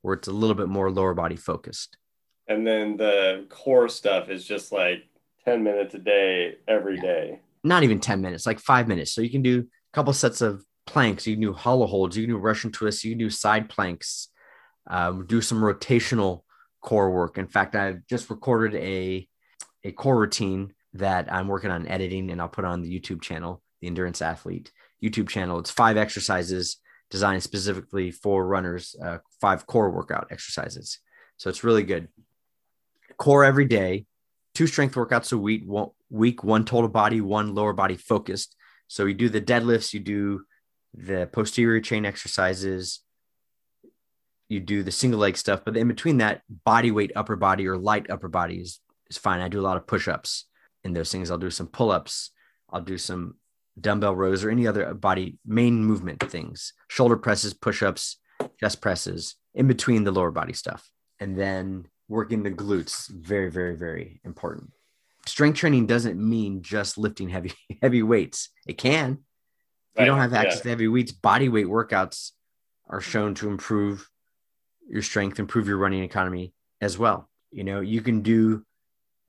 where 0.01 0.15
it's 0.15 0.27
a 0.27 0.31
little 0.33 0.55
bit 0.55 0.67
more 0.67 0.91
lower 0.91 1.13
body 1.13 1.35
focused. 1.35 1.97
And 2.47 2.65
then 2.65 2.97
the 2.97 3.45
core 3.49 3.87
stuff 3.89 4.29
is 4.29 4.45
just 4.45 4.71
like 4.71 5.03
10 5.45 5.63
minutes 5.63 5.93
a 5.95 5.99
day 5.99 6.55
every 6.67 6.95
Yeah. 6.95 7.01
day. 7.01 7.39
not 7.63 7.83
even 7.83 7.99
10 7.99 8.21
minutes, 8.21 8.47
like 8.47 8.59
five 8.59 8.87
minutes. 8.87 9.13
So 9.13 9.21
you 9.21 9.29
can 9.29 9.43
do 9.43 9.59
a 9.59 9.93
couple 9.93 10.11
sets 10.13 10.41
of 10.41 10.65
planks. 10.87 11.27
You 11.27 11.35
can 11.35 11.41
do 11.43 11.53
hollow 11.53 11.85
holds. 11.85 12.17
You 12.17 12.23
can 12.25 12.33
do 12.33 12.39
Russian 12.39 12.71
twists. 12.71 13.03
You 13.03 13.11
can 13.11 13.19
do 13.19 13.29
side 13.29 13.69
planks. 13.69 14.29
Um, 14.87 15.27
do 15.27 15.41
some 15.41 15.61
rotational 15.61 16.41
core 16.81 17.11
work. 17.11 17.37
In 17.37 17.45
fact, 17.45 17.75
I've 17.75 18.05
just 18.07 18.31
recorded 18.31 18.81
a 18.81 19.27
a 19.83 19.91
core 19.91 20.17
routine 20.17 20.73
that 20.93 21.31
I'm 21.31 21.47
working 21.47 21.69
on 21.69 21.87
editing, 21.87 22.31
and 22.31 22.41
I'll 22.41 22.49
put 22.49 22.65
on 22.65 22.81
the 22.81 22.99
YouTube 22.99 23.21
channel, 23.21 23.61
the 23.79 23.85
Endurance 23.87 24.23
Athlete 24.23 24.71
YouTube 25.03 25.29
channel. 25.29 25.59
It's 25.59 25.69
five 25.69 25.97
exercises 25.97 26.77
designed 27.11 27.43
specifically 27.43 28.09
for 28.09 28.47
runners, 28.47 28.95
uh, 29.03 29.19
five 29.39 29.67
core 29.67 29.91
workout 29.91 30.29
exercises. 30.31 30.99
So 31.37 31.49
it's 31.49 31.63
really 31.63 31.83
good. 31.83 32.07
Core 33.17 33.43
every 33.43 33.65
day, 33.65 34.05
two 34.55 34.65
strength 34.65 34.95
workouts 34.95 35.33
a 35.33 35.37
week, 35.37 35.63
one 35.65 35.89
week, 36.09 36.43
one 36.43 36.65
total 36.65 36.89
body, 36.89 37.21
one 37.21 37.53
lower 37.53 37.73
body 37.73 37.97
focused. 37.97 38.55
So 38.87 39.05
you 39.05 39.13
do 39.13 39.29
the 39.29 39.41
deadlifts, 39.41 39.93
you 39.93 39.99
do 39.99 40.43
the 40.93 41.29
posterior 41.31 41.81
chain 41.81 42.05
exercises, 42.05 43.01
you 44.49 44.59
do 44.59 44.83
the 44.83 44.91
single 44.91 45.19
leg 45.19 45.37
stuff, 45.37 45.61
but 45.63 45.77
in 45.77 45.87
between 45.87 46.17
that, 46.17 46.41
body 46.65 46.91
weight 46.91 47.11
upper 47.15 47.35
body 47.35 47.67
or 47.67 47.77
light 47.77 48.09
upper 48.09 48.27
body 48.27 48.55
is, 48.55 48.79
is 49.09 49.17
fine. 49.17 49.39
I 49.39 49.47
do 49.47 49.61
a 49.61 49.67
lot 49.69 49.77
of 49.77 49.87
push 49.87 50.07
ups 50.07 50.45
in 50.83 50.93
those 50.93 51.11
things. 51.11 51.31
I'll 51.31 51.37
do 51.37 51.49
some 51.49 51.67
pull 51.67 51.91
ups, 51.91 52.31
I'll 52.69 52.81
do 52.81 52.97
some 52.97 53.35
dumbbell 53.79 54.15
rows 54.15 54.43
or 54.43 54.49
any 54.49 54.67
other 54.67 54.93
body 54.93 55.37
main 55.45 55.83
movement 55.83 56.21
things, 56.29 56.73
shoulder 56.87 57.17
presses, 57.17 57.53
push 57.53 57.81
ups, 57.81 58.17
chest 58.59 58.81
presses 58.81 59.35
in 59.53 59.67
between 59.67 60.03
the 60.03 60.11
lower 60.11 60.31
body 60.31 60.53
stuff. 60.53 60.89
And 61.19 61.37
then 61.37 61.87
working 62.07 62.43
the 62.43 62.51
glutes, 62.51 63.09
very, 63.09 63.49
very, 63.49 63.75
very 63.75 64.21
important. 64.23 64.71
Strength 65.25 65.57
training 65.57 65.85
doesn't 65.85 66.19
mean 66.19 66.61
just 66.61 66.97
lifting 66.97 67.29
heavy, 67.29 67.53
heavy 67.81 68.03
weights. 68.03 68.49
It 68.67 68.77
can. 68.77 69.19
If 69.95 70.01
you 70.01 70.05
don't 70.05 70.19
have 70.19 70.33
access 70.33 70.57
yeah. 70.57 70.63
to 70.63 70.69
heavy 70.69 70.87
weights, 70.87 71.11
body 71.11 71.49
weight 71.49 71.67
workouts 71.67 72.31
are 72.89 73.01
shown 73.01 73.35
to 73.35 73.49
improve 73.49 74.09
your 74.89 75.01
strength, 75.01 75.39
improve 75.39 75.67
your 75.67 75.77
running 75.77 76.03
economy 76.03 76.53
as 76.79 76.97
well. 76.97 77.29
You 77.51 77.63
know, 77.63 77.81
you 77.81 78.01
can 78.01 78.21
do 78.21 78.65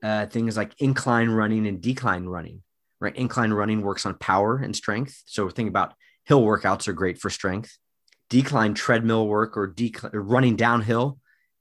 uh, 0.01 0.25
things 0.27 0.57
like 0.57 0.73
incline 0.79 1.29
running 1.29 1.67
and 1.67 1.81
decline 1.81 2.25
running, 2.25 2.61
right? 3.03 3.15
Incline 3.17 3.51
running 3.51 3.81
works 3.81 4.05
on 4.05 4.15
power 4.15 4.57
and 4.57 4.73
strength. 4.73 5.21
So 5.25 5.49
think 5.49 5.67
about 5.67 5.93
hill 6.23 6.41
workouts 6.41 6.87
are 6.87 6.93
great 6.93 7.19
for 7.19 7.29
strength. 7.29 7.77
Decline 8.29 8.73
treadmill 8.73 9.27
work 9.27 9.57
or 9.57 9.67
decline 9.67 10.13
running 10.15 10.55
downhill 10.55 11.19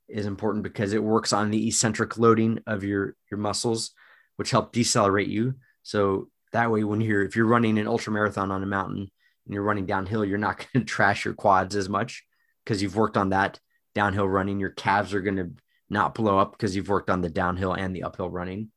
is 0.08 0.24
important 0.24 0.62
because 0.62 0.92
it 0.92 1.02
works 1.02 1.32
on 1.32 1.50
the 1.50 1.66
eccentric 1.66 2.16
loading 2.16 2.60
of 2.66 2.84
your 2.84 3.16
your 3.30 3.38
muscles, 3.38 3.90
which 4.36 4.52
help 4.52 4.72
decelerate 4.72 5.28
you. 5.28 5.54
So 5.82 6.28
that 6.52 6.70
way, 6.70 6.84
when 6.84 7.00
you're 7.00 7.24
if 7.24 7.34
you're 7.34 7.46
running 7.46 7.76
an 7.78 7.88
ultra 7.88 8.12
marathon 8.12 8.52
on 8.52 8.62
a 8.62 8.66
mountain 8.66 9.10
and 9.44 9.54
you're 9.54 9.64
running 9.64 9.86
downhill, 9.86 10.24
you're 10.24 10.38
not 10.38 10.58
going 10.72 10.84
to 10.86 10.90
trash 10.90 11.24
your 11.24 11.34
quads 11.34 11.74
as 11.74 11.88
much 11.88 12.24
because 12.64 12.80
you've 12.80 12.96
worked 12.96 13.16
on 13.16 13.30
that 13.30 13.58
downhill 13.96 14.28
running. 14.28 14.60
Your 14.60 14.70
calves 14.70 15.12
are 15.12 15.20
going 15.20 15.36
to 15.36 15.50
not 15.90 16.14
blow 16.14 16.38
up 16.38 16.52
because 16.52 16.76
you've 16.76 16.88
worked 16.88 17.10
on 17.10 17.20
the 17.20 17.28
downhill 17.28 17.74
and 17.74 17.94
the 17.94 18.04
uphill 18.04 18.30
running. 18.30 18.70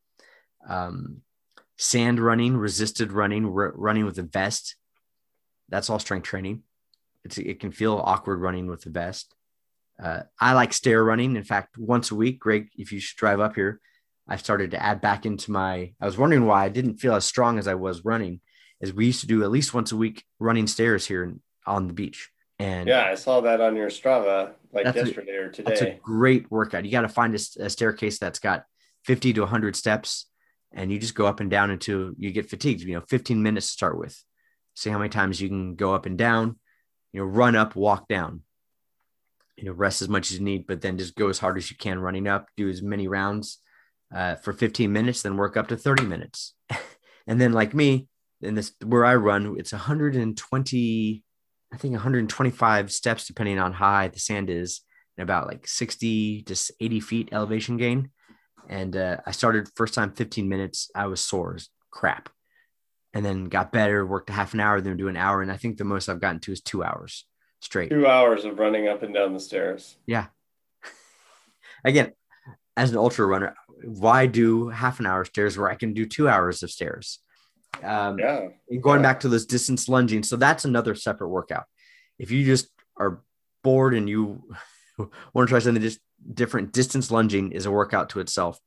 Um, 0.68 1.22
sand 1.78 2.20
running, 2.20 2.58
resisted 2.58 3.12
running, 3.12 3.46
r- 3.46 3.74
running 3.76 4.06
with 4.06 4.18
a 4.18 4.24
vest. 4.24 4.76
That's 5.70 5.90
all 5.90 6.00
strength 6.00 6.26
training. 6.26 6.64
It's, 7.24 7.38
it 7.38 7.60
can 7.60 7.72
feel 7.72 8.02
awkward 8.04 8.40
running 8.40 8.68
with 8.68 8.82
the 8.82 8.90
vest. 8.90 9.34
Uh, 10.02 10.22
I 10.40 10.54
like 10.54 10.74
stair 10.74 11.04
running. 11.04 11.36
In 11.36 11.44
fact, 11.44 11.78
once 11.78 12.12
a 12.12 12.16
week, 12.16 12.40
Greg, 12.40 12.70
if 12.78 12.92
you 12.92 13.00
should 13.00 13.18
drive 13.18 13.40
up 13.40 13.56
here, 13.56 13.80
I 14.28 14.38
started 14.38 14.72
to 14.72 14.82
add 14.82 15.02
back 15.02 15.26
into 15.26 15.52
my. 15.52 15.94
I 16.00 16.06
was 16.06 16.18
wondering 16.18 16.46
why 16.46 16.66
I 16.66 16.70
didn't 16.70 16.98
feel 16.98 17.16
as 17.16 17.26
strong 17.26 17.60
as 17.60 17.68
I 17.68 17.76
was 17.76 18.04
running. 18.04 18.42
as 18.82 18.94
we 18.94 19.06
used 19.06 19.22
to 19.22 19.28
do 19.28 19.44
at 19.44 19.52
least 19.52 19.74
once 19.74 19.92
a 19.92 19.98
week 19.98 20.24
running 20.40 20.68
stairs 20.68 21.06
here 21.06 21.36
on 21.66 21.88
the 21.88 21.94
beach. 21.94 22.30
And 22.60 22.88
yeah, 22.88 23.06
I 23.06 23.16
saw 23.16 23.42
that 23.42 23.62
on 23.62 23.76
your 23.76 23.90
Strava 23.90 24.54
like 24.72 24.86
yesterday 24.86 25.36
a, 25.36 25.42
or 25.42 25.50
today. 25.50 25.70
That's 25.70 25.82
a 25.82 26.00
great 26.02 26.50
workout. 26.50 26.86
You 26.86 26.92
got 26.92 27.02
to 27.02 27.10
find 27.10 27.34
a, 27.34 27.40
a, 27.64 27.70
staircase 27.70 28.18
that's 28.18 28.40
got 28.40 28.66
50 29.04 29.34
to 29.34 29.42
100 29.42 29.76
steps, 29.76 30.28
and 30.76 30.92
you 30.92 31.00
just 31.00 31.16
go 31.16 31.26
up 31.26 31.40
and 31.40 31.50
down 31.50 31.72
until 31.72 32.12
you 32.18 32.32
get 32.32 32.50
fatigued. 32.50 32.82
You 32.82 32.96
know, 32.96 33.06
15 33.10 33.42
minutes 33.42 33.68
to 33.68 33.74
start 33.74 33.98
with. 33.98 34.22
See 34.76 34.92
how 34.92 35.00
many 35.00 35.10
times 35.10 35.42
you 35.42 35.50
can 35.50 35.76
go 35.76 35.96
up 35.96 36.06
and 36.06 36.18
down. 36.18 36.60
You 37.14 37.22
know, 37.22 37.26
run 37.26 37.56
up, 37.56 37.76
walk 37.76 38.08
down 38.08 38.42
you 39.56 39.66
know, 39.66 39.72
rest 39.72 40.02
as 40.02 40.10
much 40.10 40.32
as 40.32 40.38
you 40.38 40.44
need, 40.44 40.68
but 40.68 40.82
then 40.82 40.98
just 40.98 41.16
go 41.16 41.30
as 41.30 41.40
hard 41.40 41.58
as 41.58 41.70
you 41.72 41.78
can 41.78 42.00
running 42.00 42.28
up, 42.28 42.50
do 42.58 42.70
as 42.70 42.82
many 42.82 43.08
rounds 43.08 43.60
uh, 44.14 44.36
for 44.36 44.54
15 44.54 44.92
minutes, 44.92 45.22
then 45.22 45.38
work 45.38 45.56
up 45.58 45.68
to 45.70 45.78
30 45.78 46.04
minutes. 46.06 46.54
and 47.28 47.40
then 47.40 47.54
like 47.54 47.74
me, 47.74 48.08
in 48.42 48.56
this 48.56 48.74
where 48.84 49.06
I 49.06 49.16
run, 49.16 49.56
it's 49.58 49.72
120, 49.72 51.24
I 51.74 51.78
think 51.78 51.92
125 51.94 52.92
steps, 52.92 53.28
depending 53.28 53.60
on 53.60 53.74
how 53.74 53.86
high 53.86 54.08
the 54.10 54.20
sand 54.20 54.50
is, 54.50 54.82
and 55.18 55.24
about 55.24 55.48
like 55.48 55.68
60 55.68 56.44
to 56.44 56.74
80 56.80 57.00
feet 57.00 57.30
elevation 57.32 57.78
gain. 57.78 58.12
And 58.70 58.96
uh, 58.96 59.18
I 59.26 59.32
started 59.32 59.70
first 59.76 59.94
time 59.94 60.12
15 60.12 60.48
minutes. 60.48 60.90
I 60.96 61.08
was 61.08 61.22
sore 61.22 61.56
as 61.56 61.70
crap. 61.92 62.30
And 63.14 63.26
then 63.26 63.46
got 63.46 63.72
better, 63.72 64.06
worked 64.06 64.30
a 64.30 64.34
half 64.34 64.54
an 64.54 64.60
hour, 64.60 64.82
then 64.82 64.98
do 64.98 65.08
an 65.08 65.16
hour. 65.16 65.42
And 65.42 65.52
I 65.52 65.58
think 65.58 65.78
the 65.78 65.86
most 65.86 66.10
I've 66.10 66.20
gotten 66.20 66.42
to 66.42 66.52
is 66.52 66.62
two 66.62 66.84
hours 66.84 67.26
straight. 67.62 67.90
Two 67.90 68.08
hours 68.08 68.44
of 68.46 68.60
running 68.60 68.88
up 68.88 69.04
and 69.04 69.14
down 69.14 69.34
the 69.34 69.40
stairs. 69.40 69.96
Yeah. 70.06 70.28
Again, 71.86 72.12
as 72.76 72.92
an 72.92 72.98
ultra 72.98 73.26
runner, 73.26 73.56
why 73.84 74.26
do 74.26 74.70
half 74.70 75.00
an 75.00 75.06
hour 75.06 75.26
stairs 75.26 75.58
where 75.58 75.70
I 75.70 75.76
can 75.76 75.94
do 75.94 76.06
two 76.06 76.28
hours 76.28 76.64
of 76.64 76.72
stairs? 76.72 77.20
Um, 77.84 78.20
yeah. 78.20 78.48
And 78.70 78.82
going 78.82 79.02
yeah. 79.02 79.10
back 79.10 79.20
to 79.22 79.30
this 79.30 79.46
distance 79.46 79.90
lunging, 79.90 80.24
so 80.24 80.36
that's 80.36 80.66
another 80.66 80.96
separate 80.96 81.30
workout. 81.30 81.66
If 82.18 82.32
you 82.32 82.46
just 82.46 82.70
are 82.98 83.22
bored 83.64 83.94
and 83.94 84.10
you 84.10 84.44
want 85.34 85.48
to 85.48 85.52
try 85.52 85.60
something 85.60 85.82
just 85.82 86.00
different, 86.34 86.74
distance 86.74 87.12
lunging 87.12 87.52
is 87.52 87.66
a 87.66 87.72
workout 87.72 88.10
to 88.10 88.20
itself. 88.20 88.60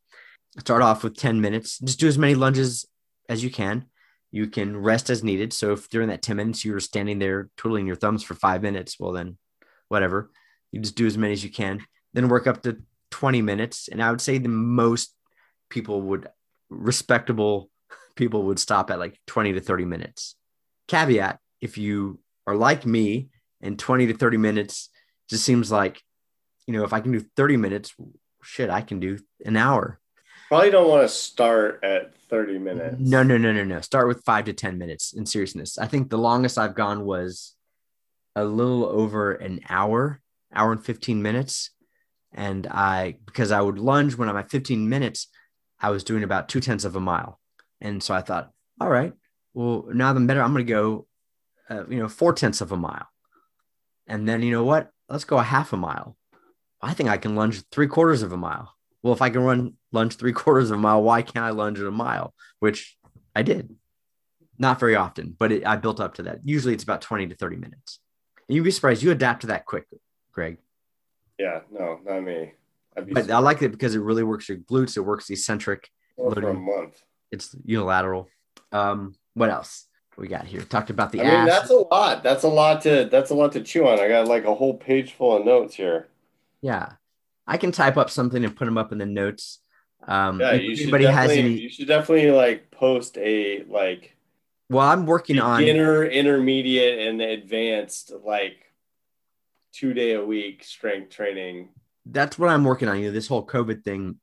Start 0.58 0.82
off 0.82 1.04
with 1.04 1.16
10 1.16 1.40
minutes. 1.40 1.78
Just 1.78 2.00
do 2.00 2.08
as 2.08 2.18
many 2.18 2.34
lunges 2.34 2.86
as 3.28 3.44
you 3.44 3.50
can. 3.50 3.86
You 4.30 4.46
can 4.46 4.76
rest 4.76 5.10
as 5.10 5.24
needed. 5.24 5.52
So 5.52 5.72
if 5.72 5.88
during 5.88 6.08
that 6.08 6.22
10 6.22 6.36
minutes 6.36 6.64
you 6.64 6.72
were 6.72 6.80
standing 6.80 7.18
there 7.18 7.48
twiddling 7.56 7.86
your 7.86 7.96
thumbs 7.96 8.22
for 8.22 8.34
five 8.34 8.62
minutes, 8.62 8.96
well, 8.98 9.12
then 9.12 9.38
whatever. 9.88 10.30
You 10.72 10.80
just 10.80 10.96
do 10.96 11.06
as 11.06 11.16
many 11.16 11.32
as 11.32 11.44
you 11.44 11.50
can. 11.50 11.84
Then 12.12 12.28
work 12.28 12.46
up 12.46 12.62
to 12.62 12.78
20 13.10 13.42
minutes. 13.42 13.88
And 13.88 14.02
I 14.02 14.10
would 14.10 14.20
say 14.20 14.38
the 14.38 14.48
most 14.48 15.14
people 15.70 16.02
would, 16.02 16.28
respectable 16.68 17.70
people 18.16 18.42
would 18.44 18.58
stop 18.58 18.90
at 18.90 18.98
like 18.98 19.18
20 19.26 19.54
to 19.54 19.60
30 19.60 19.84
minutes. 19.84 20.34
Caveat 20.88 21.38
if 21.60 21.78
you 21.78 22.18
are 22.46 22.56
like 22.56 22.84
me 22.84 23.28
and 23.60 23.78
20 23.78 24.08
to 24.08 24.14
30 24.14 24.36
minutes 24.36 24.90
just 25.28 25.44
seems 25.44 25.70
like, 25.70 26.02
you 26.68 26.74
know, 26.74 26.84
if 26.84 26.92
I 26.92 27.00
can 27.00 27.12
do 27.12 27.20
30 27.20 27.56
minutes, 27.56 27.94
shit, 28.42 28.68
I 28.68 28.82
can 28.82 29.00
do 29.00 29.18
an 29.44 29.56
hour. 29.56 29.98
Probably 30.48 30.70
don't 30.70 30.88
want 30.88 31.02
to 31.02 31.08
start 31.08 31.80
at 31.82 32.14
30 32.28 32.58
minutes. 32.58 32.96
No, 32.98 33.22
no, 33.22 33.38
no, 33.38 33.52
no, 33.52 33.64
no. 33.64 33.80
Start 33.80 34.06
with 34.06 34.22
five 34.22 34.44
to 34.44 34.52
10 34.52 34.76
minutes 34.76 35.14
in 35.14 35.24
seriousness. 35.24 35.78
I 35.78 35.86
think 35.86 36.10
the 36.10 36.18
longest 36.18 36.58
I've 36.58 36.74
gone 36.74 37.06
was 37.06 37.54
a 38.36 38.44
little 38.44 38.84
over 38.84 39.32
an 39.32 39.60
hour, 39.70 40.20
hour 40.54 40.72
and 40.72 40.84
15 40.84 41.22
minutes. 41.22 41.70
And 42.34 42.66
I, 42.66 43.16
because 43.24 43.50
I 43.50 43.62
would 43.62 43.78
lunge 43.78 44.16
when 44.16 44.28
I'm 44.28 44.36
at 44.36 44.50
15 44.50 44.90
minutes, 44.90 45.28
I 45.80 45.88
was 45.88 46.04
doing 46.04 46.22
about 46.22 46.50
two 46.50 46.60
tenths 46.60 46.84
of 46.84 46.96
a 46.96 47.00
mile. 47.00 47.40
And 47.80 48.02
so 48.02 48.12
I 48.14 48.20
thought, 48.20 48.50
all 48.78 48.90
right, 48.90 49.14
well, 49.54 49.86
now 49.94 50.10
I'm 50.10 50.26
better. 50.26 50.42
I'm 50.42 50.52
going 50.52 50.66
to 50.66 50.70
go, 50.70 51.06
uh, 51.70 51.86
you 51.88 51.98
know, 51.98 52.08
four 52.08 52.34
tenths 52.34 52.60
of 52.60 52.72
a 52.72 52.76
mile. 52.76 53.06
And 54.06 54.28
then, 54.28 54.42
you 54.42 54.50
know 54.50 54.64
what? 54.64 54.90
Let's 55.08 55.24
go 55.24 55.38
a 55.38 55.42
half 55.42 55.72
a 55.72 55.78
mile. 55.78 56.18
I 56.80 56.94
think 56.94 57.08
I 57.08 57.16
can 57.16 57.34
lunge 57.34 57.62
three 57.70 57.88
quarters 57.88 58.22
of 58.22 58.32
a 58.32 58.36
mile 58.36 58.74
well, 59.02 59.14
if 59.14 59.22
I 59.22 59.30
can 59.30 59.42
run 59.42 59.74
lunge 59.92 60.16
three 60.16 60.32
quarters 60.34 60.70
of 60.70 60.78
a 60.78 60.80
mile, 60.80 61.02
why 61.02 61.22
can't 61.22 61.44
I 61.44 61.50
lunge 61.50 61.80
at 61.80 61.86
a 61.86 61.90
mile? 61.90 62.34
Which 62.60 62.96
I 63.34 63.42
did. 63.42 63.74
Not 64.58 64.80
very 64.80 64.96
often, 64.96 65.36
but 65.38 65.52
it, 65.52 65.66
I 65.66 65.76
built 65.76 66.00
up 66.00 66.14
to 66.14 66.22
that. 66.24 66.40
Usually 66.44 66.74
it's 66.74 66.82
about 66.82 67.00
20 67.00 67.28
to 67.28 67.34
30 67.36 67.56
minutes. 67.56 68.00
And 68.48 68.56
you'd 68.56 68.64
be 68.64 68.72
surprised. 68.72 69.02
You 69.02 69.12
adapt 69.12 69.42
to 69.42 69.46
that 69.48 69.66
quick, 69.66 69.86
Greg. 70.32 70.58
Yeah, 71.38 71.60
no, 71.70 72.00
not 72.04 72.24
me. 72.24 72.54
But 72.94 73.06
surprised. 73.06 73.30
I 73.30 73.38
like 73.38 73.62
it 73.62 73.70
because 73.70 73.94
it 73.94 74.00
really 74.00 74.24
works 74.24 74.48
your 74.48 74.58
glutes. 74.58 74.96
It 74.96 75.00
works 75.00 75.30
eccentric. 75.30 75.88
Well, 76.16 76.34
for 76.34 76.48
a 76.48 76.54
month. 76.54 77.00
It's 77.30 77.54
unilateral. 77.64 78.28
Um, 78.72 79.14
what 79.34 79.50
else 79.50 79.86
we 80.16 80.26
got 80.26 80.46
here? 80.46 80.62
Talked 80.62 80.90
about 80.90 81.12
the 81.12 81.20
I 81.20 81.24
mean, 81.24 81.46
that's 81.46 81.70
a 81.70 81.74
lot. 81.74 82.24
That's 82.24 82.42
a 82.42 82.48
lot 82.48 82.82
to 82.82 83.08
that's 83.08 83.30
a 83.30 83.34
lot 83.34 83.52
to 83.52 83.62
chew 83.62 83.86
on. 83.86 84.00
I 84.00 84.08
got 84.08 84.26
like 84.26 84.44
a 84.44 84.54
whole 84.54 84.74
page 84.74 85.12
full 85.12 85.36
of 85.36 85.44
notes 85.44 85.76
here. 85.76 86.08
Yeah. 86.62 86.92
I 87.46 87.56
can 87.56 87.72
type 87.72 87.96
up 87.96 88.10
something 88.10 88.44
and 88.44 88.54
put 88.54 88.66
them 88.66 88.78
up 88.78 88.92
in 88.92 88.98
the 88.98 89.06
notes. 89.06 89.60
Um, 90.06 90.40
yeah, 90.40 90.52
you 90.52 90.76
should, 90.76 90.90
definitely, 90.90 91.38
any... 91.38 91.48
you 91.60 91.68
should 91.68 91.88
definitely 91.88 92.30
like 92.30 92.70
post 92.70 93.18
a 93.18 93.64
like. 93.64 94.16
Well, 94.70 94.86
I'm 94.86 95.06
working 95.06 95.40
on 95.40 95.60
beginner, 95.60 96.04
intermediate, 96.04 97.08
and 97.08 97.20
advanced 97.20 98.12
like 98.24 98.56
two 99.72 99.94
day 99.94 100.12
a 100.12 100.24
week 100.24 100.62
strength 100.62 101.10
training. 101.10 101.70
That's 102.06 102.38
what 102.38 102.50
I'm 102.50 102.64
working 102.64 102.88
on. 102.88 102.98
You 103.00 103.06
know, 103.06 103.12
this 103.12 103.26
whole 103.26 103.44
COVID 103.44 103.82
thing 103.82 104.16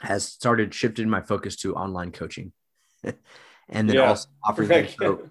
has 0.00 0.24
started 0.24 0.72
shifting 0.72 1.10
my 1.10 1.20
focus 1.20 1.56
to 1.56 1.74
online 1.74 2.12
coaching, 2.12 2.52
and 3.04 3.88
then 3.88 3.96
yeah. 3.96 4.08
also 4.08 4.28
offering. 4.44 4.88
So, 4.98 5.28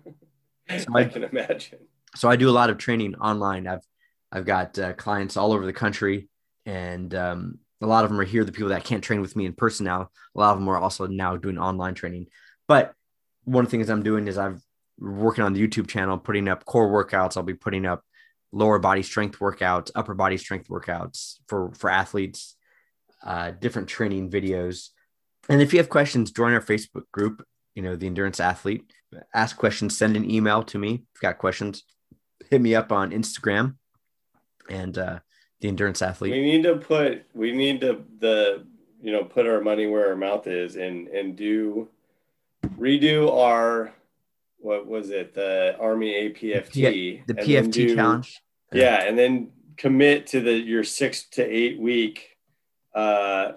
so 0.77 0.85
I, 0.95 0.99
I 0.99 1.03
can 1.05 1.23
imagine. 1.23 1.79
So 2.15 2.29
I 2.29 2.35
do 2.35 2.49
a 2.49 2.51
lot 2.51 2.69
of 2.69 2.77
training 2.77 3.15
online. 3.15 3.67
I've 3.67 3.85
I've 4.31 4.45
got 4.45 4.77
uh, 4.77 4.93
clients 4.93 5.37
all 5.37 5.53
over 5.53 5.65
the 5.65 5.73
country 5.73 6.29
and 6.65 7.13
um, 7.15 7.59
a 7.81 7.87
lot 7.87 8.03
of 8.03 8.11
them 8.11 8.19
are 8.19 8.25
here. 8.25 8.43
The 8.43 8.51
people 8.51 8.69
that 8.69 8.83
can't 8.83 9.03
train 9.03 9.21
with 9.21 9.35
me 9.35 9.45
in 9.45 9.53
person 9.53 9.85
now, 9.85 10.09
a 10.35 10.39
lot 10.39 10.51
of 10.51 10.59
them 10.59 10.67
are 10.67 10.77
also 10.77 11.07
now 11.07 11.35
doing 11.35 11.57
online 11.57 11.95
training. 11.95 12.27
But 12.67 12.93
one 13.45 13.65
of 13.65 13.71
the 13.71 13.77
things 13.77 13.89
I'm 13.89 14.03
doing 14.03 14.27
is 14.27 14.37
I'm 14.37 14.61
working 14.99 15.43
on 15.43 15.53
the 15.53 15.65
YouTube 15.65 15.87
channel, 15.87 16.17
putting 16.17 16.47
up 16.47 16.65
core 16.65 16.89
workouts. 16.89 17.37
I'll 17.37 17.43
be 17.43 17.53
putting 17.53 17.85
up 17.85 18.03
lower 18.51 18.79
body 18.79 19.01
strength 19.01 19.39
workouts, 19.39 19.91
upper 19.95 20.13
body 20.13 20.37
strength 20.37 20.67
workouts 20.67 21.35
for 21.47 21.71
for 21.73 21.89
athletes, 21.89 22.55
uh, 23.23 23.51
different 23.51 23.87
training 23.87 24.29
videos. 24.29 24.89
And 25.47 25.61
if 25.61 25.73
you 25.73 25.79
have 25.79 25.89
questions, 25.89 26.31
join 26.31 26.53
our 26.53 26.61
Facebook 26.61 27.09
group. 27.11 27.43
You 27.75 27.83
know, 27.83 27.95
the 27.95 28.07
Endurance 28.07 28.39
Athlete. 28.39 28.91
Ask 29.33 29.57
questions. 29.57 29.97
Send 29.97 30.17
an 30.17 30.29
email 30.29 30.63
to 30.63 30.77
me. 30.77 30.93
If 30.93 30.99
you've 30.99 31.21
got 31.21 31.37
questions, 31.37 31.83
hit 32.49 32.61
me 32.61 32.75
up 32.75 32.91
on 32.91 33.11
Instagram 33.11 33.75
and 34.69 34.97
uh, 34.97 35.19
the 35.61 35.67
Endurance 35.67 36.01
Athlete. 36.01 36.31
We 36.31 36.41
need 36.41 36.63
to 36.63 36.75
put. 36.77 37.25
We 37.33 37.51
need 37.51 37.81
to 37.81 38.03
the 38.19 38.65
you 39.01 39.11
know 39.11 39.23
put 39.23 39.47
our 39.47 39.61
money 39.61 39.87
where 39.87 40.09
our 40.09 40.15
mouth 40.15 40.47
is 40.47 40.75
and 40.75 41.07
and 41.07 41.35
do 41.35 41.87
redo 42.77 43.31
our 43.31 43.93
what 44.57 44.85
was 44.85 45.09
it 45.09 45.33
the 45.33 45.75
army 45.79 46.13
apft 46.13 47.25
the 47.25 47.33
pft 47.33 47.71
do, 47.71 47.95
challenge 47.95 48.41
yeah 48.73 49.03
and 49.03 49.17
then 49.17 49.51
commit 49.77 50.27
to 50.27 50.41
the 50.41 50.51
your 50.51 50.83
six 50.83 51.23
to 51.23 51.43
eight 51.43 51.79
week 51.79 52.37
uh 52.93 53.53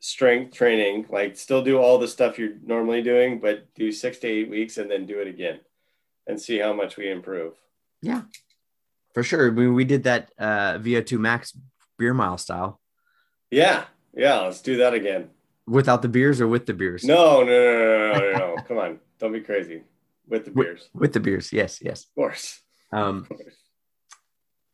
strength 0.00 0.54
training 0.54 1.06
like 1.10 1.36
still 1.36 1.62
do 1.62 1.78
all 1.78 1.98
the 1.98 2.08
stuff 2.08 2.38
you're 2.38 2.56
normally 2.64 3.02
doing 3.02 3.38
but 3.38 3.72
do 3.74 3.92
six 3.92 4.18
to 4.18 4.26
eight 4.26 4.50
weeks 4.50 4.78
and 4.78 4.90
then 4.90 5.06
do 5.06 5.20
it 5.20 5.28
again 5.28 5.60
and 6.26 6.40
see 6.40 6.58
how 6.58 6.72
much 6.72 6.96
we 6.96 7.10
improve 7.10 7.54
yeah 8.02 8.22
for 9.18 9.22
sure 9.24 9.52
we, 9.52 9.68
we 9.68 9.84
did 9.84 10.04
that 10.04 10.30
uh 10.38 10.78
vo2 10.78 11.18
max 11.18 11.56
beer 11.98 12.14
mile 12.14 12.38
style 12.38 12.80
yeah 13.50 13.84
yeah 14.14 14.40
let's 14.42 14.60
do 14.60 14.76
that 14.76 14.94
again 14.94 15.28
without 15.66 16.02
the 16.02 16.08
beers 16.08 16.40
or 16.40 16.46
with 16.46 16.66
the 16.66 16.74
beers 16.74 17.04
no 17.04 17.42
no 17.42 17.46
no 17.46 17.78
no 17.78 18.12
no 18.12 18.32
no, 18.32 18.38
no. 18.38 18.62
come 18.68 18.78
on 18.78 19.00
don't 19.18 19.32
be 19.32 19.40
crazy 19.40 19.82
with 20.28 20.44
the 20.44 20.50
beers. 20.50 20.88
With, 20.92 21.00
with, 21.00 21.12
the 21.12 21.20
beers, 21.20 21.52
yes, 21.52 21.80
yes. 21.82 22.04
Of 22.04 22.14
course. 22.14 22.60
Um, 22.92 23.18
of 23.18 23.28
course. 23.28 23.54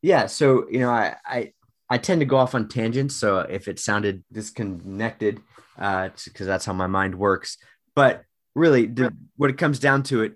Yeah, 0.03 0.27
so 0.27 0.69
you 0.69 0.81
know, 0.81 0.91
I, 0.91 1.17
I 1.25 1.53
I 1.89 1.99
tend 1.99 2.21
to 2.21 2.27
go 2.27 2.37
off 2.37 2.55
on 2.55 2.69
tangents. 2.69 3.17
So 3.17 3.39
if 3.39 3.69
it 3.69 3.79
sounded 3.79 4.23
disconnected, 4.31 5.41
uh, 5.79 6.11
because 6.25 6.47
that's 6.47 6.65
how 6.65 6.73
my 6.73 6.87
mind 6.87 7.15
works. 7.15 7.57
But 7.95 8.25
really, 8.55 8.87
the, 8.87 9.15
what 9.37 9.51
it 9.51 9.59
comes 9.59 9.79
down 9.79 10.03
to 10.05 10.23
it, 10.23 10.35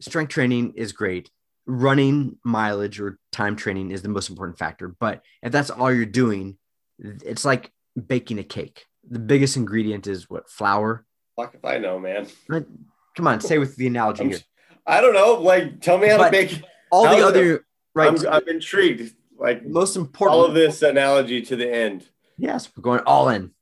strength 0.00 0.30
training 0.30 0.74
is 0.76 0.92
great. 0.92 1.30
Running 1.66 2.38
mileage 2.44 3.00
or 3.00 3.18
time 3.30 3.56
training 3.56 3.90
is 3.90 4.02
the 4.02 4.08
most 4.08 4.30
important 4.30 4.58
factor. 4.58 4.88
But 4.88 5.22
if 5.42 5.52
that's 5.52 5.70
all 5.70 5.92
you're 5.92 6.06
doing, 6.06 6.58
it's 6.98 7.44
like 7.44 7.70
baking 8.06 8.38
a 8.38 8.44
cake. 8.44 8.86
The 9.08 9.18
biggest 9.18 9.56
ingredient 9.56 10.06
is 10.06 10.28
what 10.28 10.50
flour. 10.50 11.04
Fuck 11.36 11.54
if 11.54 11.64
I 11.64 11.78
know, 11.78 11.98
man. 11.98 12.26
Come 13.16 13.26
on, 13.26 13.40
say 13.40 13.58
with 13.58 13.76
the 13.76 13.86
analogy 13.86 14.22
I'm, 14.22 14.30
here. 14.30 14.40
I 14.86 15.00
don't 15.00 15.14
know. 15.14 15.34
Like, 15.34 15.80
tell 15.80 15.98
me 15.98 16.08
how 16.08 16.18
but 16.18 16.30
to 16.30 16.32
make 16.32 16.62
all 16.90 17.04
the 17.04 17.26
other 17.26 17.64
right. 17.94 18.08
I'm, 18.08 18.26
I'm, 18.26 18.48
intrigued. 18.48 19.14
Like, 19.38 19.64
most 19.64 19.96
important. 19.96 20.38
All 20.38 20.44
of 20.44 20.54
this 20.54 20.82
analogy 20.82 21.42
to 21.42 21.56
the 21.56 21.72
end. 21.72 22.08
Yes, 22.38 22.68
we're 22.76 22.82
going 22.82 23.00
all 23.00 23.28
in. 23.28 23.52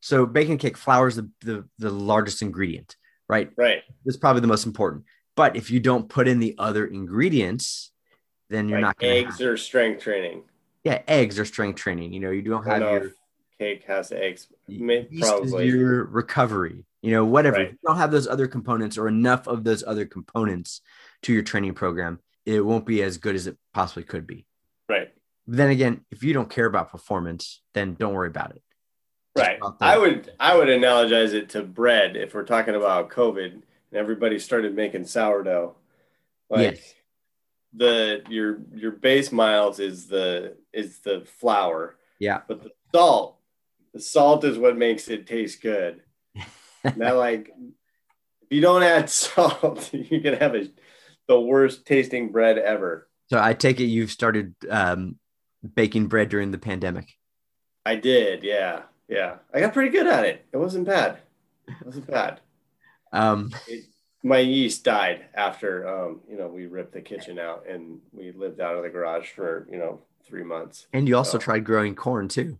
So, 0.00 0.26
baking 0.26 0.58
cake 0.58 0.76
flour 0.76 1.08
is 1.08 1.16
the, 1.16 1.30
the 1.40 1.68
the 1.78 1.90
largest 1.90 2.42
ingredient, 2.42 2.96
right? 3.28 3.50
Right. 3.56 3.82
It's 4.04 4.16
probably 4.16 4.40
the 4.40 4.48
most 4.48 4.66
important. 4.66 5.04
But 5.36 5.56
if 5.56 5.70
you 5.70 5.80
don't 5.80 6.08
put 6.08 6.28
in 6.28 6.38
the 6.38 6.54
other 6.58 6.86
ingredients, 6.86 7.90
then 8.50 8.68
you're 8.68 8.78
like 8.78 8.88
not 8.88 8.98
going 8.98 9.26
eggs 9.26 9.40
or 9.40 9.56
strength 9.56 10.02
training. 10.02 10.42
Yeah, 10.84 11.02
eggs 11.08 11.38
or 11.38 11.44
strength 11.44 11.76
training. 11.80 12.12
You 12.12 12.20
know, 12.20 12.30
you 12.30 12.42
don't 12.42 12.64
have 12.64 12.80
your 12.80 13.12
cake 13.58 13.84
has 13.86 14.12
eggs. 14.12 14.48
Probably 14.68 15.66
your 15.66 16.04
recovery 16.04 16.84
you 17.04 17.10
know, 17.10 17.26
whatever. 17.26 17.58
Right. 17.58 17.66
If 17.66 17.72
you 17.72 17.78
don't 17.86 17.98
have 17.98 18.10
those 18.10 18.26
other 18.26 18.46
components 18.46 18.96
or 18.96 19.08
enough 19.08 19.46
of 19.46 19.62
those 19.62 19.84
other 19.86 20.06
components 20.06 20.80
to 21.24 21.34
your 21.34 21.42
training 21.42 21.74
program, 21.74 22.18
it 22.46 22.64
won't 22.64 22.86
be 22.86 23.02
as 23.02 23.18
good 23.18 23.34
as 23.34 23.46
it 23.46 23.58
possibly 23.74 24.04
could 24.04 24.26
be. 24.26 24.46
Right. 24.88 25.12
then 25.46 25.68
again, 25.68 26.00
if 26.10 26.22
you 26.22 26.32
don't 26.32 26.48
care 26.48 26.64
about 26.64 26.90
performance, 26.90 27.60
then 27.74 27.92
don't 27.92 28.14
worry 28.14 28.28
about 28.28 28.56
it. 28.56 28.62
right. 29.36 29.58
I 29.82 29.98
would 29.98 30.32
I 30.40 30.56
would 30.56 30.68
analogize 30.68 31.34
it 31.34 31.50
to 31.50 31.62
bread 31.62 32.16
if 32.16 32.32
we're 32.32 32.44
talking 32.44 32.74
about 32.74 33.10
COVID 33.10 33.60
and 33.94 34.00
everybody 34.00 34.38
started 34.38 34.74
making 34.74 35.06
sourdough. 35.06 35.76
Like 36.50 36.76
yes. 36.76 36.94
the 37.72 38.22
your 38.28 38.58
your 38.74 38.90
base 38.92 39.32
miles 39.32 39.78
is 39.78 40.06
the 40.08 40.56
is 40.72 40.98
the 40.98 41.22
flour. 41.38 41.96
Yeah. 42.18 42.40
But 42.46 42.62
the 42.62 42.70
salt, 42.92 43.38
the 43.92 44.00
salt 44.00 44.44
is 44.44 44.58
what 44.58 44.76
makes 44.76 45.08
it 45.08 45.26
taste 45.26 45.62
good 45.62 46.02
now, 46.96 47.16
like, 47.16 47.50
if 48.42 48.48
you 48.50 48.60
don't 48.60 48.82
add 48.82 49.10
salt, 49.10 49.92
you 49.92 50.20
can 50.20 50.34
have 50.34 50.54
a, 50.54 50.68
the 51.28 51.40
worst 51.40 51.86
tasting 51.86 52.30
bread 52.30 52.58
ever. 52.58 53.08
So 53.30 53.40
I 53.42 53.54
take 53.54 53.80
it 53.80 53.84
you've 53.84 54.10
started 54.10 54.54
um, 54.68 55.18
baking 55.74 56.08
bread 56.08 56.28
during 56.28 56.50
the 56.50 56.58
pandemic. 56.58 57.08
I 57.86 57.96
did, 57.96 58.42
yeah, 58.42 58.82
yeah. 59.08 59.36
I 59.52 59.60
got 59.60 59.72
pretty 59.72 59.90
good 59.90 60.06
at 60.06 60.24
it. 60.24 60.46
It 60.52 60.56
wasn't 60.56 60.86
bad. 60.86 61.18
It 61.68 61.84
wasn't 61.84 62.06
bad. 62.06 62.40
Um, 63.14 63.52
it, 63.68 63.84
my 64.22 64.38
yeast 64.38 64.84
died 64.84 65.26
after 65.34 65.86
um, 65.88 66.20
you 66.28 66.36
know 66.36 66.48
we 66.48 66.66
ripped 66.66 66.92
the 66.92 67.00
kitchen 67.00 67.38
out 67.38 67.66
and 67.68 68.00
we 68.12 68.32
lived 68.32 68.60
out 68.60 68.76
of 68.76 68.82
the 68.82 68.88
garage 68.88 69.30
for 69.30 69.66
you 69.70 69.78
know 69.78 70.00
three 70.26 70.44
months. 70.44 70.86
And 70.92 71.06
you 71.06 71.16
also 71.16 71.38
so, 71.38 71.38
tried 71.38 71.64
growing 71.64 71.94
corn 71.94 72.28
too. 72.28 72.58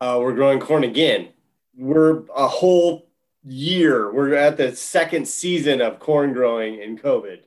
Uh, 0.00 0.18
we're 0.20 0.34
growing 0.34 0.60
corn 0.60 0.84
again. 0.84 1.28
We're 1.76 2.22
a 2.34 2.46
whole 2.46 3.08
year. 3.44 4.12
We're 4.12 4.34
at 4.34 4.56
the 4.56 4.76
second 4.76 5.26
season 5.26 5.80
of 5.80 5.98
corn 5.98 6.32
growing 6.32 6.80
in 6.80 6.98
COVID. 6.98 7.40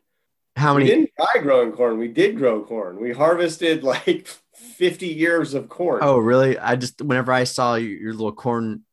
How 0.56 0.74
many? 0.74 0.86
We 0.86 0.92
didn't 0.92 1.12
try 1.16 1.42
growing 1.42 1.72
corn. 1.72 1.98
We 1.98 2.08
did 2.08 2.38
grow 2.38 2.64
corn. 2.64 3.00
We 3.00 3.14
harvested 3.14 3.84
like 3.84 4.28
50 4.56 5.08
years 5.08 5.54
of 5.54 5.70
corn. 5.70 6.00
Oh, 6.02 6.18
really? 6.18 6.58
I 6.58 6.76
just, 6.76 7.02
whenever 7.02 7.32
I 7.32 7.44
saw 7.44 7.76
your, 7.76 7.92
your 7.92 8.14
little 8.14 8.34
corn 8.34 8.84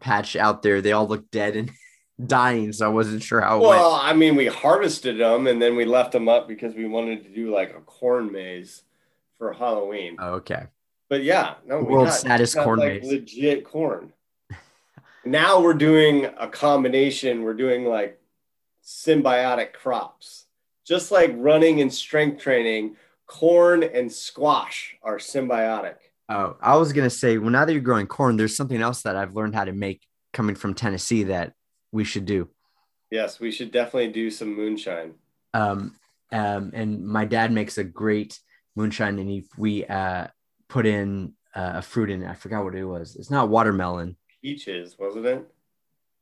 patch 0.00 0.36
out 0.36 0.62
there, 0.62 0.80
they 0.80 0.92
all 0.92 1.08
looked 1.08 1.30
dead 1.30 1.56
and 1.56 1.70
dying. 2.24 2.72
So 2.72 2.86
I 2.86 2.88
wasn't 2.88 3.22
sure 3.22 3.40
how 3.40 3.60
well, 3.60 3.92
went. 3.92 4.04
I 4.04 4.12
mean, 4.12 4.36
we 4.36 4.46
harvested 4.46 5.18
them 5.18 5.46
and 5.46 5.60
then 5.60 5.76
we 5.76 5.84
left 5.84 6.12
them 6.12 6.28
up 6.28 6.48
because 6.48 6.74
we 6.74 6.86
wanted 6.86 7.24
to 7.24 7.30
do 7.30 7.52
like 7.52 7.70
a 7.70 7.80
corn 7.80 8.32
maze 8.32 8.82
for 9.38 9.52
Halloween. 9.52 10.16
Oh, 10.18 10.34
okay. 10.34 10.64
But 11.08 11.22
yeah, 11.22 11.54
no, 11.66 11.82
world's 11.82 12.22
got, 12.22 12.28
saddest 12.28 12.56
corn 12.56 12.80
like 12.80 13.02
maze. 13.02 13.10
Legit 13.10 13.64
corn 13.64 14.12
now 15.24 15.60
we're 15.60 15.74
doing 15.74 16.26
a 16.38 16.48
combination. 16.48 17.42
We're 17.42 17.54
doing 17.54 17.86
like 17.86 18.20
symbiotic 18.84 19.72
crops, 19.72 20.46
just 20.84 21.10
like 21.10 21.32
running 21.36 21.80
and 21.80 21.92
strength 21.92 22.42
training. 22.42 22.96
Corn 23.26 23.82
and 23.82 24.10
squash 24.10 24.96
are 25.02 25.18
symbiotic. 25.18 25.96
Oh, 26.30 26.56
I 26.60 26.76
was 26.76 26.92
gonna 26.92 27.10
say, 27.10 27.38
well, 27.38 27.50
now 27.50 27.64
that 27.64 27.72
you're 27.72 27.82
growing 27.82 28.06
corn, 28.06 28.36
there's 28.36 28.56
something 28.56 28.80
else 28.80 29.02
that 29.02 29.16
I've 29.16 29.34
learned 29.34 29.54
how 29.54 29.64
to 29.64 29.72
make 29.72 30.02
coming 30.32 30.54
from 30.54 30.74
Tennessee 30.74 31.24
that 31.24 31.52
we 31.92 32.04
should 32.04 32.26
do. 32.26 32.48
Yes, 33.10 33.40
we 33.40 33.50
should 33.50 33.70
definitely 33.70 34.12
do 34.12 34.30
some 34.30 34.54
moonshine. 34.54 35.14
Um, 35.54 35.96
um, 36.30 36.72
and 36.74 37.06
my 37.06 37.24
dad 37.24 37.52
makes 37.52 37.78
a 37.78 37.84
great 37.84 38.38
moonshine, 38.76 39.18
and 39.18 39.28
he, 39.28 39.46
we 39.56 39.86
uh, 39.86 40.26
put 40.68 40.86
in 40.86 41.32
uh, 41.54 41.72
a 41.76 41.82
fruit 41.82 42.10
in 42.10 42.22
it. 42.22 42.28
I 42.28 42.34
forgot 42.34 42.64
what 42.64 42.74
it 42.74 42.84
was. 42.84 43.16
It's 43.16 43.30
not 43.30 43.48
watermelon 43.48 44.16
peaches, 44.42 44.96
wasn't 44.98 45.26
it? 45.26 45.46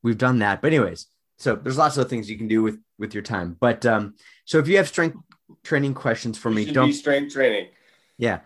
We've 0.02 0.18
done 0.18 0.38
that, 0.38 0.62
but 0.62 0.68
anyways, 0.68 1.06
so 1.38 1.56
there's 1.56 1.78
lots 1.78 1.96
of 1.96 2.08
things 2.08 2.30
you 2.30 2.38
can 2.38 2.48
do 2.48 2.62
with 2.62 2.78
with 2.98 3.14
your 3.14 3.22
time. 3.22 3.56
But 3.58 3.84
um, 3.84 4.14
so 4.44 4.58
if 4.58 4.68
you 4.68 4.76
have 4.76 4.88
strength 4.88 5.16
training 5.64 5.94
questions 5.94 6.38
for 6.38 6.50
me, 6.50 6.64
don't 6.64 6.92
strength 6.92 7.32
training. 7.32 7.68
Yeah, 8.16 8.40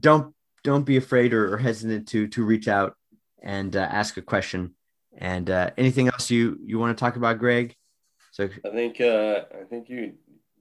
don't 0.00 0.34
don't 0.62 0.84
be 0.84 0.96
afraid 0.96 1.32
or, 1.32 1.54
or 1.54 1.58
hesitant 1.58 2.08
to 2.08 2.28
to 2.28 2.44
reach 2.44 2.68
out 2.68 2.96
and 3.42 3.74
uh, 3.74 3.80
ask 3.80 4.16
a 4.16 4.22
question. 4.22 4.74
And 5.16 5.50
uh, 5.50 5.70
anything 5.76 6.08
else 6.08 6.30
you 6.30 6.58
you 6.64 6.78
want 6.78 6.96
to 6.96 7.00
talk 7.00 7.16
about, 7.16 7.38
Greg? 7.38 7.74
So 8.32 8.48
I 8.64 8.70
think 8.70 9.00
uh, 9.00 9.42
I 9.60 9.64
think 9.68 9.88
you 9.88 10.14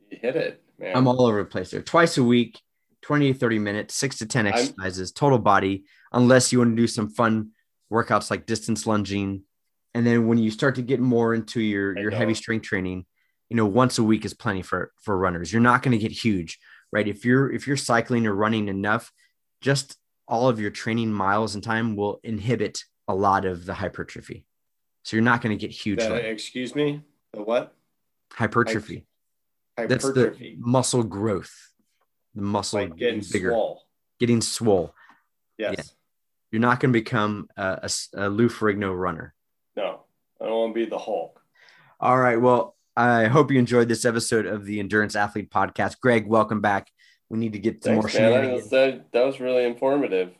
you 0.09 0.17
hit 0.21 0.35
it, 0.35 0.63
man. 0.79 0.95
I'm 0.95 1.07
all 1.07 1.25
over 1.25 1.39
the 1.43 1.49
place 1.49 1.71
there. 1.71 1.81
Twice 1.81 2.17
a 2.17 2.23
week, 2.23 2.59
20 3.01 3.33
to 3.33 3.39
30 3.39 3.59
minutes, 3.59 3.95
six 3.95 4.17
to 4.19 4.25
10 4.25 4.47
exercises, 4.47 5.11
I'm, 5.11 5.19
total 5.19 5.39
body, 5.39 5.85
unless 6.11 6.51
you 6.51 6.59
want 6.59 6.75
to 6.75 6.81
do 6.81 6.87
some 6.87 7.09
fun 7.09 7.51
workouts 7.91 8.29
like 8.29 8.45
distance 8.45 8.85
lunging. 8.85 9.43
And 9.93 10.05
then 10.05 10.27
when 10.27 10.37
you 10.37 10.51
start 10.51 10.75
to 10.75 10.81
get 10.81 10.99
more 10.99 11.33
into 11.33 11.61
your, 11.61 11.97
your 11.97 12.11
heavy 12.11 12.33
strength 12.33 12.63
training, 12.63 13.05
you 13.49 13.55
know, 13.55 13.65
once 13.65 13.97
a 13.97 14.03
week 14.03 14.25
is 14.25 14.33
plenty 14.33 14.61
for, 14.61 14.91
for 15.01 15.17
runners. 15.17 15.51
You're 15.51 15.61
not 15.61 15.81
going 15.81 15.97
to 15.97 15.97
get 15.97 16.11
huge, 16.11 16.59
right? 16.91 17.07
If 17.07 17.25
you're, 17.25 17.51
if 17.51 17.65
you're 17.65 17.77
cycling 17.77 18.27
or 18.27 18.35
running 18.35 18.67
enough, 18.67 19.11
just 19.61 19.97
all 20.27 20.47
of 20.47 20.59
your 20.59 20.69
training 20.69 21.11
miles 21.11 21.55
and 21.55 21.63
time 21.63 21.95
will 21.95 22.19
inhibit 22.23 22.83
a 23.09 23.13
lot 23.13 23.43
of 23.43 23.65
the 23.65 23.73
hypertrophy. 23.73 24.45
So 25.03 25.17
you're 25.17 25.23
not 25.23 25.41
going 25.41 25.57
to 25.57 25.61
get 25.61 25.71
huge. 25.71 25.99
The, 25.99 26.15
excuse 26.15 26.73
me. 26.73 27.01
The 27.33 27.43
what? 27.43 27.75
Hypertrophy. 28.31 29.05
hypertrophy. 29.77 30.21
That's 30.21 30.37
the 30.39 30.55
muscle 30.59 31.03
growth. 31.03 31.53
The 32.35 32.41
muscle 32.41 32.79
like 32.79 32.95
getting 32.95 33.23
bigger. 33.29 33.49
Swole. 33.49 33.83
Getting 34.19 34.41
swole. 34.41 34.93
Yes. 35.57 35.75
Yeah 35.77 35.83
you're 36.51 36.61
not 36.61 36.79
going 36.79 36.91
to 36.91 36.99
become 36.99 37.47
a, 37.57 37.89
a, 38.15 38.25
a 38.25 38.29
Lou 38.29 38.49
Ferrigno 38.49 38.97
runner. 38.97 39.33
No, 39.75 40.01
I 40.41 40.45
don't 40.45 40.53
want 40.53 40.75
to 40.75 40.79
be 40.79 40.89
the 40.89 40.97
Hulk. 40.97 41.39
All 41.99 42.17
right. 42.17 42.39
Well, 42.39 42.75
I 42.95 43.25
hope 43.25 43.51
you 43.51 43.59
enjoyed 43.59 43.87
this 43.87 44.05
episode 44.05 44.45
of 44.45 44.65
the 44.65 44.79
Endurance 44.79 45.15
Athlete 45.15 45.51
Podcast. 45.51 45.99
Greg, 45.99 46.27
welcome 46.27 46.61
back 46.61 46.89
We 47.29 47.37
need 47.37 47.53
to 47.53 47.59
get 47.59 47.83
some 47.83 48.01
Thanks, 48.01 48.13
more 48.15 48.29
man. 48.29 48.45
That, 48.47 48.53
was- 48.53 48.69
that 48.69 49.25
was 49.25 49.39
really 49.39 49.65
informative. 49.65 50.33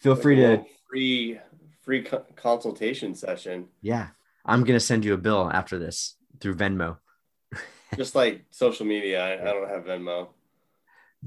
Feel 0.00 0.16
free 0.16 0.36
to 0.36 0.64
free 0.90 1.38
free 1.82 2.02
co- 2.02 2.24
consultation 2.36 3.14
session, 3.14 3.68
yeah. 3.80 4.08
I'm 4.44 4.64
gonna 4.64 4.80
send 4.80 5.04
you 5.04 5.14
a 5.14 5.18
bill 5.18 5.50
after 5.52 5.78
this 5.78 6.16
through 6.40 6.54
Venmo. 6.54 6.98
just 7.96 8.14
like 8.14 8.44
social 8.50 8.86
media. 8.86 9.24
I, 9.24 9.32
I 9.34 9.52
don't 9.52 9.68
have 9.68 9.84
Venmo. 9.84 10.28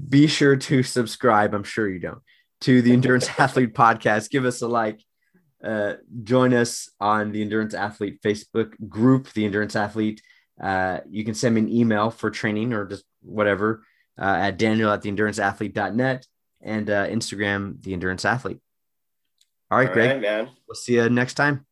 Be 0.08 0.26
sure 0.26 0.56
to 0.56 0.82
subscribe. 0.82 1.54
I'm 1.54 1.64
sure 1.64 1.88
you 1.88 1.98
don't 1.98 2.20
to 2.62 2.82
the 2.82 2.92
Endurance 2.92 3.28
Athlete 3.38 3.74
Podcast. 3.74 4.30
Give 4.30 4.44
us 4.44 4.62
a 4.62 4.68
like. 4.68 5.00
Uh, 5.64 5.94
join 6.22 6.52
us 6.52 6.90
on 7.00 7.32
the 7.32 7.42
Endurance 7.42 7.74
Athlete 7.74 8.20
Facebook 8.22 8.74
group, 8.88 9.32
the 9.32 9.44
Endurance 9.44 9.74
Athlete. 9.74 10.22
Uh, 10.60 11.00
you 11.08 11.24
can 11.24 11.34
send 11.34 11.54
me 11.54 11.62
an 11.62 11.68
email 11.68 12.10
for 12.10 12.30
training 12.30 12.72
or 12.72 12.86
just 12.86 13.04
whatever 13.20 13.82
uh, 14.18 14.24
at 14.24 14.56
daniel 14.56 14.90
at 14.90 15.02
the 15.02 15.08
endurance 15.08 15.38
enduranceathlete.net 15.38 16.26
and 16.62 16.90
uh, 16.90 17.06
Instagram, 17.06 17.82
the 17.82 17.92
Endurance 17.92 18.24
Athlete. 18.24 18.60
All 19.70 19.78
right, 19.78 19.88
All 19.88 19.94
Greg. 19.94 20.10
right, 20.12 20.20
man. 20.20 20.50
We'll 20.68 20.74
see 20.76 20.94
you 20.94 21.08
next 21.08 21.34
time. 21.34 21.65